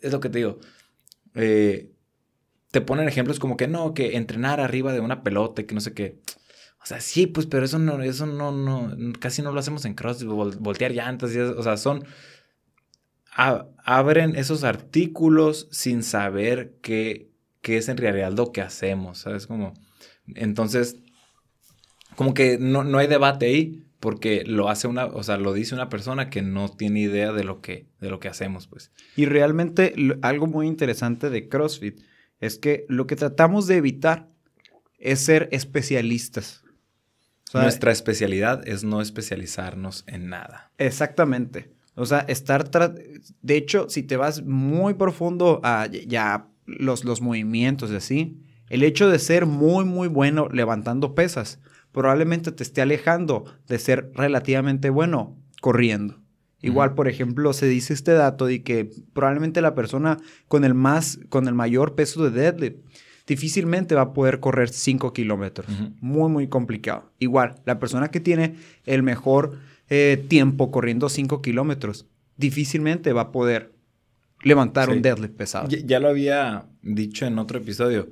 es 0.01 0.13
lo 0.13 0.21
que 0.21 0.29
te 0.29 0.39
digo. 0.39 0.59
Eh, 1.35 1.93
te 2.71 2.81
ponen 2.81 3.09
ejemplos 3.09 3.39
como 3.39 3.57
que 3.57 3.69
no, 3.69 3.95
que 3.95 4.17
entrenar 4.17 4.61
arriba 4.61 4.93
de 4.93 5.01
una 5.01 5.23
pelota, 5.23 5.65
que 5.65 5.75
no 5.75 5.81
sé 5.81 5.95
qué. 5.95 6.21
O 6.83 6.87
sea, 6.87 7.01
sí, 7.01 7.27
pues, 7.27 7.47
pero 7.47 7.65
eso 7.65 7.79
no, 7.79 8.03
eso 8.03 8.27
no, 8.27 8.53
no, 8.53 9.13
casi 9.19 9.43
no 9.43 9.53
lo 9.53 9.61
hacemos 9.61 9.85
en 9.85 9.95
cross, 9.95 10.25
voltear 10.25 10.93
llantas, 10.93 11.35
y 11.35 11.39
o 11.39 11.63
sea, 11.63 11.77
son, 11.77 12.05
abren 13.85 14.37
esos 14.37 14.65
artículos 14.65 15.69
sin 15.71 16.03
saber 16.03 16.77
qué, 16.83 17.31
qué 17.63 17.77
es 17.79 17.89
en 17.89 17.97
realidad 17.97 18.33
lo 18.33 18.53
que 18.53 18.63
hacemos, 18.63 19.19
¿sabes? 19.19 19.47
Como, 19.47 19.75
entonces, 20.35 20.97
como 22.17 22.35
que 22.35 22.59
no, 22.59 22.85
no 22.85 22.99
hay 22.99 23.07
debate 23.07 23.47
ahí, 23.47 23.88
porque 24.01 24.45
lo 24.47 24.69
hace 24.69 24.87
una, 24.87 25.07
o 25.07 25.23
sea, 25.23 25.39
lo 25.39 25.53
dice 25.53 25.75
una 25.75 25.89
persona 25.89 26.31
que 26.31 26.43
no 26.43 26.69
tiene 26.69 27.01
idea 27.01 27.33
de 27.33 27.45
lo 27.45 27.61
que, 27.61 27.87
de 28.01 28.11
lo 28.11 28.21
que 28.21 28.29
hacemos, 28.29 28.67
pues. 28.67 28.93
Y 29.17 29.27
realmente 29.27 29.95
algo 30.23 30.47
muy 30.47 30.67
interesante 30.67 31.31
de 31.31 31.49
CrossFit 31.49 32.01
es 32.41 32.59
que 32.59 32.85
lo 32.89 33.07
que 33.07 33.17
tratamos 33.17 33.67
de 33.67 33.77
evitar 33.77 34.29
es 34.99 35.21
ser 35.21 35.49
especialistas. 35.53 36.63
Nuestra 37.55 37.93
especialidad 37.93 38.67
es 38.69 38.85
no 38.85 39.01
especializarnos 39.01 40.05
en 40.07 40.29
nada. 40.29 40.71
Exactamente. 40.77 41.73
O 41.95 42.05
sea, 42.05 42.21
estar... 42.29 42.69
De 43.43 43.57
hecho, 43.57 43.89
si 43.89 44.03
te 44.03 44.17
vas 44.17 44.43
muy 44.43 44.95
profundo 44.95 45.61
a 45.65 45.87
ya 45.87 46.49
los, 46.67 47.05
los 47.05 47.23
movimientos 47.23 47.91
y 47.91 47.97
así, 47.97 48.43
el 48.69 48.83
hecho 48.83 49.09
de 49.09 49.19
ser 49.19 49.47
muy, 49.47 49.85
muy 49.85 50.09
bueno 50.09 50.49
levantando 50.53 51.15
pesas 51.15 51.59
probablemente 51.93 52.53
te 52.53 52.63
esté 52.63 52.81
alejando 52.83 53.45
de 53.67 53.79
ser 53.79 54.11
relativamente 54.15 54.91
bueno 54.91 55.37
corriendo. 55.61 56.21
Igual, 56.61 56.95
por 56.95 57.07
ejemplo, 57.07 57.53
se 57.53 57.67
dice 57.67 57.95
este 57.95 58.13
dato 58.13 58.47
de 58.47 58.65
que 58.65 58.91
probablemente 59.13 59.61
la 59.61 59.77
persona 59.77 60.19
con 60.49 60.65
el 60.65 60.75
más, 60.75 61.21
con 61.29 61.47
el 61.47 61.55
mayor 61.55 61.95
peso 61.95 62.29
de 62.29 62.31
deadlift 62.31 62.79
difícilmente 63.29 63.95
va 63.95 64.01
a 64.01 64.13
poder 64.13 64.41
correr 64.41 64.71
5 64.71 65.13
kilómetros. 65.13 65.69
Muy, 66.01 66.31
muy 66.31 66.49
complicado. 66.49 67.13
Igual, 67.19 67.57
la 67.65 67.79
persona 67.79 68.11
que 68.11 68.21
tiene 68.21 68.57
el 68.87 69.03
mejor 69.03 69.59
eh, 69.89 70.25
tiempo 70.29 70.71
corriendo 70.71 71.09
5 71.09 71.43
kilómetros 71.43 72.07
difícilmente 72.37 73.13
va 73.13 73.23
a 73.23 73.33
poder 73.33 73.75
levantar 74.43 74.91
un 74.91 75.03
deadlift 75.03 75.35
pesado. 75.35 75.69
ya, 75.69 76.01
lo 76.01 76.09
había 76.09 76.67
dicho 76.83 77.27
en 77.27 77.39
otro 77.39 77.59
episodio 77.59 78.09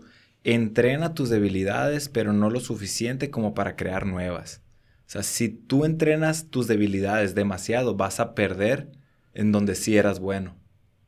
entrena 0.46 1.12
tus 1.12 1.28
debilidades, 1.28 2.08
pero 2.08 2.32
no 2.32 2.50
lo 2.50 2.60
suficiente 2.60 3.30
como 3.30 3.52
para 3.52 3.74
crear 3.74 4.06
nuevas. 4.06 4.62
O 5.00 5.10
sea, 5.10 5.24
si 5.24 5.48
tú 5.48 5.84
entrenas 5.84 6.50
tus 6.50 6.68
debilidades 6.68 7.34
demasiado, 7.34 7.96
vas 7.96 8.20
a 8.20 8.34
perder 8.34 8.92
en 9.34 9.50
donde 9.50 9.74
sí 9.74 9.96
eras 9.96 10.20
bueno 10.20 10.56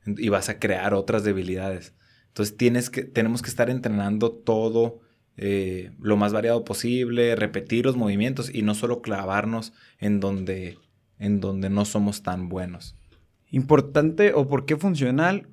y 0.05 0.29
vas 0.29 0.49
a 0.49 0.59
crear 0.59 0.93
otras 0.93 1.23
debilidades. 1.23 1.95
Entonces 2.27 2.57
tienes 2.57 2.91
que, 2.91 3.05
tenemos 3.05 3.41
que 3.41 3.49
estar 3.49 3.71
entrenando 3.71 4.33
todo 4.33 5.01
eh, 5.37 5.93
lo 6.01 6.17
más 6.17 6.33
variado 6.33 6.65
posible, 6.65 7.37
repetir 7.37 7.87
los 7.87 7.97
movimientos 7.97 8.53
y 8.53 8.63
no 8.63 8.75
solo 8.75 9.03
clavarnos 9.03 9.73
en 10.01 10.19
donde, 10.19 10.79
en 11.21 11.39
donde 11.39 11.71
no 11.71 11.85
somos 11.85 12.25
tan 12.25 12.49
buenos. 12.49 12.97
Importante 13.51 14.35
o 14.35 14.49
por 14.49 14.67
qué 14.67 14.77
funcional 14.77 15.47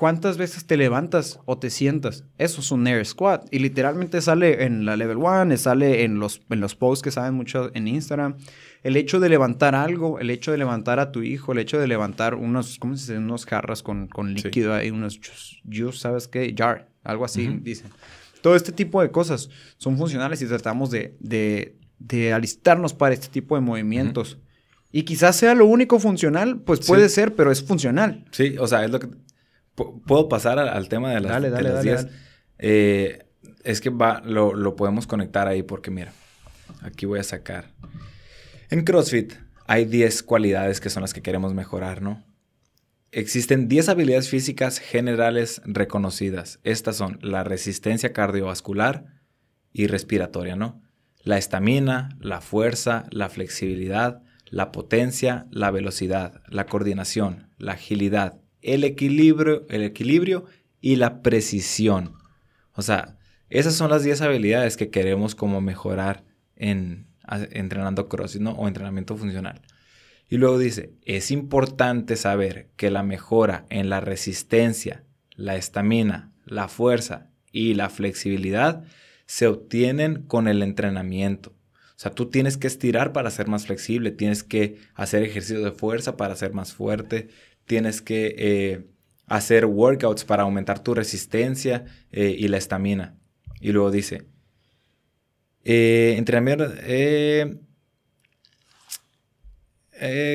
¿Cuántas 0.00 0.38
veces 0.38 0.64
te 0.64 0.78
levantas 0.78 1.40
o 1.44 1.58
te 1.58 1.68
sientas? 1.68 2.24
Eso 2.38 2.62
es 2.62 2.70
un 2.70 2.86
air 2.86 3.04
squat. 3.04 3.46
Y 3.50 3.58
literalmente 3.58 4.22
sale 4.22 4.64
en 4.64 4.86
la 4.86 4.96
level 4.96 5.18
1, 5.18 5.54
sale 5.58 6.04
en 6.04 6.18
los, 6.18 6.40
en 6.48 6.60
los 6.60 6.74
posts 6.74 7.02
que 7.02 7.10
saben 7.10 7.34
mucho 7.34 7.70
en 7.74 7.86
Instagram. 7.86 8.38
El 8.82 8.96
hecho 8.96 9.20
de 9.20 9.28
levantar 9.28 9.74
algo, 9.74 10.18
el 10.18 10.30
hecho 10.30 10.52
de 10.52 10.56
levantar 10.56 11.00
a 11.00 11.12
tu 11.12 11.22
hijo, 11.22 11.52
el 11.52 11.58
hecho 11.58 11.78
de 11.78 11.86
levantar 11.86 12.34
unos, 12.34 12.78
¿cómo 12.78 12.96
se 12.96 13.12
dice? 13.12 13.18
Unos 13.18 13.44
jarras 13.44 13.82
con, 13.82 14.08
con 14.08 14.32
líquido 14.32 14.72
ahí, 14.72 14.90
unos 14.90 15.20
juice, 15.70 15.98
¿sabes 15.98 16.28
qué? 16.28 16.54
Jar. 16.56 16.88
algo 17.04 17.26
así, 17.26 17.58
dicen. 17.60 17.90
Todo 18.40 18.56
este 18.56 18.72
tipo 18.72 19.02
de 19.02 19.10
cosas 19.10 19.50
son 19.76 19.98
funcionales 19.98 20.40
y 20.40 20.46
tratamos 20.46 20.90
de, 20.90 21.14
de, 21.20 21.76
de 21.98 22.32
alistarnos 22.32 22.94
para 22.94 23.12
este 23.12 23.28
tipo 23.28 23.54
de 23.54 23.60
movimientos. 23.60 24.38
Y 24.92 25.02
quizás 25.02 25.36
sea 25.36 25.54
lo 25.54 25.66
único 25.66 26.00
funcional, 26.00 26.62
pues 26.62 26.80
puede 26.86 27.10
ser, 27.10 27.34
pero 27.34 27.52
es 27.52 27.62
funcional. 27.62 28.24
Sí, 28.30 28.56
o 28.58 28.66
sea, 28.66 28.82
es 28.82 28.90
lo 28.90 28.98
que... 28.98 29.08
Puedo 29.74 30.28
pasar 30.28 30.58
al, 30.58 30.88
tema 30.88 31.12
de 31.12 31.20
las, 31.20 31.32
dale, 31.32 31.50
dale, 31.50 31.70
dale, 31.70 32.08
eh, 32.58 33.26
es 33.64 33.80
que 33.80 33.90
va, 33.90 34.20
lo, 34.24 34.54
lo 34.54 34.76
podemos 34.76 35.06
conectar 35.06 35.48
ahí 35.48 35.62
porque 35.62 35.90
mira, 35.90 36.12
aquí 36.82 37.06
voy 37.06 37.20
a 37.20 37.24
sacar. 37.24 37.70
En 38.70 38.84
CrossFit 38.84 39.34
hay 39.66 39.84
10 39.84 40.22
cualidades 40.22 40.80
que 40.80 40.90
son 40.90 41.02
las 41.02 41.14
que 41.14 41.22
queremos 41.22 41.54
mejorar, 41.54 42.02
¿no? 42.02 42.24
Existen 43.12 43.68
10 43.68 43.88
habilidades 43.88 44.28
físicas 44.28 44.78
generales 44.78 45.62
reconocidas. 45.64 46.60
Estas 46.62 46.96
son 46.96 47.18
la 47.22 47.42
resistencia 47.42 48.12
cardiovascular 48.12 49.06
y 49.72 49.86
respiratoria, 49.86 50.56
¿no? 50.56 50.82
La 51.22 51.38
estamina, 51.38 52.10
la 52.20 52.40
fuerza, 52.40 53.06
la 53.10 53.28
flexibilidad, 53.28 54.22
la 54.46 54.72
potencia, 54.72 55.46
la 55.50 55.70
velocidad, 55.70 56.42
la 56.48 56.66
coordinación, 56.66 57.48
la 57.58 57.72
agilidad, 57.72 58.39
el 58.62 58.84
equilibrio, 58.84 59.66
el 59.68 59.82
equilibrio 59.82 60.44
y 60.80 60.96
la 60.96 61.22
precisión. 61.22 62.14
O 62.74 62.82
sea, 62.82 63.18
esas 63.48 63.74
son 63.74 63.90
las 63.90 64.02
10 64.04 64.20
habilidades 64.22 64.76
que 64.76 64.90
queremos 64.90 65.34
como 65.34 65.60
mejorar 65.60 66.24
en 66.56 67.10
entrenando 67.52 68.08
CrossFit 68.08 68.42
o 68.46 68.66
entrenamiento 68.66 69.16
funcional. 69.16 69.62
Y 70.28 70.36
luego 70.36 70.58
dice, 70.58 70.92
es 71.04 71.30
importante 71.30 72.16
saber 72.16 72.70
que 72.76 72.90
la 72.90 73.02
mejora 73.02 73.66
en 73.68 73.88
la 73.88 74.00
resistencia, 74.00 75.04
la 75.34 75.56
estamina, 75.56 76.32
la 76.44 76.68
fuerza 76.68 77.30
y 77.52 77.74
la 77.74 77.88
flexibilidad 77.88 78.84
se 79.26 79.46
obtienen 79.46 80.22
con 80.22 80.48
el 80.48 80.62
entrenamiento. 80.62 81.50
O 81.50 82.02
sea, 82.02 82.12
tú 82.12 82.30
tienes 82.30 82.56
que 82.56 82.66
estirar 82.66 83.12
para 83.12 83.30
ser 83.30 83.48
más 83.48 83.66
flexible, 83.66 84.10
tienes 84.10 84.42
que 84.42 84.78
hacer 84.94 85.22
ejercicio 85.22 85.62
de 85.62 85.72
fuerza 85.72 86.16
para 86.16 86.34
ser 86.36 86.54
más 86.54 86.72
fuerte, 86.72 87.28
tienes 87.70 88.02
que 88.02 88.34
eh, 88.36 88.90
hacer 89.26 89.64
workouts 89.64 90.24
para 90.24 90.42
aumentar 90.42 90.82
tu 90.82 90.92
resistencia 90.92 91.84
eh, 92.10 92.34
y 92.36 92.48
la 92.48 92.56
estamina. 92.56 93.16
Y 93.60 93.70
luego 93.70 93.92
dice, 93.92 94.26
eh, 95.62 96.16
entrenamiento, 96.18 96.66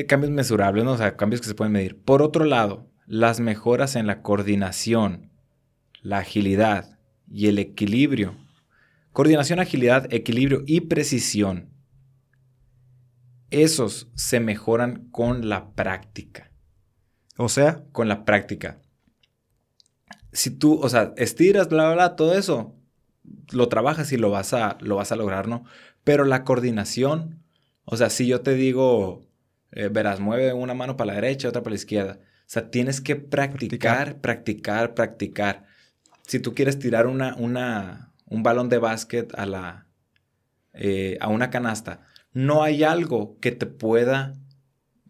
cambios 0.08 0.32
mesurables, 0.32 0.82
¿no? 0.82 0.92
o 0.92 0.96
sea, 0.96 1.14
cambios 1.18 1.42
que 1.42 1.48
se 1.48 1.54
pueden 1.54 1.74
medir. 1.74 2.00
Por 2.00 2.22
otro 2.22 2.46
lado, 2.46 2.90
las 3.04 3.38
mejoras 3.38 3.96
en 3.96 4.06
la 4.06 4.22
coordinación, 4.22 5.30
la 6.00 6.20
agilidad 6.20 6.98
y 7.28 7.48
el 7.48 7.58
equilibrio 7.58 8.34
Coordinación, 9.16 9.60
agilidad, 9.60 10.12
equilibrio 10.12 10.62
y 10.66 10.82
precisión. 10.82 11.70
Esos 13.48 14.10
se 14.14 14.40
mejoran 14.40 15.08
con 15.10 15.48
la 15.48 15.70
práctica. 15.70 16.45
O 17.36 17.48
sea, 17.48 17.82
con 17.92 18.08
la 18.08 18.24
práctica. 18.24 18.78
Si 20.32 20.50
tú, 20.50 20.80
o 20.80 20.88
sea, 20.88 21.12
estiras, 21.16 21.68
bla, 21.68 21.86
bla, 21.86 21.94
bla, 21.94 22.16
todo 22.16 22.34
eso, 22.36 22.74
lo 23.52 23.68
trabajas 23.68 24.12
y 24.12 24.16
lo 24.16 24.30
vas 24.30 24.52
a, 24.52 24.78
lo 24.80 24.96
vas 24.96 25.12
a 25.12 25.16
lograr, 25.16 25.48
¿no? 25.48 25.64
Pero 26.04 26.24
la 26.24 26.44
coordinación, 26.44 27.42
o 27.84 27.96
sea, 27.96 28.10
si 28.10 28.26
yo 28.26 28.42
te 28.42 28.54
digo, 28.54 29.26
eh, 29.72 29.88
verás, 29.88 30.20
mueve 30.20 30.52
una 30.52 30.74
mano 30.74 30.96
para 30.96 31.08
la 31.08 31.20
derecha, 31.20 31.48
otra 31.48 31.62
para 31.62 31.72
la 31.72 31.76
izquierda. 31.80 32.18
O 32.20 32.48
sea, 32.48 32.70
tienes 32.70 33.00
que 33.00 33.16
practicar, 33.16 34.20
practicar, 34.20 34.94
practicar. 34.94 34.94
practicar. 34.94 35.64
Si 36.26 36.40
tú 36.40 36.54
quieres 36.54 36.78
tirar 36.78 37.06
una, 37.06 37.34
una, 37.36 38.12
un 38.26 38.42
balón 38.42 38.68
de 38.68 38.78
básquet 38.78 39.32
a 39.38 39.46
la 39.46 39.86
eh, 40.78 41.16
a 41.20 41.28
una 41.28 41.50
canasta, 41.50 42.02
no 42.32 42.62
hay 42.62 42.84
algo 42.84 43.38
que 43.40 43.50
te 43.50 43.66
pueda 43.66 44.34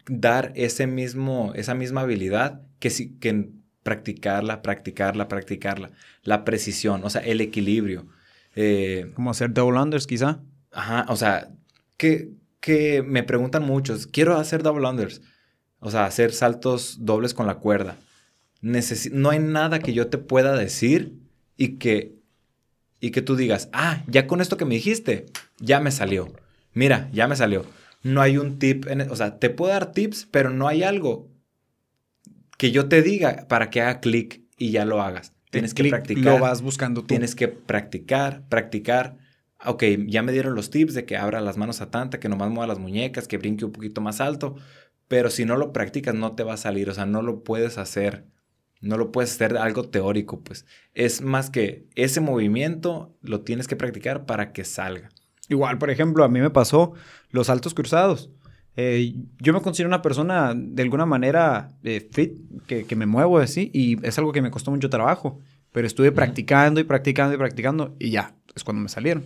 dar 0.09 0.53
ese 0.55 0.87
mismo, 0.87 1.53
esa 1.55 1.75
misma 1.75 2.03
habilidad 2.03 2.63
que, 2.79 2.91
si, 2.91 3.17
que 3.19 3.51
practicarla, 3.83 4.63
practicarla, 4.63 5.29
practicarla. 5.29 5.91
La 6.23 6.45
precisión, 6.45 7.05
o 7.05 7.11
sea, 7.11 7.23
el 7.23 7.41
equilibrio. 7.41 8.07
Eh, 8.55 9.13
Como 9.15 9.31
hacer 9.31 9.53
double 9.53 9.81
unders, 9.81 10.07
quizá. 10.07 10.41
Ajá, 10.73 11.07
o 11.09 11.17
sea, 11.17 11.51
que, 11.97 12.31
que 12.61 13.03
me 13.03 13.23
preguntan 13.23 13.65
muchos, 13.65 14.07
quiero 14.07 14.37
hacer 14.37 14.63
double 14.63 14.89
unders. 14.89 15.23
O 15.81 15.91
sea, 15.91 16.07
hacer 16.07 16.33
saltos 16.33 16.99
dobles 17.01 17.35
con 17.35 17.47
la 17.47 17.57
cuerda. 17.57 17.97
no 18.61 19.31
hay 19.31 19.39
nada 19.39 19.79
que 19.79 19.93
yo 19.93 20.09
te 20.09 20.19
pueda 20.19 20.57
decir 20.57 21.15
y 21.57 21.77
que 21.77 22.17
y 23.01 23.11
que 23.11 23.23
tú 23.23 23.37
digas, 23.37 23.69
ah, 23.73 24.03
ya 24.07 24.27
con 24.27 24.41
esto 24.41 24.57
que 24.57 24.65
me 24.65 24.75
dijiste, 24.75 25.27
ya 25.59 25.81
me 25.81 25.91
salió. 25.91 26.33
Mira, 26.73 27.09
ya 27.13 27.29
me 27.29 27.37
salió. 27.37 27.65
No 28.07 28.21
hay 28.21 28.39
un 28.39 28.59
tip, 28.59 28.87
en, 28.87 29.01
e, 29.01 29.05
o 29.05 29.17
sea, 29.17 29.39
te 29.39 29.51
puedo 29.51 29.73
dar 29.73 29.93
tips, 29.93 30.29
pero 30.31 30.51
no 30.51 30.69
hay 30.69 30.83
algo 30.83 31.29
que 32.59 32.71
yo 32.71 32.89
te 32.89 33.03
diga 33.03 33.47
para 33.49 33.71
que 33.71 33.81
haga 33.81 34.01
clic 34.01 34.43
y 34.57 34.71
ya 34.71 34.85
lo 34.85 35.03
hagas. 35.03 35.33
Tienes 35.51 35.75
que 35.75 35.85
practicar. 35.85 36.25
Lo 36.25 36.39
vas 36.39 36.63
buscando 36.63 37.03
tú. 37.03 37.09
Tienes 37.09 37.35
que 37.35 37.49
practicar, 37.49 38.47
practicar. 38.49 39.17
Ok, 39.65 39.85
ya 40.07 40.23
me 40.23 40.33
dieron 40.33 40.55
los 40.55 40.71
tips 40.71 40.95
de 40.95 41.05
que 41.05 41.17
abra 41.17 41.41
las 41.41 41.57
manos 41.57 41.81
a 41.81 41.91
tanta, 41.91 42.21
que 42.21 42.29
nomás 42.29 42.51
mueva 42.51 42.67
las 42.67 42.79
muñecas, 42.79 43.27
que 43.27 43.39
brinque 43.39 43.65
un 43.65 43.73
poquito 43.73 44.01
más 44.01 44.21
alto. 44.21 44.57
Pero 45.09 45.31
si 45.31 45.45
no 45.45 45.57
lo 45.57 45.73
practicas, 45.73 46.15
no 46.15 46.35
te 46.35 46.43
va 46.43 46.55
a 46.55 46.59
salir. 46.59 46.91
O 46.91 46.95
sea, 46.95 47.07
no 47.07 47.23
lo 47.23 47.43
puedes 47.43 47.79
hacer 47.79 48.25
no 48.81 48.97
lo 48.97 49.13
puedes 49.13 49.33
hacer 49.33 49.57
algo 49.57 49.89
teórico, 49.89 50.41
pues. 50.43 50.67
Es 50.95 51.23
más 51.23 51.51
que 51.51 51.87
ese 51.95 52.21
movimiento 52.21 53.17
lo 53.23 53.41
tienes 53.41 53.69
que 53.69 53.77
practicar 53.77 54.27
para 54.27 54.53
que 54.53 54.65
salga. 54.65 55.09
Igual, 55.49 55.79
por 55.79 55.91
ejemplo, 55.91 56.25
a 56.25 56.29
mí 56.29 56.41
me 56.41 56.51
pasó 56.51 56.95
los 57.31 57.47
saltos 57.47 57.75
cruzados. 57.75 58.31
Eh, 58.77 59.15
yo 59.41 59.53
me 59.53 59.63
considero 59.63 59.89
una 59.89 60.03
persona 60.03 60.55
de 60.55 60.83
alguna 60.83 61.07
manera 61.07 61.71
eh, 61.83 62.07
fit, 62.13 62.39
que, 62.67 62.97
me 62.97 63.07
muevo 63.07 63.39
así, 63.39 63.71
y 63.73 64.05
es 64.07 64.19
algo 64.19 64.33
que 64.33 64.43
me 64.43 64.51
costó 64.51 64.71
mucho 64.71 64.91
trabajo. 64.91 65.41
Pero 65.73 65.87
estuve 65.87 66.13
practicando 66.13 66.81
y 66.81 66.85
practicando 66.85 67.35
y 67.35 67.39
practicando, 67.39 67.97
y 67.99 68.11
ya, 68.11 68.35
es 68.55 68.65
cuando 68.65 68.83
me 68.83 68.89
salieron. 68.89 69.25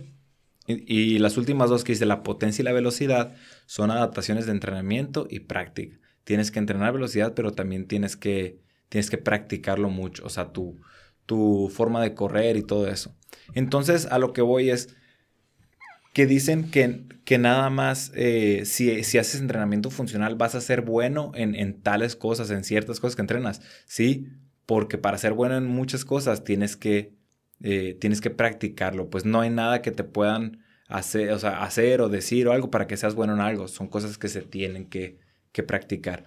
Y, 0.67 0.93
y 0.93 1.19
las 1.19 1.37
últimas 1.37 1.69
dos 1.69 1.83
que 1.83 1.93
dice 1.93 2.05
la 2.05 2.23
potencia 2.23 2.61
y 2.61 2.65
la 2.65 2.71
velocidad 2.71 3.33
son 3.65 3.89
adaptaciones 3.89 4.45
de 4.45 4.51
entrenamiento 4.51 5.27
y 5.29 5.39
práctica. 5.39 5.97
Tienes 6.23 6.51
que 6.51 6.59
entrenar 6.59 6.93
velocidad, 6.93 7.33
pero 7.33 7.51
también 7.51 7.87
tienes 7.87 8.15
que 8.15 8.59
tienes 8.91 9.09
que 9.09 9.17
practicarlo 9.17 9.89
mucho, 9.89 10.25
o 10.25 10.29
sea, 10.29 10.51
tu, 10.51 10.77
tu 11.25 11.71
forma 11.73 12.03
de 12.03 12.13
correr 12.13 12.57
y 12.57 12.61
todo 12.61 12.89
eso. 12.89 13.15
Entonces, 13.53 14.05
a 14.05 14.19
lo 14.19 14.33
que 14.33 14.41
voy 14.41 14.69
es 14.69 14.97
que 16.13 16.25
dicen 16.25 16.69
que, 16.71 17.03
que 17.25 17.37
nada 17.37 17.69
más 17.69 18.11
eh, 18.15 18.63
si, 18.65 19.03
si, 19.03 19.17
haces 19.17 19.41
entrenamiento 19.41 19.89
funcional 19.89 20.35
vas 20.35 20.55
a 20.55 20.61
ser 20.61 20.81
bueno 20.81 21.31
en, 21.35 21.55
en, 21.55 21.81
tales 21.81 22.15
cosas, 22.15 22.49
en 22.51 22.63
ciertas 22.63 22.99
cosas 22.99 23.15
que 23.15 23.21
entrenas. 23.21 23.61
Sí, 23.85 24.27
porque 24.65 24.97
para 24.97 25.17
ser 25.17 25.33
bueno 25.33 25.57
en 25.57 25.65
muchas 25.65 26.05
cosas 26.05 26.43
tienes 26.43 26.75
que, 26.75 27.13
eh, 27.61 27.97
tienes 27.99 28.21
que 28.21 28.29
practicarlo. 28.29 29.09
Pues 29.09 29.25
no 29.25 29.41
hay 29.41 29.49
nada 29.49 29.81
que 29.81 29.91
te 29.91 30.03
puedan 30.03 30.63
hacer 30.87 31.31
o, 31.31 31.35
hacer 31.47 32.01
o 32.01 32.09
decir 32.09 32.47
o 32.47 32.51
algo 32.51 32.71
para 32.71 32.87
que 32.87 32.97
seas 32.97 33.15
bueno 33.15 33.33
en 33.33 33.41
algo. 33.41 33.67
Son 33.67 33.87
cosas 33.87 34.17
que 34.17 34.27
se 34.27 34.41
tienen 34.41 34.89
que, 34.89 35.19
que 35.51 35.63
practicar 35.63 36.25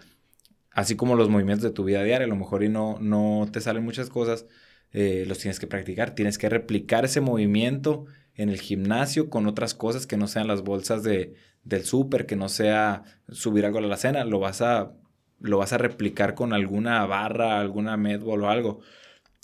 así 0.74 0.96
como 0.96 1.14
los 1.14 1.30
movimientos 1.30 1.62
de 1.62 1.70
tu 1.70 1.84
vida 1.84 2.02
diaria, 2.02 2.26
a 2.26 2.28
lo 2.28 2.36
mejor 2.36 2.62
y 2.64 2.68
no, 2.68 2.98
no 3.00 3.48
te 3.50 3.60
salen 3.60 3.84
muchas 3.84 4.10
cosas, 4.10 4.46
eh, 4.92 5.24
los 5.26 5.38
tienes 5.38 5.58
que 5.58 5.66
practicar, 5.66 6.14
tienes 6.14 6.36
que 6.36 6.48
replicar 6.48 7.04
ese 7.04 7.20
movimiento 7.20 8.06
en 8.36 8.48
el 8.48 8.60
gimnasio 8.60 9.30
con 9.30 9.46
otras 9.46 9.74
cosas 9.74 10.06
que 10.06 10.16
no 10.16 10.26
sean 10.26 10.48
las 10.48 10.62
bolsas 10.62 11.02
de, 11.02 11.34
del 11.62 11.84
súper, 11.84 12.26
que 12.26 12.36
no 12.36 12.48
sea 12.48 13.04
subir 13.28 13.64
algo 13.64 13.78
a 13.78 13.82
la 13.82 13.96
cena, 13.96 14.24
lo 14.24 14.40
vas 14.40 14.60
a, 14.60 14.92
lo 15.40 15.58
vas 15.58 15.72
a 15.72 15.78
replicar 15.78 16.34
con 16.34 16.52
alguna 16.52 17.04
barra, 17.06 17.60
alguna 17.60 17.96
medball 17.96 18.42
o 18.42 18.50
algo. 18.50 18.80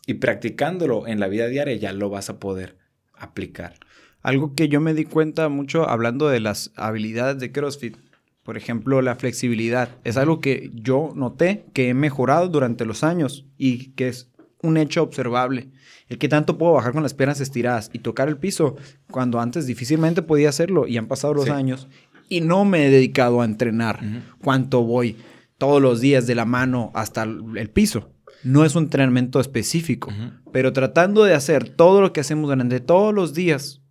Y 0.07 0.15
practicándolo 0.15 1.07
en 1.07 1.21
la 1.21 1.29
vida 1.29 1.47
diaria 1.47 1.77
ya 1.77 1.93
lo 1.93 2.11
vas 2.11 2.31
a 2.31 2.39
poder 2.39 2.77
aplicar. 3.15 3.75
Algo 4.23 4.55
que 4.55 4.69
yo 4.69 4.81
me 4.81 4.95
di 4.95 5.05
cuenta 5.05 5.49
mucho 5.49 5.89
hablando 5.89 6.29
de 6.29 6.41
las 6.41 6.73
habilidades 6.77 7.39
de 7.39 7.53
CrossFit 7.53 7.97
por 8.43 8.57
ejemplo, 8.57 9.03
la 9.03 9.17
flexibilidad. 9.17 9.91
Es 10.03 10.17
algo 10.17 10.41
que 10.41 10.71
yo 10.75 11.13
noté 11.15 11.67
que 11.73 11.89
he 11.89 11.95
mejorado 11.95 12.49
durante 12.49 12.85
los 12.85 13.05
años 13.05 13.47
y 13.59 13.91
que 13.93 14.09
es 14.09 14.30
un 14.63 14.77
hecho 14.77 15.03
observable. 15.03 15.69
El 16.09 16.19
que 16.19 16.29
tanto 16.29 16.59
puedo 16.59 16.73
bajar 16.73 16.93
con 16.93 17.03
las 17.03 17.15
piernas 17.15 17.41
estiradas 17.41 17.91
y 17.93 18.01
tocar 18.01 18.29
el 18.29 18.37
piso 18.37 18.77
cuando 19.11 19.41
antes 19.41 19.67
difícilmente 19.67 20.23
podía 20.23 20.49
hacerlo 20.49 20.87
y 20.87 20.97
han 20.97 21.07
pasado 21.07 21.35
los 21.35 21.49
años 21.49 21.89
y 22.29 22.41
no 22.41 22.65
me 22.65 22.87
he 22.87 22.91
dedicado 22.91 23.43
a 23.43 23.45
entrenar 23.45 24.01
cuánto 24.43 24.83
voy 24.83 25.17
todos 25.59 25.83
los 25.83 26.01
días 26.01 26.27
de 26.27 26.35
la 26.35 26.47
mano 26.47 26.91
hasta 26.95 27.23
el 27.23 27.71
piso. 27.71 28.13
No 28.43 28.65
es 28.65 28.75
un 28.75 28.85
entrenamiento 28.85 29.41
específico, 29.41 30.11
pero 30.53 30.73
tratando 30.73 31.25
de 31.25 31.35
hacer 31.35 31.69
todo 31.69 32.01
lo 32.01 32.13
que 32.13 32.21
hacemos 32.21 32.49
durante 32.49 32.81
todos 32.81 33.13
los 33.13 33.35
días, 33.35 33.83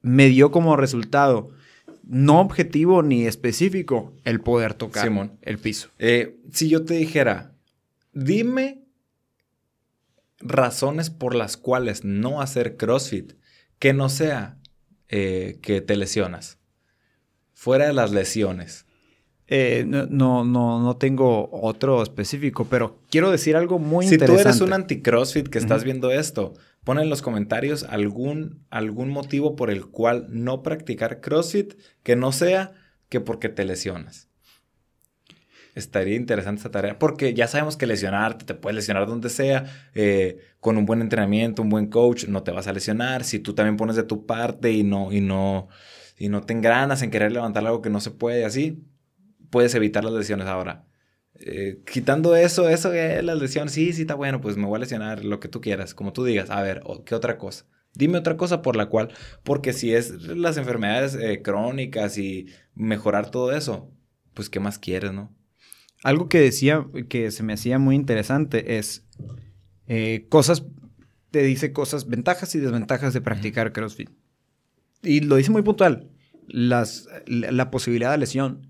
me 0.00 0.28
dio 0.28 0.50
como 0.50 0.76
resultado 0.76 1.50
no 2.06 2.40
objetivo 2.40 3.02
ni 3.02 3.26
específico 3.26 4.12
el 4.24 4.40
poder 4.40 4.74
tocar 4.74 5.10
el 5.42 5.58
piso. 5.58 5.88
Eh, 5.98 6.38
si 6.52 6.68
yo 6.68 6.84
te 6.84 6.94
dijera, 6.94 7.52
dime 8.12 8.83
razones 10.38 11.10
por 11.10 11.34
las 11.34 11.56
cuales 11.56 12.04
no 12.04 12.40
hacer 12.40 12.76
CrossFit 12.76 13.34
que 13.78 13.92
no 13.92 14.08
sea 14.08 14.58
eh, 15.08 15.58
que 15.62 15.80
te 15.80 15.96
lesionas. 15.96 16.58
Fuera 17.52 17.86
de 17.86 17.92
las 17.92 18.10
lesiones. 18.10 18.86
Eh, 19.46 19.84
no, 19.86 20.06
no, 20.06 20.44
no, 20.80 20.96
tengo 20.96 21.50
otro 21.52 22.02
específico, 22.02 22.66
pero 22.70 23.02
quiero 23.10 23.30
decir 23.30 23.56
algo 23.56 23.78
muy 23.78 24.06
interesante. 24.06 24.38
Si 24.38 24.42
tú 24.42 24.48
eres 24.48 24.60
un 24.62 24.72
anti-CrossFit 24.72 25.48
que 25.48 25.58
estás 25.58 25.84
viendo 25.84 26.10
esto, 26.10 26.54
pon 26.82 26.98
en 26.98 27.10
los 27.10 27.20
comentarios 27.20 27.84
algún, 27.84 28.64
algún 28.70 29.10
motivo 29.10 29.54
por 29.54 29.70
el 29.70 29.86
cual 29.86 30.26
no 30.30 30.62
practicar 30.62 31.20
CrossFit 31.20 31.74
que 32.02 32.16
no 32.16 32.32
sea 32.32 32.72
que 33.10 33.20
porque 33.20 33.50
te 33.50 33.66
lesionas. 33.66 34.28
Estaría 35.74 36.14
interesante 36.16 36.58
esta 36.60 36.70
tarea 36.70 36.98
porque 36.98 37.34
ya 37.34 37.48
sabemos 37.48 37.76
que 37.76 37.86
lesionarte, 37.86 38.44
te 38.44 38.54
puedes 38.54 38.76
lesionar 38.76 39.06
donde 39.06 39.28
sea, 39.28 39.64
eh, 39.94 40.38
con 40.60 40.76
un 40.76 40.86
buen 40.86 41.00
entrenamiento, 41.00 41.62
un 41.62 41.68
buen 41.68 41.86
coach, 41.86 42.26
no 42.26 42.42
te 42.44 42.52
vas 42.52 42.68
a 42.68 42.72
lesionar. 42.72 43.24
Si 43.24 43.40
tú 43.40 43.54
también 43.54 43.76
pones 43.76 43.96
de 43.96 44.04
tu 44.04 44.24
parte 44.26 44.70
y 44.72 44.84
no, 44.84 45.12
y 45.12 45.20
no, 45.20 45.68
y 46.16 46.28
no 46.28 46.42
te 46.42 46.52
engranas 46.52 47.02
en 47.02 47.10
querer 47.10 47.32
levantar 47.32 47.66
algo 47.66 47.82
que 47.82 47.90
no 47.90 48.00
se 48.00 48.12
puede, 48.12 48.44
así, 48.44 48.84
puedes 49.50 49.74
evitar 49.74 50.04
las 50.04 50.14
lesiones 50.14 50.46
ahora. 50.46 50.86
Eh, 51.40 51.82
quitando 51.90 52.36
eso, 52.36 52.68
eso 52.68 52.92
es 52.92 53.24
las 53.24 53.38
lesiones, 53.38 53.72
sí, 53.72 53.92
sí 53.92 54.02
está 54.02 54.14
bueno, 54.14 54.40
pues 54.40 54.56
me 54.56 54.66
voy 54.66 54.76
a 54.76 54.80
lesionar, 54.80 55.24
lo 55.24 55.40
que 55.40 55.48
tú 55.48 55.60
quieras, 55.60 55.94
como 55.94 56.12
tú 56.12 56.24
digas. 56.24 56.50
A 56.50 56.62
ver, 56.62 56.82
¿qué 57.04 57.14
otra 57.14 57.38
cosa? 57.38 57.66
Dime 57.94 58.18
otra 58.18 58.36
cosa 58.36 58.62
por 58.62 58.76
la 58.76 58.86
cual, 58.86 59.10
porque 59.42 59.72
si 59.72 59.94
es 59.94 60.10
las 60.28 60.56
enfermedades 60.56 61.14
eh, 61.14 61.42
crónicas 61.42 62.18
y 62.18 62.46
mejorar 62.74 63.30
todo 63.30 63.52
eso, 63.52 63.92
pues 64.34 64.50
¿qué 64.50 64.60
más 64.60 64.78
quieres, 64.78 65.12
no? 65.12 65.34
Algo 66.04 66.28
que 66.28 66.38
decía, 66.38 66.86
que 67.08 67.30
se 67.30 67.42
me 67.42 67.54
hacía 67.54 67.78
muy 67.78 67.96
interesante 67.96 68.76
es 68.76 69.06
eh, 69.86 70.26
cosas, 70.28 70.62
te 71.30 71.42
dice 71.42 71.72
cosas, 71.72 72.08
ventajas 72.08 72.54
y 72.54 72.60
desventajas 72.60 73.14
de 73.14 73.22
practicar 73.22 73.72
CrossFit. 73.72 74.10
Y 75.02 75.20
lo 75.20 75.36
dice 75.36 75.50
muy 75.50 75.62
puntual. 75.62 76.10
Las, 76.46 77.08
la, 77.26 77.70
posibilidad 77.70 78.10
de 78.10 78.18
lesión 78.18 78.68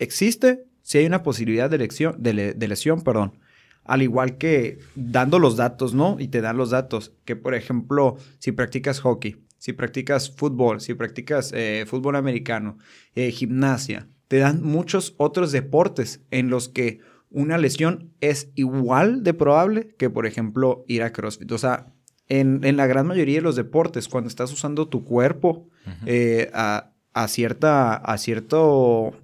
existe 0.00 0.64
si 0.82 0.98
hay 0.98 1.06
una 1.06 1.22
posibilidad 1.22 1.70
de, 1.70 1.78
lesión, 1.78 2.16
de, 2.18 2.66
lesión, 2.66 3.02
perdón. 3.02 3.38
Al 3.84 4.02
igual 4.02 4.36
que 4.36 4.80
dando 4.96 5.38
los 5.38 5.56
datos, 5.56 5.94
¿no? 5.94 6.16
Y 6.18 6.28
te 6.28 6.40
dan 6.40 6.56
los 6.56 6.70
datos. 6.70 7.12
Que, 7.24 7.36
por 7.36 7.54
ejemplo, 7.54 8.16
si 8.40 8.50
practicas 8.50 8.98
hockey, 8.98 9.36
si 9.58 9.72
practicas 9.72 10.32
fútbol, 10.34 10.80
si 10.80 10.94
practicas 10.94 11.52
eh, 11.54 11.84
fútbol 11.86 12.16
americano, 12.16 12.78
eh, 13.14 13.30
gimnasia, 13.30 14.08
te 14.32 14.38
dan 14.38 14.62
muchos 14.62 15.14
otros 15.18 15.52
deportes 15.52 16.22
en 16.30 16.48
los 16.48 16.70
que 16.70 17.00
una 17.28 17.58
lesión 17.58 18.14
es 18.22 18.48
igual 18.54 19.22
de 19.24 19.34
probable 19.34 19.94
que, 19.98 20.08
por 20.08 20.24
ejemplo, 20.24 20.86
ir 20.88 21.02
a 21.02 21.12
CrossFit. 21.12 21.52
O 21.52 21.58
sea, 21.58 21.92
en, 22.28 22.62
la 22.78 22.86
gran 22.86 23.06
mayoría 23.06 23.34
de 23.34 23.42
los 23.42 23.56
deportes, 23.56 24.08
cuando 24.08 24.28
estás 24.28 24.50
usando 24.50 24.88
tu 24.88 25.04
cuerpo 25.04 25.68
eh, 26.06 26.50
a, 26.54 26.94
cierta, 27.28 27.94
a 27.94 28.16
cierto 28.16 29.20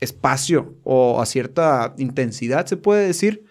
espacio 0.00 0.76
o 0.84 1.22
a 1.22 1.24
cierta 1.24 1.94
intensidad, 1.96 2.66
se 2.66 2.76
puede 2.76 3.06
decir, 3.06 3.46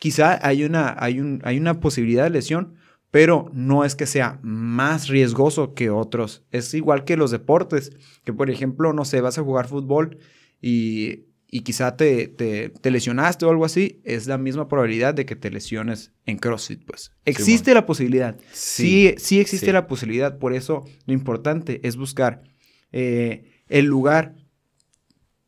quizá 0.00 0.44
hay 0.44 0.64
una, 0.64 0.96
hay, 0.98 1.20
un, 1.20 1.40
hay 1.44 1.56
una 1.56 1.78
posibilidad 1.78 2.24
de 2.24 2.30
lesión, 2.30 2.74
pero 3.16 3.50
no 3.54 3.86
es 3.86 3.96
que 3.96 4.04
sea 4.04 4.38
más 4.42 5.08
riesgoso 5.08 5.72
que 5.72 5.88
otros. 5.88 6.44
Es 6.50 6.74
igual 6.74 7.04
que 7.04 7.16
los 7.16 7.30
deportes, 7.30 7.92
que 8.24 8.34
por 8.34 8.50
ejemplo, 8.50 8.92
no 8.92 9.06
sé, 9.06 9.22
vas 9.22 9.38
a 9.38 9.42
jugar 9.42 9.68
fútbol 9.68 10.18
y, 10.60 11.24
quizá 11.64 11.96
te, 11.96 12.28
te, 12.28 12.90
lesionaste 12.90 13.46
o 13.46 13.50
algo 13.50 13.64
así, 13.64 14.02
es 14.04 14.26
la 14.26 14.36
misma 14.36 14.68
probabilidad 14.68 15.14
de 15.14 15.24
que 15.24 15.34
te 15.34 15.50
lesiones 15.50 16.12
en 16.26 16.36
CrossFit, 16.36 16.84
pues. 16.84 17.10
Existe 17.24 17.72
la 17.72 17.86
posibilidad. 17.86 18.36
Sí, 18.52 19.14
sí, 19.16 19.40
existe 19.40 19.72
la 19.72 19.86
posibilidad. 19.86 20.36
Por 20.36 20.52
eso 20.52 20.84
lo 21.06 21.14
importante 21.14 21.80
es 21.84 21.96
buscar 21.96 22.42
eh, 22.92 23.62
el 23.70 23.86
lugar 23.86 24.34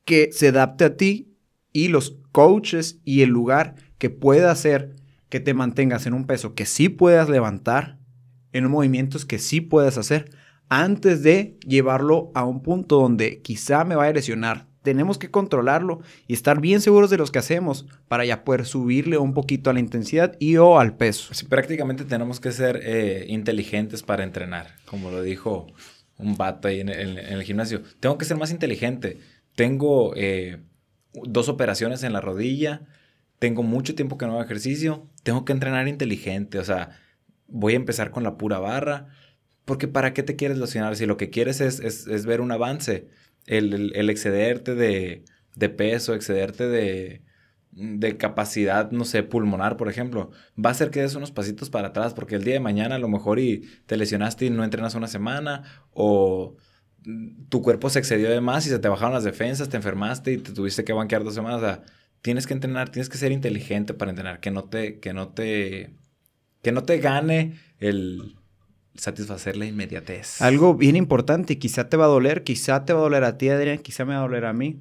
que 0.06 0.30
se 0.32 0.48
adapte 0.48 0.86
a 0.86 0.96
ti 0.96 1.36
y 1.74 1.88
los 1.88 2.16
coaches 2.32 2.98
y 3.04 3.20
el 3.20 3.28
lugar 3.28 3.74
que 3.98 4.08
pueda 4.08 4.50
hacer 4.50 4.96
que 5.28 5.40
te 5.40 5.54
mantengas 5.54 6.06
en 6.06 6.14
un 6.14 6.26
peso 6.26 6.54
que 6.54 6.66
sí 6.66 6.88
puedas 6.88 7.28
levantar, 7.28 7.98
en 8.52 8.70
movimientos 8.70 9.24
que 9.24 9.38
sí 9.38 9.60
puedas 9.60 9.98
hacer, 9.98 10.30
antes 10.68 11.22
de 11.22 11.56
llevarlo 11.66 12.30
a 12.34 12.44
un 12.44 12.62
punto 12.62 13.00
donde 13.00 13.40
quizá 13.40 13.84
me 13.84 13.96
vaya 13.96 14.10
a 14.10 14.14
lesionar. 14.14 14.66
Tenemos 14.82 15.18
que 15.18 15.30
controlarlo 15.30 16.00
y 16.26 16.34
estar 16.34 16.60
bien 16.60 16.80
seguros 16.80 17.10
de 17.10 17.18
los 17.18 17.30
que 17.30 17.38
hacemos 17.38 17.86
para 18.06 18.24
ya 18.24 18.44
poder 18.44 18.64
subirle 18.64 19.18
un 19.18 19.34
poquito 19.34 19.70
a 19.70 19.72
la 19.72 19.80
intensidad 19.80 20.36
y 20.38 20.56
o 20.56 20.78
al 20.78 20.96
peso. 20.96 21.32
prácticamente 21.48 22.04
tenemos 22.04 22.40
que 22.40 22.52
ser 22.52 22.80
eh, 22.82 23.26
inteligentes 23.28 24.02
para 24.02 24.24
entrenar, 24.24 24.76
como 24.86 25.10
lo 25.10 25.20
dijo 25.20 25.66
un 26.16 26.36
vato 26.36 26.68
ahí 26.68 26.80
en 26.80 26.88
el, 26.88 27.42
gimnasio. 27.42 27.82
Tengo 28.00 28.18
que 28.18 28.24
ser 28.24 28.36
más 28.36 28.50
inteligente. 28.50 29.18
Tengo 29.54 30.14
eh, 30.16 30.58
dos 31.12 31.48
operaciones 31.48 32.02
en 32.02 32.12
la 32.12 32.20
rodilla, 32.20 32.82
tengo 33.38 33.62
mucho 33.62 33.94
tiempo 33.94 34.18
que 34.18 34.26
no 34.26 34.32
hago 34.32 34.42
ejercicio, 34.42 35.06
tengo 35.22 35.44
que 35.44 35.52
entrenar 35.52 35.88
inteligente, 35.88 36.58
o 36.58 36.64
sea, 36.64 36.98
voy 37.46 37.74
a 37.74 37.76
empezar 37.76 38.10
con 38.10 38.22
la 38.22 38.36
pura 38.36 38.58
barra, 38.58 39.08
porque 39.64 39.88
¿para 39.88 40.14
qué 40.14 40.22
te 40.22 40.36
quieres 40.36 40.58
lesionar? 40.58 40.96
Si 40.96 41.06
lo 41.06 41.16
que 41.16 41.30
quieres 41.30 41.60
es, 41.60 42.26
ver 42.26 42.40
un 42.40 42.52
avance, 42.52 43.08
el, 43.46 44.10
excederte 44.10 44.74
de, 44.74 45.24
peso, 45.70 46.14
excederte 46.14 46.66
de, 46.66 47.22
de 47.70 48.16
capacidad, 48.16 48.90
no 48.90 49.04
sé, 49.04 49.22
pulmonar, 49.22 49.76
por 49.76 49.88
ejemplo, 49.88 50.30
va 50.56 50.70
a 50.70 50.72
hacer 50.72 50.90
que 50.90 51.02
des 51.02 51.14
unos 51.14 51.30
pasitos 51.30 51.70
para 51.70 51.88
atrás, 51.88 52.14
porque 52.14 52.34
el 52.34 52.44
día 52.44 52.54
de 52.54 52.60
mañana 52.60 52.96
a 52.96 52.98
lo 52.98 53.08
mejor 53.08 53.38
y 53.38 53.68
te 53.86 53.96
lesionaste 53.96 54.46
y 54.46 54.50
no 54.50 54.64
entrenas 54.64 54.94
una 54.94 55.06
semana, 55.06 55.64
o 55.92 56.56
tu 57.48 57.62
cuerpo 57.62 57.88
se 57.90 57.98
excedió 57.98 58.30
de 58.30 58.40
más 58.40 58.66
y 58.66 58.70
se 58.70 58.78
te 58.78 58.88
bajaron 58.88 59.14
las 59.14 59.24
defensas, 59.24 59.68
te 59.68 59.76
enfermaste 59.76 60.32
y 60.32 60.38
te 60.38 60.52
tuviste 60.52 60.84
que 60.84 60.92
banquear 60.92 61.24
dos 61.24 61.34
semanas. 61.34 61.62
O 61.62 61.64
sea, 61.64 61.82
tienes 62.22 62.46
que 62.46 62.54
entrenar, 62.54 62.90
tienes 62.90 63.08
que 63.08 63.18
ser 63.18 63.32
inteligente 63.32 63.94
para 63.94 64.10
entrenar, 64.10 64.40
que 64.40 64.50
no 64.50 64.64
te, 64.64 64.98
que 64.98 65.12
no 65.12 65.28
te, 65.28 65.90
que 66.62 66.72
no 66.72 66.84
te 66.84 66.98
gane 66.98 67.58
el 67.78 68.36
satisfacer 68.94 69.56
la 69.56 69.66
inmediatez. 69.66 70.42
Algo 70.42 70.74
bien 70.74 70.96
importante, 70.96 71.58
quizá 71.58 71.88
te 71.88 71.96
va 71.96 72.06
a 72.06 72.08
doler, 72.08 72.42
quizá 72.42 72.84
te 72.84 72.92
va 72.92 73.00
a 73.00 73.02
doler 73.02 73.24
a 73.24 73.38
ti, 73.38 73.48
Adrián, 73.48 73.78
quizá 73.78 74.04
me 74.04 74.14
va 74.14 74.20
a 74.20 74.22
doler 74.22 74.44
a 74.44 74.52
mí. 74.52 74.80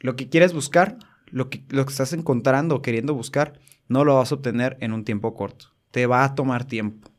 Lo 0.00 0.16
que 0.16 0.28
quieres 0.28 0.52
buscar, 0.52 0.98
lo 1.26 1.50
que, 1.50 1.62
lo 1.68 1.84
que 1.84 1.92
estás 1.92 2.12
encontrando 2.12 2.76
o 2.76 2.82
queriendo 2.82 3.14
buscar, 3.14 3.58
no 3.88 4.04
lo 4.04 4.16
vas 4.16 4.32
a 4.32 4.36
obtener 4.36 4.76
en 4.80 4.92
un 4.92 5.04
tiempo 5.04 5.34
corto. 5.34 5.66
Te 5.90 6.06
va 6.06 6.24
a 6.24 6.34
tomar 6.34 6.64
tiempo. 6.64 7.10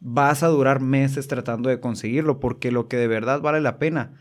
Vas 0.00 0.42
a 0.42 0.48
durar 0.48 0.80
meses 0.80 1.28
tratando 1.28 1.68
de 1.68 1.80
conseguirlo 1.80 2.40
porque 2.40 2.70
lo 2.70 2.88
que 2.88 2.96
de 2.96 3.08
verdad 3.08 3.40
vale 3.40 3.60
la 3.60 3.78
pena 3.78 4.12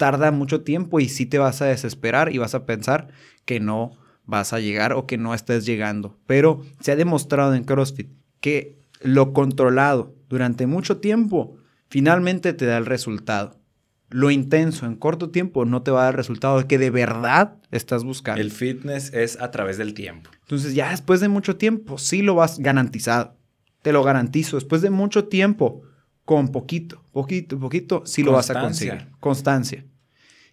tarda 0.00 0.30
mucho 0.30 0.62
tiempo 0.62 0.98
y 0.98 1.10
sí 1.10 1.26
te 1.26 1.36
vas 1.36 1.60
a 1.60 1.66
desesperar 1.66 2.34
y 2.34 2.38
vas 2.38 2.54
a 2.54 2.64
pensar 2.64 3.08
que 3.44 3.60
no 3.60 3.98
vas 4.24 4.54
a 4.54 4.58
llegar 4.58 4.94
o 4.94 5.06
que 5.06 5.18
no 5.18 5.34
estés 5.34 5.66
llegando. 5.66 6.16
Pero 6.26 6.62
se 6.80 6.90
ha 6.90 6.96
demostrado 6.96 7.54
en 7.54 7.64
CrossFit 7.64 8.08
que 8.40 8.78
lo 9.02 9.34
controlado 9.34 10.14
durante 10.30 10.66
mucho 10.66 10.96
tiempo 10.96 11.58
finalmente 11.90 12.54
te 12.54 12.64
da 12.64 12.78
el 12.78 12.86
resultado. 12.86 13.60
Lo 14.08 14.30
intenso 14.30 14.86
en 14.86 14.96
corto 14.96 15.28
tiempo 15.28 15.66
no 15.66 15.82
te 15.82 15.90
va 15.90 16.00
a 16.00 16.04
dar 16.04 16.14
el 16.14 16.18
resultado 16.18 16.66
que 16.66 16.78
de 16.78 16.88
verdad 16.88 17.58
estás 17.70 18.02
buscando. 18.02 18.40
El 18.40 18.52
fitness 18.52 19.12
es 19.12 19.38
a 19.38 19.50
través 19.50 19.76
del 19.76 19.92
tiempo. 19.92 20.30
Entonces 20.40 20.74
ya 20.74 20.92
después 20.92 21.20
de 21.20 21.28
mucho 21.28 21.56
tiempo 21.56 21.98
sí 21.98 22.22
lo 22.22 22.36
vas 22.36 22.58
garantizado. 22.58 23.36
Te 23.82 23.92
lo 23.92 24.02
garantizo. 24.02 24.56
Después 24.56 24.80
de 24.80 24.88
mucho 24.88 25.26
tiempo, 25.28 25.82
con 26.24 26.52
poquito, 26.52 27.02
poquito, 27.10 27.58
poquito, 27.58 28.02
sí 28.06 28.22
lo 28.22 28.30
vas 28.30 28.50
a 28.50 28.60
conseguir. 28.60 29.08
Constancia. 29.18 29.84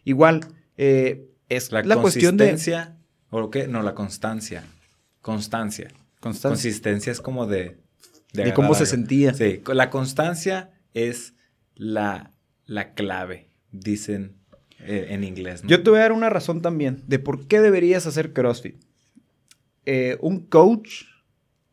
Igual, 0.08 0.39
eh, 0.78 1.28
es 1.49 1.74
la, 1.74 1.84
cuestión 1.97 2.38
de 2.38 2.58
¿O 3.30 3.51
qué? 3.51 3.68
No, 3.68 3.82
la 3.82 3.93
constancia. 3.93 4.64
Constancia. 5.22 5.89
Constancia. 6.22 6.49
Consistencia 6.49 7.12
es 7.12 7.20
como 7.20 7.45
de... 7.45 7.76
De, 8.32 8.53
cómo 8.53 8.74
se 8.74 8.86
sentía. 8.86 9.34
Sí, 9.34 9.62
la 9.68 9.89
constancia 9.89 10.72
es 10.93 11.34
la, 11.76 12.32
la 12.66 12.93
clave, 12.93 13.49
dicen 13.74 14.38
eh, 14.80 15.08
en 15.10 15.26
inglés. 15.26 15.64
Yo 15.68 15.84
te 15.84 15.89
voy 15.89 15.99
a 15.99 16.03
dar 16.03 16.14
una 16.14 16.30
razón 16.30 16.62
también 16.62 17.03
de 17.05 17.20
por 17.20 17.45
qué 17.47 17.60
deberías 17.60 18.08
hacer 18.08 18.32
CrossFit. 18.32 18.78
Eh, 19.86 20.18
un 20.22 20.39
coach 20.39 21.03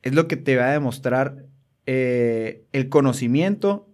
es 0.03 0.12
lo 0.12 0.26
que 0.26 0.37
te 0.37 0.57
va 0.57 0.70
a 0.70 0.72
demostrar 0.72 1.47
eh, 1.87 2.64
el 2.72 2.89
conocimiento 2.89 3.89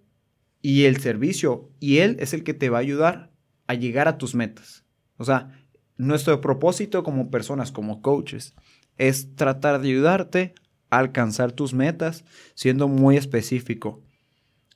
y 0.62 0.84
el 0.84 0.96
servicio. 0.96 1.70
Y 1.78 1.98
él 1.98 2.16
es 2.20 2.32
el 2.32 2.42
que 2.42 2.54
te 2.54 2.70
va 2.70 2.78
a 2.78 2.80
ayudar 2.80 3.29
a 3.70 3.74
llegar 3.74 4.08
a 4.08 4.18
tus 4.18 4.34
metas. 4.34 4.84
O 5.16 5.24
sea, 5.24 5.48
nuestro 5.96 6.40
propósito 6.40 7.04
como 7.04 7.30
personas, 7.30 7.70
como 7.70 8.02
coaches, 8.02 8.56
es 8.96 9.36
tratar 9.36 9.80
de 9.80 9.90
ayudarte 9.90 10.54
a 10.90 10.98
alcanzar 10.98 11.52
tus 11.52 11.72
metas 11.72 12.24
siendo 12.54 12.88
muy 12.88 13.16
específico. 13.16 14.02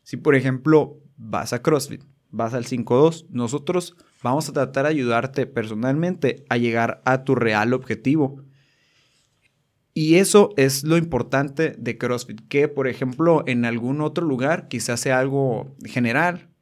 Si 0.05 0.17
por 0.17 0.37
ejemplo 0.37 1.01
vas 1.17 1.53
a 1.53 1.61
CrossFit, 1.61 2.05
vas 2.31 2.55
al 2.55 2.67
5-2, 2.67 3.27
nosotros 3.31 3.97
vamos 4.23 4.49
a 4.49 4.53
tratar 4.53 4.85
de 4.85 4.91
ayudarte 4.91 5.47
personalmente 5.47 6.45
a 6.49 6.57
llegar 6.57 7.03
a 7.05 7.25
tu 7.25 7.35
real 7.35 7.73
objetivo. 7.73 8.45
Y 9.93 10.17
eso 10.17 10.51
es 10.57 10.85
lo 10.85 10.97
importante 10.97 11.75
de 11.77 11.99
CrossFit, 11.99 12.47
que 12.47 12.69
por 12.69 12.87
ejemplo 12.87 13.43
en 13.49 13.65
algún 13.65 14.01
otro 14.03 14.25
lugar 14.25 14.69
quizás 14.69 15.01
sea 15.01 15.19
algo 15.19 15.75
general, 15.85 16.54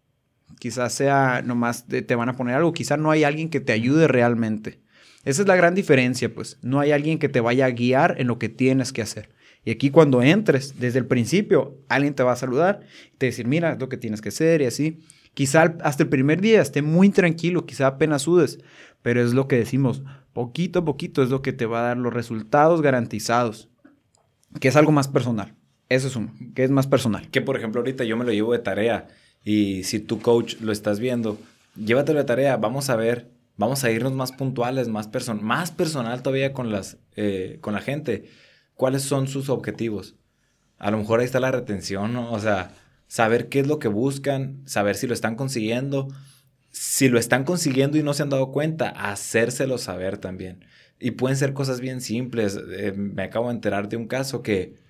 quizás 0.63 0.93
sea 0.93 1.43
nomás 1.45 1.89
te, 1.89 2.15
van 2.15 2.29
a 2.29 2.37
poner 2.37 2.55
algo, 2.55 2.73
quizás 2.73 2.97
no 2.97 3.11
hay 3.11 3.25
alguien 3.25 3.51
que 3.51 3.59
te 3.59 3.73
ayude 3.73 4.07
realmente. 4.07 4.79
Esa 5.25 5.43
es 5.43 5.49
la 5.49 5.57
gran 5.57 5.75
diferencia, 5.75 6.33
pues. 6.33 6.61
No 6.63 6.79
hay 6.79 6.93
alguien 6.93 7.19
que 7.19 7.29
te 7.29 7.41
vaya 7.41 7.67
a 7.67 7.71
guiar 7.71 8.15
en 8.19 8.29
lo 8.29 8.39
que 8.39 8.49
tienes 8.49 8.93
que 8.93 9.03
hacer. 9.03 9.31
Y 9.65 9.73
aquí 9.73 9.91
cuando 9.91 10.23
entres, 10.23 10.79
desde 10.79 11.01
el 11.01 11.07
principio, 11.07 11.79
alguien 11.89 12.15
te 12.15 12.23
va 12.23 12.31
a 12.31 12.37
saludar 12.37 12.79
te 13.19 13.27
decir, 13.27 13.49
mira, 13.49 13.73
es 13.73 13.81
lo 13.81 13.89
que 13.89 13.97
tienes 13.97 14.21
que 14.21 14.29
hacer 14.29 14.63
y 14.63 14.67
así. 14.67 15.01
Quizá 15.35 15.75
hasta 15.83 16.05
el 16.05 16.09
primer 16.09 16.41
día 16.41 16.63
esté 16.63 16.81
muy 16.81 17.11
tranquilo, 17.11 17.67
quizá 17.67 17.89
apenas 17.89 18.23
sudes, 18.23 18.61
pero 19.03 19.21
es 19.21 19.35
lo 19.35 19.49
que 19.49 19.57
decimos, 19.57 20.05
poquito 20.33 20.79
a 20.79 20.85
poquito 20.85 21.25
es 21.25 21.31
lo 21.31 21.43
que 21.43 21.53
te 21.53 21.67
va 21.67 21.81
a 21.81 21.89
dar 21.89 21.97
los 21.97 22.15
resultados 22.15 22.83
garantizados, 22.83 23.69
que 24.61 24.69
es 24.69 24.77
algo 24.77 24.93
más 24.93 25.09
personal. 25.09 25.57
Eso 25.89 26.07
es 26.07 26.15
uno, 26.15 26.33
que 26.55 26.63
es 26.63 26.71
más 26.71 26.87
personal. 26.87 27.29
Que 27.31 27.41
por 27.41 27.57
ejemplo 27.57 27.81
ahorita 27.81 28.05
yo 28.05 28.17
me 28.17 28.25
lo 28.25 28.31
llevo 28.31 28.53
de 28.53 28.61
tarea 28.61 29.09
y 29.45 29.85
si 29.85 29.99
tu 29.99 30.21
coach 30.21 30.57
lo 30.61 30.73
estás 30.73 31.01
viendo, 31.01 31.39
llévatelo 31.77 32.19
de 32.19 32.25
tarea, 32.25 32.57
vamos 32.57 32.91
a 32.91 32.97
ver, 32.97 33.29
vamos 33.57 33.85
a 33.85 33.91
irnos 33.91 34.13
más 34.13 34.33
puntuales, 34.33 34.89
más, 34.89 35.09
person 35.09 35.43
más 35.43 35.71
personal 35.71 36.23
todavía 36.23 36.53
con, 36.53 36.71
las, 36.71 36.99
eh, 37.17 37.59
con 37.61 37.75
la 37.75 37.81
gente. 37.81 38.29
¿Cuáles 38.75 39.03
son 39.03 39.29
sus 39.29 39.49
objetivos? 39.49 40.15
A 40.79 40.91
lo 40.91 40.99
mejor 40.99 41.21
ahí 41.21 41.27
está 41.27 41.41
la 41.41 41.51
retención. 41.51 42.17
O 42.17 42.39
sea, 42.39 42.75
saber 43.07 43.49
qué 43.49 43.61
es 43.61 43.67
lo 43.67 43.79
que 43.79 43.89
buscan, 43.89 44.63
saber 44.65 44.97
si 44.97 45.07
lo 45.07 45.15
están 45.15 45.37
consiguiendo. 45.37 46.09
Si 46.71 47.09
lo 47.09 47.19
están 47.19 47.45
consiguiendo 47.45 47.99
y 47.99 48.03
no 48.03 48.15
se 48.15 48.23
han 48.23 48.31
dado 48.31 48.51
cuenta, 48.51 48.89
hacérselo 48.89 49.77
saber 49.77 50.19
también. 50.19 50.65
Y 50.99 51.13
pueden 51.13 51.37
ser 51.37 51.53
cosas 51.53 51.81
bien 51.81 52.01
simples. 52.01 52.59
Eh, 52.71 52.93
me 52.97 53.25
acabo 53.25 53.49
de 53.49 53.55
enterar 53.55 53.89
de 53.89 53.97
un 53.97 54.07
caso 54.07 54.43
que 54.43 54.82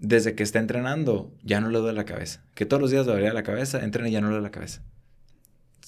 desde 0.00 0.34
que 0.34 0.42
está 0.42 0.58
entrenando 0.58 1.30
ya 1.42 1.60
no 1.60 1.68
le 1.68 1.78
duele 1.78 1.96
la 1.96 2.04
cabeza. 2.04 2.42
Que 2.54 2.66
todos 2.66 2.80
los 2.80 2.90
días 2.90 3.06
le 3.06 3.12
duele 3.12 3.32
la 3.32 3.42
cabeza, 3.42 3.84
entrena 3.84 4.08
y 4.08 4.12
ya 4.12 4.20
no 4.20 4.28
le 4.28 4.32
duele 4.32 4.46
la 4.46 4.50
cabeza. 4.50 4.82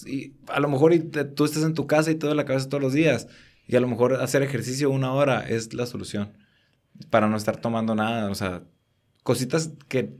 Y 0.06 0.34
a 0.48 0.60
lo 0.60 0.68
mejor 0.68 0.92
tú 1.34 1.44
estás 1.44 1.62
en 1.62 1.74
tu 1.74 1.86
casa 1.86 2.10
y 2.10 2.14
te 2.14 2.26
duele 2.26 2.36
la 2.36 2.44
cabeza 2.44 2.68
todos 2.68 2.82
los 2.82 2.92
días. 2.92 3.28
Y 3.66 3.76
a 3.76 3.80
lo 3.80 3.88
mejor 3.88 4.14
hacer 4.14 4.42
ejercicio 4.42 4.90
una 4.90 5.12
hora 5.12 5.48
es 5.48 5.72
la 5.72 5.86
solución. 5.86 6.36
Para 7.08 7.28
no 7.28 7.36
estar 7.36 7.56
tomando 7.56 7.94
nada. 7.94 8.30
O 8.30 8.34
sea, 8.34 8.62
cositas 9.22 9.70
que 9.88 10.14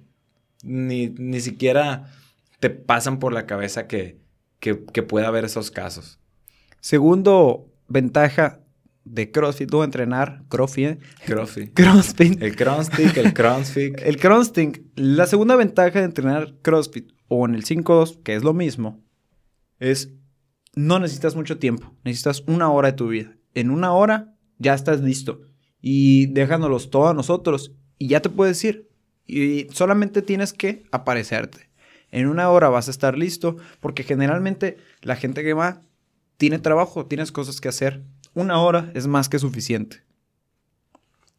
ni, 0.62 1.08
ni 1.08 1.40
siquiera 1.40 2.10
te 2.60 2.70
pasan 2.70 3.18
por 3.18 3.32
la 3.32 3.44
cabeza 3.44 3.86
que, 3.88 4.20
que, 4.60 5.02
pueda 5.02 5.28
haber 5.28 5.44
esos 5.44 5.70
casos. 5.70 6.20
Segundo 6.80 7.68
ventaja 7.88 8.60
de 9.04 9.30
CrossFit 9.30 9.72
o 9.74 9.84
entrenar 9.84 10.44
CrossFit. 10.48 11.00
CrossFit. 11.26 11.74
CrossFit. 11.74 12.42
El 12.42 12.56
CrossFit, 12.56 13.16
el 13.16 13.34
CrossFit. 13.34 14.00
el 14.04 14.16
CrossFit. 14.16 14.78
La 14.96 15.26
segunda 15.26 15.56
ventaja 15.56 15.98
de 15.98 16.04
entrenar 16.04 16.54
CrossFit 16.62 17.12
o 17.28 17.46
en 17.46 17.54
el 17.54 17.64
5-2, 17.64 18.22
que 18.22 18.34
es 18.34 18.44
lo 18.44 18.52
mismo, 18.52 19.02
es 19.78 20.12
no 20.74 20.98
necesitas 20.98 21.36
mucho 21.36 21.58
tiempo. 21.58 21.94
Necesitas 22.04 22.42
una 22.46 22.70
hora 22.70 22.92
de 22.92 22.96
tu 22.96 23.08
vida. 23.08 23.36
En 23.54 23.70
una 23.70 23.92
hora 23.92 24.34
ya 24.58 24.74
estás 24.74 25.00
listo. 25.00 25.42
Y 25.80 26.26
déjanoslos 26.26 26.90
todo 26.90 27.08
a 27.08 27.14
nosotros. 27.14 27.72
Y 27.98 28.08
ya 28.08 28.22
te 28.22 28.30
puedes 28.30 28.62
ir. 28.64 28.88
Y 29.26 29.66
solamente 29.72 30.22
tienes 30.22 30.52
que 30.52 30.84
aparecerte. 30.92 31.70
En 32.10 32.26
una 32.26 32.50
hora 32.50 32.68
vas 32.68 32.88
a 32.88 32.90
estar 32.90 33.16
listo 33.16 33.56
porque 33.80 34.02
generalmente 34.02 34.76
la 35.00 35.16
gente 35.16 35.42
que 35.42 35.54
va 35.54 35.82
tiene 36.36 36.58
trabajo, 36.58 37.06
tienes 37.06 37.32
cosas 37.32 37.60
que 37.60 37.68
hacer. 37.68 38.02
Una 38.34 38.60
hora 38.60 38.90
es 38.94 39.06
más 39.06 39.28
que 39.28 39.38
suficiente. 39.38 40.02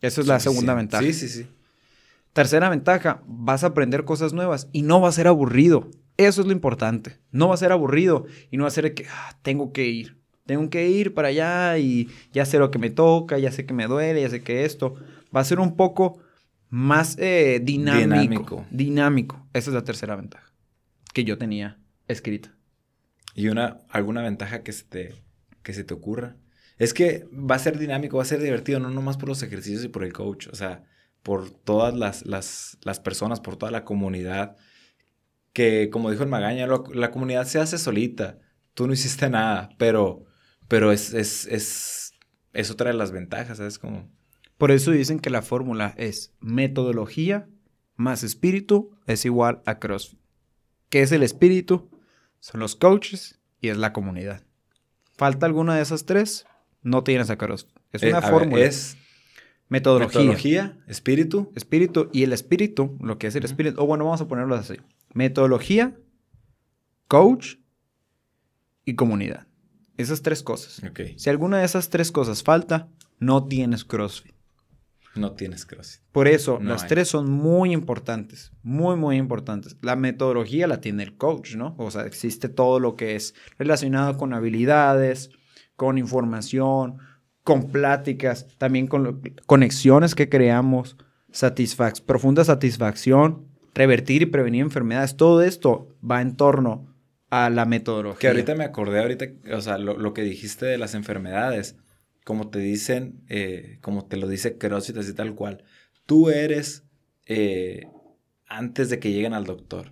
Esa 0.01 0.21
es 0.21 0.27
la 0.27 0.39
segunda 0.39 0.73
ventaja. 0.73 1.03
Sí, 1.03 1.13
sí, 1.13 1.29
sí. 1.29 1.47
Tercera 2.33 2.69
ventaja, 2.69 3.21
vas 3.27 3.63
a 3.63 3.67
aprender 3.67 4.05
cosas 4.05 4.33
nuevas 4.33 4.67
y 4.71 4.81
no 4.81 4.99
va 4.99 5.09
a 5.09 5.13
ser 5.13 5.27
aburrido. 5.27 5.89
Eso 6.17 6.41
es 6.41 6.47
lo 6.47 6.53
importante. 6.53 7.19
No 7.31 7.47
va 7.47 7.53
a 7.53 7.57
ser 7.57 7.71
aburrido 7.71 8.25
y 8.51 8.57
no 8.57 8.63
va 8.63 8.67
a 8.67 8.71
ser 8.71 8.93
que 8.93 9.05
ah, 9.09 9.37
tengo 9.41 9.71
que 9.71 9.87
ir. 9.87 10.17
Tengo 10.45 10.69
que 10.69 10.89
ir 10.89 11.13
para 11.13 11.29
allá 11.29 11.77
y 11.77 12.09
ya 12.33 12.45
sé 12.45 12.59
lo 12.59 12.69
que 12.69 12.79
me 12.79 12.89
toca, 12.89 13.37
ya 13.37 13.51
sé 13.51 13.65
que 13.65 13.73
me 13.73 13.87
duele, 13.87 14.21
ya 14.21 14.29
sé 14.29 14.41
que 14.43 14.65
esto. 14.65 14.95
Va 15.35 15.39
a 15.39 15.45
ser 15.45 15.59
un 15.59 15.75
poco 15.77 16.19
más 16.69 17.17
eh, 17.17 17.61
dinámico, 17.63 18.65
dinámico. 18.71 19.47
Esa 19.53 19.69
es 19.69 19.73
la 19.73 19.83
tercera 19.83 20.15
ventaja 20.15 20.51
que 21.13 21.23
yo 21.23 21.37
tenía 21.37 21.77
escrita. 22.07 22.51
¿Y 23.35 23.47
una, 23.47 23.77
alguna 23.89 24.21
ventaja 24.21 24.63
que 24.63 24.73
se, 24.73 24.83
te, 24.83 25.15
que 25.61 25.73
se 25.73 25.83
te 25.83 25.93
ocurra? 25.93 26.35
Es 26.77 26.93
que 26.93 27.27
va 27.31 27.55
a 27.55 27.59
ser 27.59 27.77
dinámico, 27.77 28.17
va 28.17 28.23
a 28.23 28.27
ser 28.27 28.41
divertido, 28.41 28.79
no 28.79 28.89
nomás 28.89 29.17
por 29.17 29.29
los 29.29 29.43
ejercicios 29.43 29.83
y 29.83 29.89
por 29.89 30.03
el 30.03 30.13
coach, 30.13 30.47
o 30.47 30.55
sea, 30.55 30.83
por 31.21 31.49
todas 31.49 31.93
las, 31.93 32.25
las, 32.25 32.99
personas, 33.03 33.39
por 33.39 33.55
toda 33.55 33.71
la 33.71 33.85
comunidad. 33.85 34.57
Que, 35.53 35.89
como 35.91 36.09
dijo 36.09 36.23
el 36.23 36.29
Magaña, 36.29 36.67
la 36.67 37.11
comunidad 37.11 37.45
se 37.45 37.59
hace 37.59 37.77
solita. 37.77 38.39
Tú 38.73 38.87
no 38.87 38.93
hiciste 38.93 39.29
nada, 39.29 39.69
pero, 39.77 40.25
pero 40.67 40.91
es, 40.91 41.13
es, 41.13 41.45
es, 41.45 42.13
es 42.53 42.71
otra 42.71 42.91
de 42.91 42.97
las 42.97 43.11
ventajas, 43.11 43.57
¿sabes? 43.57 43.77
Como 43.77 44.09
por 44.57 44.71
eso 44.71 44.91
dicen 44.91 45.19
que 45.19 45.29
la 45.29 45.41
fórmula 45.41 45.93
es 45.97 46.33
metodología 46.39 47.47
más 47.95 48.23
espíritu 48.23 48.97
es 49.07 49.25
igual 49.25 49.61
a 49.65 49.79
CrossFit. 49.79 50.19
¿Qué 50.89 51.01
es 51.01 51.11
el 51.11 51.23
espíritu? 51.23 51.89
Son 52.39 52.59
los 52.59 52.75
coaches 52.75 53.39
y 53.59 53.69
es 53.69 53.77
la 53.77 53.93
comunidad. 53.93 54.43
¿Falta 55.15 55.45
alguna 55.45 55.75
de 55.75 55.81
esas 55.81 56.05
tres? 56.05 56.45
No 56.83 57.03
tienes 57.03 57.29
a 57.29 57.37
CrossFit. 57.37 57.71
Es 57.91 58.03
una 58.03 58.19
eh, 58.19 58.21
fórmula. 58.21 58.63
es 58.63 58.97
metodología. 59.69 60.19
Metodología, 60.19 60.77
espíritu. 60.87 61.51
Espíritu. 61.55 62.09
Y 62.11 62.23
el 62.23 62.33
espíritu, 62.33 62.97
lo 63.01 63.17
que 63.17 63.27
es 63.27 63.35
el 63.35 63.45
espíritu. 63.45 63.81
O 63.81 63.87
bueno, 63.87 64.05
vamos 64.05 64.21
a 64.21 64.27
ponerlo 64.27 64.55
así. 64.55 64.75
Metodología, 65.13 65.97
coach 67.07 67.55
y 68.85 68.95
comunidad. 68.95 69.47
Esas 69.97 70.21
tres 70.21 70.43
cosas. 70.43 70.81
Si 71.17 71.29
alguna 71.29 71.59
de 71.59 71.65
esas 71.65 71.89
tres 71.89 72.11
cosas 72.11 72.43
falta, 72.43 72.89
no 73.19 73.47
tienes 73.47 73.85
CrossFit. 73.85 74.33
No 75.15 75.33
tienes 75.33 75.65
CrossFit. 75.65 76.01
Por 76.11 76.27
eso, 76.27 76.59
las 76.59 76.87
tres 76.87 77.07
son 77.07 77.31
muy 77.31 77.71
importantes, 77.71 78.51
muy, 78.63 78.95
muy 78.95 79.17
importantes. 79.17 79.77
La 79.81 79.95
metodología 79.95 80.67
la 80.67 80.81
tiene 80.81 81.03
el 81.03 81.15
coach, 81.15 81.55
¿no? 81.55 81.75
O 81.77 81.91
sea, 81.91 82.05
existe 82.07 82.49
todo 82.49 82.79
lo 82.79 82.95
que 82.95 83.15
es 83.15 83.35
relacionado 83.59 84.17
con 84.17 84.33
habilidades, 84.33 85.29
con 85.83 85.97
información, 85.97 86.99
con 87.43 87.69
pláticas, 87.69 88.47
también 88.57 88.87
con 88.87 89.21
conexiones 89.45 90.15
que 90.15 90.29
creamos, 90.29 90.95
profunda 92.05 92.45
satisfacción, 92.45 93.49
revertir 93.75 94.21
y 94.21 94.27
prevenir 94.27 94.61
enfermedades. 94.61 95.17
Todo 95.17 95.41
esto 95.41 95.89
va 96.09 96.21
en 96.21 96.37
torno 96.37 96.87
a 97.29 97.49
la 97.49 97.65
metodología. 97.65 98.21
Que 98.21 98.27
ahorita 98.29 98.55
me 98.55 98.63
acordé, 98.63 99.01
ahorita, 99.01 99.25
o 99.53 99.59
sea, 99.59 99.77
lo, 99.77 100.13
que 100.13 100.21
dijiste 100.21 100.65
de 100.65 100.77
las 100.77 100.95
enfermedades 100.95 101.75
como 102.23 102.49
te 102.49 102.59
dicen, 102.59 103.21
eh, 103.27 103.79
como 103.81 104.05
te 104.05 104.15
lo 104.15 104.29
dice 104.29 104.57
CrossFit, 104.57 104.95
así 104.95 105.13
tal 105.13 105.35
cual, 105.35 105.65
tú 106.05 106.29
eres 106.29 106.85
eh, 107.25 107.87
antes 108.47 108.89
de 108.89 108.99
que 108.99 109.11
lleguen 109.11 109.33
al 109.33 109.43
doctor. 109.43 109.91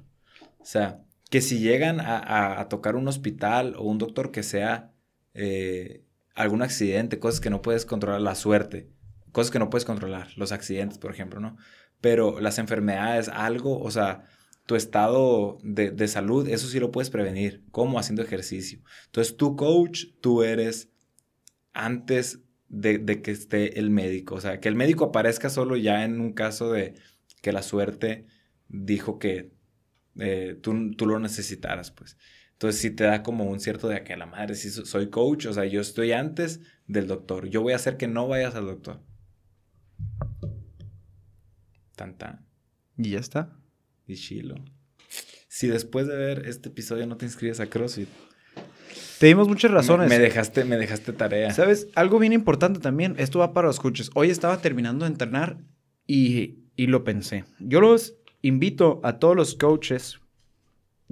O 0.60 0.66
sea, 0.66 1.02
que 1.32 1.42
si 1.42 1.60
llegan 1.60 2.00
a, 2.02 2.68
tocar 2.70 2.98
un 2.98 3.08
hospital 3.08 3.76
o 3.78 3.84
un 3.84 3.98
doctor 3.98 4.32
que 4.32 4.44
sea 4.44 4.91
eh, 5.34 6.04
algún 6.36 6.62
accidente, 6.62 7.20
cosas 7.20 7.40
que 7.40 7.50
no 7.50 7.62
puedes 7.62 7.86
controlar, 7.86 8.22
la 8.22 8.36
suerte, 8.36 8.90
cosas 9.32 9.52
que 9.52 9.60
no 9.60 9.70
puedes 9.70 9.86
controlar, 9.86 10.30
los 10.38 10.52
accidentes, 10.52 10.98
por 10.98 11.12
ejemplo, 11.12 11.40
¿no? 11.40 11.58
Pero 12.00 12.40
las 12.40 12.58
enfermedades, 12.58 13.30
algo, 13.30 13.80
o 13.80 13.92
sea, 13.92 14.24
tu 14.66 14.76
estado 14.76 15.58
de, 15.64 15.92
de 15.92 16.08
salud, 16.08 16.48
eso 16.48 16.68
sí 16.68 16.80
lo 16.80 16.92
puedes 16.92 17.10
prevenir, 17.10 17.64
como 17.72 18.00
haciendo 18.00 18.22
ejercicio. 18.22 18.80
Entonces, 19.06 19.38
tu 19.38 19.56
coach, 19.56 20.06
tú 20.22 20.44
eres 20.44 20.90
antes 21.74 22.40
de, 22.72 23.22
que 23.22 23.32
esté 23.32 23.80
el 23.80 23.90
médico. 23.90 24.36
O 24.36 24.42
sea, 24.42 24.60
que 24.60 24.70
el 24.70 24.76
médico 24.76 25.06
aparezca 25.06 25.50
solo 25.50 25.76
ya 25.76 26.04
en 26.06 26.20
un 26.20 26.34
caso 26.34 26.72
de 26.72 26.96
que 27.42 27.52
la 27.52 27.62
suerte 27.62 28.26
dijo 28.70 29.20
que 29.20 29.52
eh, 30.18 30.58
tú, 30.62 30.92
tú, 30.96 31.06
lo 31.06 31.20
necesitaras, 31.20 31.92
pues. 31.92 32.18
Entonces 32.62 32.80
sí 32.80 32.92
te 32.92 33.06
da 33.06 33.24
como 33.24 33.46
un 33.46 33.60
cierto 33.60 33.88
de 33.88 34.04
que 34.04 34.16
la 34.16 34.28
madre, 34.28 34.54
si 34.54 34.70
soy 34.70 35.10
coach, 35.10 35.48
o 35.48 35.54
sea, 35.54 35.66
yo 35.66 35.82
estoy 35.82 36.12
antes 36.12 36.60
del 36.86 37.08
doctor. 37.08 37.50
Yo 37.50 37.64
voy 37.64 37.74
a 37.74 37.78
hacer 37.78 37.98
que 37.98 38.08
no 38.08 38.28
vayas 38.28 38.54
al 38.54 38.68
doctor. 38.68 39.02
Tan 41.96 42.20
tan. 42.20 42.46
Y 43.00 43.10
ya 43.10 43.20
está. 43.20 43.58
Y 44.06 44.14
chilo. 44.14 44.64
Si 45.48 45.70
después 45.70 46.06
de 46.06 46.16
ver 46.16 46.44
este 46.46 46.70
episodio 46.70 47.08
no 47.08 47.18
te 47.18 47.26
inscribes 47.26 47.60
a 47.60 47.66
CrossFit, 47.66 48.10
te 49.18 49.26
dimos 49.26 49.48
muchas 49.48 49.72
razones. 49.72 50.08
Me, 50.08 50.20
dejaste, 50.20 50.64
me 50.64 50.78
dejaste 50.78 51.14
tarea. 51.14 51.50
¿Sabes? 51.56 51.88
Algo 51.96 52.20
bien 52.20 52.32
importante 52.32 52.80
también. 52.80 53.16
Esto 53.18 53.40
va 53.40 53.54
para 53.54 53.70
los 53.70 53.80
coaches. 53.80 54.12
Hoy 54.14 54.30
estaba 54.30 54.62
terminando 54.62 55.06
de 55.06 55.10
entrenar 55.10 55.58
y, 56.06 56.60
y 56.76 56.86
lo 56.86 57.04
pensé. 57.04 57.44
Yo 57.58 57.82
los 57.82 58.18
invito 58.44 59.02
a 59.04 59.18
todos 59.18 59.36
los 59.36 59.56
coaches 59.56 60.21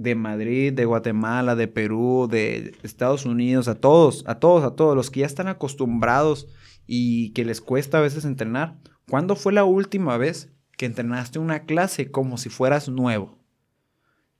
de 0.00 0.14
Madrid, 0.14 0.72
de 0.72 0.84
Guatemala, 0.84 1.56
de 1.56 1.68
Perú, 1.68 2.28
de 2.30 2.74
Estados 2.82 3.26
Unidos, 3.26 3.68
a 3.68 3.74
todos, 3.74 4.24
a 4.26 4.38
todos, 4.38 4.64
a 4.64 4.74
todos, 4.74 4.96
los 4.96 5.10
que 5.10 5.20
ya 5.20 5.26
están 5.26 5.48
acostumbrados 5.48 6.48
y 6.86 7.30
que 7.30 7.44
les 7.44 7.60
cuesta 7.60 7.98
a 7.98 8.02
veces 8.02 8.24
entrenar, 8.24 8.78
¿Cuándo 9.10 9.34
fue 9.34 9.52
la 9.52 9.64
última 9.64 10.16
vez 10.16 10.52
que 10.78 10.86
entrenaste 10.86 11.40
una 11.40 11.64
clase 11.64 12.12
como 12.12 12.38
si 12.38 12.48
fueras 12.48 12.88
nuevo? 12.88 13.40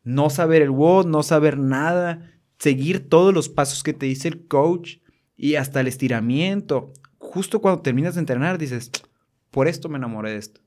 No 0.04 0.30
saber 0.30 0.62
el 0.62 0.70
WOD, 0.70 1.06
no 1.06 1.24
saber 1.24 1.58
nada, 1.58 2.30
seguir 2.56 3.08
todos 3.08 3.34
los 3.34 3.48
pasos 3.48 3.82
que 3.82 3.92
te 3.92 4.06
dice 4.06 4.28
el 4.28 4.46
coach 4.46 4.98
y 5.36 5.56
hasta 5.56 5.80
el 5.80 5.88
estiramiento. 5.88 6.92
Justo 7.18 7.61
cuando 7.61 7.82
terminas 7.82 8.14
de 8.14 8.20
entrenar 8.20 8.58
dices, 8.58 8.92
por 9.50 9.66
esto 9.66 9.88
me 9.88 9.98
enamoré 9.98 10.30
de 10.30 10.36
esto. 10.36 10.61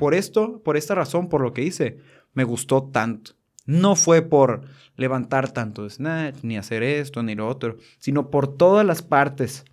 Por 0.00 0.14
esto, 0.14 0.60
por 0.64 0.76
esta 0.76 0.96
razón, 0.96 1.28
por 1.28 1.40
lo 1.40 1.52
que 1.52 1.62
hice, 1.62 2.00
me 2.32 2.42
gustó 2.42 2.82
tanto. 2.82 3.32
No 3.66 3.96
fue 3.96 4.22
por 4.22 4.62
levantar 4.96 5.52
tanto 5.52 5.88
snatch, 5.88 6.36
ni 6.42 6.56
hacer 6.56 6.82
esto, 6.82 7.22
ni 7.22 7.34
lo 7.34 7.48
otro, 7.48 7.76
sino 7.98 8.30
por 8.30 8.56
todas 8.56 8.86
las 8.86 9.02
partes 9.02 9.64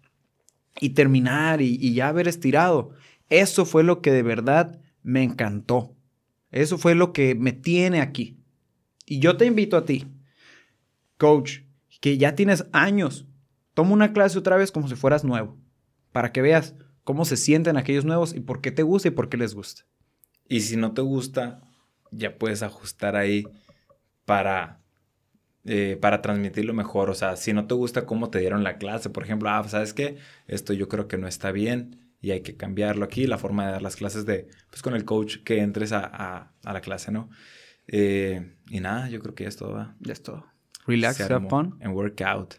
y 0.81 0.89
terminar 0.89 1.61
y, 1.61 1.77
y 1.79 1.93
ya 1.93 2.09
haber 2.09 2.27
estirado. 2.27 2.91
Eso 3.29 3.65
fue 3.65 3.83
lo 3.83 4.01
que 4.01 4.11
de 4.11 4.23
verdad 4.23 4.81
me 5.03 5.23
encantó. 5.23 5.95
Eso 6.51 6.77
fue 6.77 6.95
lo 6.95 7.13
que 7.13 7.35
me 7.35 7.53
tiene 7.53 8.01
aquí. 8.01 8.37
Y 9.05 9.19
yo 9.19 9.37
te 9.37 9.45
invito 9.45 9.77
a 9.77 9.85
ti, 9.85 10.07
coach, 11.17 11.59
que 11.99 12.17
ya 12.17 12.35
tienes 12.35 12.65
años, 12.71 13.25
toma 13.73 13.91
una 13.91 14.13
clase 14.13 14.37
otra 14.37 14.57
vez 14.57 14.71
como 14.71 14.87
si 14.87 14.95
fueras 14.95 15.23
nuevo, 15.23 15.57
para 16.11 16.31
que 16.31 16.41
veas 16.41 16.75
cómo 17.03 17.25
se 17.25 17.37
sienten 17.37 17.77
aquellos 17.77 18.05
nuevos 18.05 18.33
y 18.33 18.39
por 18.39 18.61
qué 18.61 18.71
te 18.71 18.83
gusta 18.83 19.09
y 19.09 19.11
por 19.11 19.29
qué 19.29 19.37
les 19.37 19.53
gusta. 19.53 19.83
Y 20.47 20.61
si 20.61 20.77
no 20.77 20.93
te 20.93 21.01
gusta, 21.01 21.61
ya 22.11 22.37
puedes 22.37 22.63
ajustar 22.63 23.15
ahí 23.15 23.45
para, 24.25 24.81
eh, 25.65 25.97
para 26.01 26.21
transmitirlo 26.21 26.73
mejor. 26.73 27.09
O 27.09 27.15
sea, 27.15 27.35
si 27.35 27.53
no 27.53 27.67
te 27.67 27.73
gusta 27.75 28.05
cómo 28.05 28.29
te 28.29 28.39
dieron 28.39 28.63
la 28.63 28.77
clase, 28.77 29.09
por 29.09 29.23
ejemplo, 29.23 29.49
ah, 29.49 29.63
¿sabes 29.67 29.93
qué? 29.93 30.17
Esto 30.47 30.73
yo 30.73 30.87
creo 30.87 31.07
que 31.07 31.17
no 31.17 31.27
está 31.27 31.51
bien 31.51 32.03
y 32.21 32.31
hay 32.31 32.41
que 32.41 32.55
cambiarlo 32.55 33.03
aquí, 33.03 33.27
la 33.27 33.37
forma 33.37 33.65
de 33.65 33.73
dar 33.73 33.81
las 33.81 33.97
clases 33.97 34.25
de, 34.25 34.47
pues 34.69 34.81
con 34.81 34.95
el 34.95 35.03
coach 35.03 35.37
que 35.43 35.59
entres 35.59 35.91
a, 35.91 36.53
a, 36.63 36.73
la 36.73 36.79
clase, 36.79 37.11
¿no? 37.11 37.29
Eh, 37.87 38.55
y 38.69 38.79
nada, 38.79 39.09
yo 39.09 39.19
creo 39.19 39.35
que 39.35 39.43
ya 39.43 39.49
es 39.49 39.57
todo. 39.57 39.93
Ya 39.99 40.13
es 40.13 40.23
todo. 40.23 40.45
Relax, 40.87 41.19
have 41.19 41.49
fun. 41.49 41.77
And 41.81 41.93
work 41.93 42.21
out. 42.21 42.55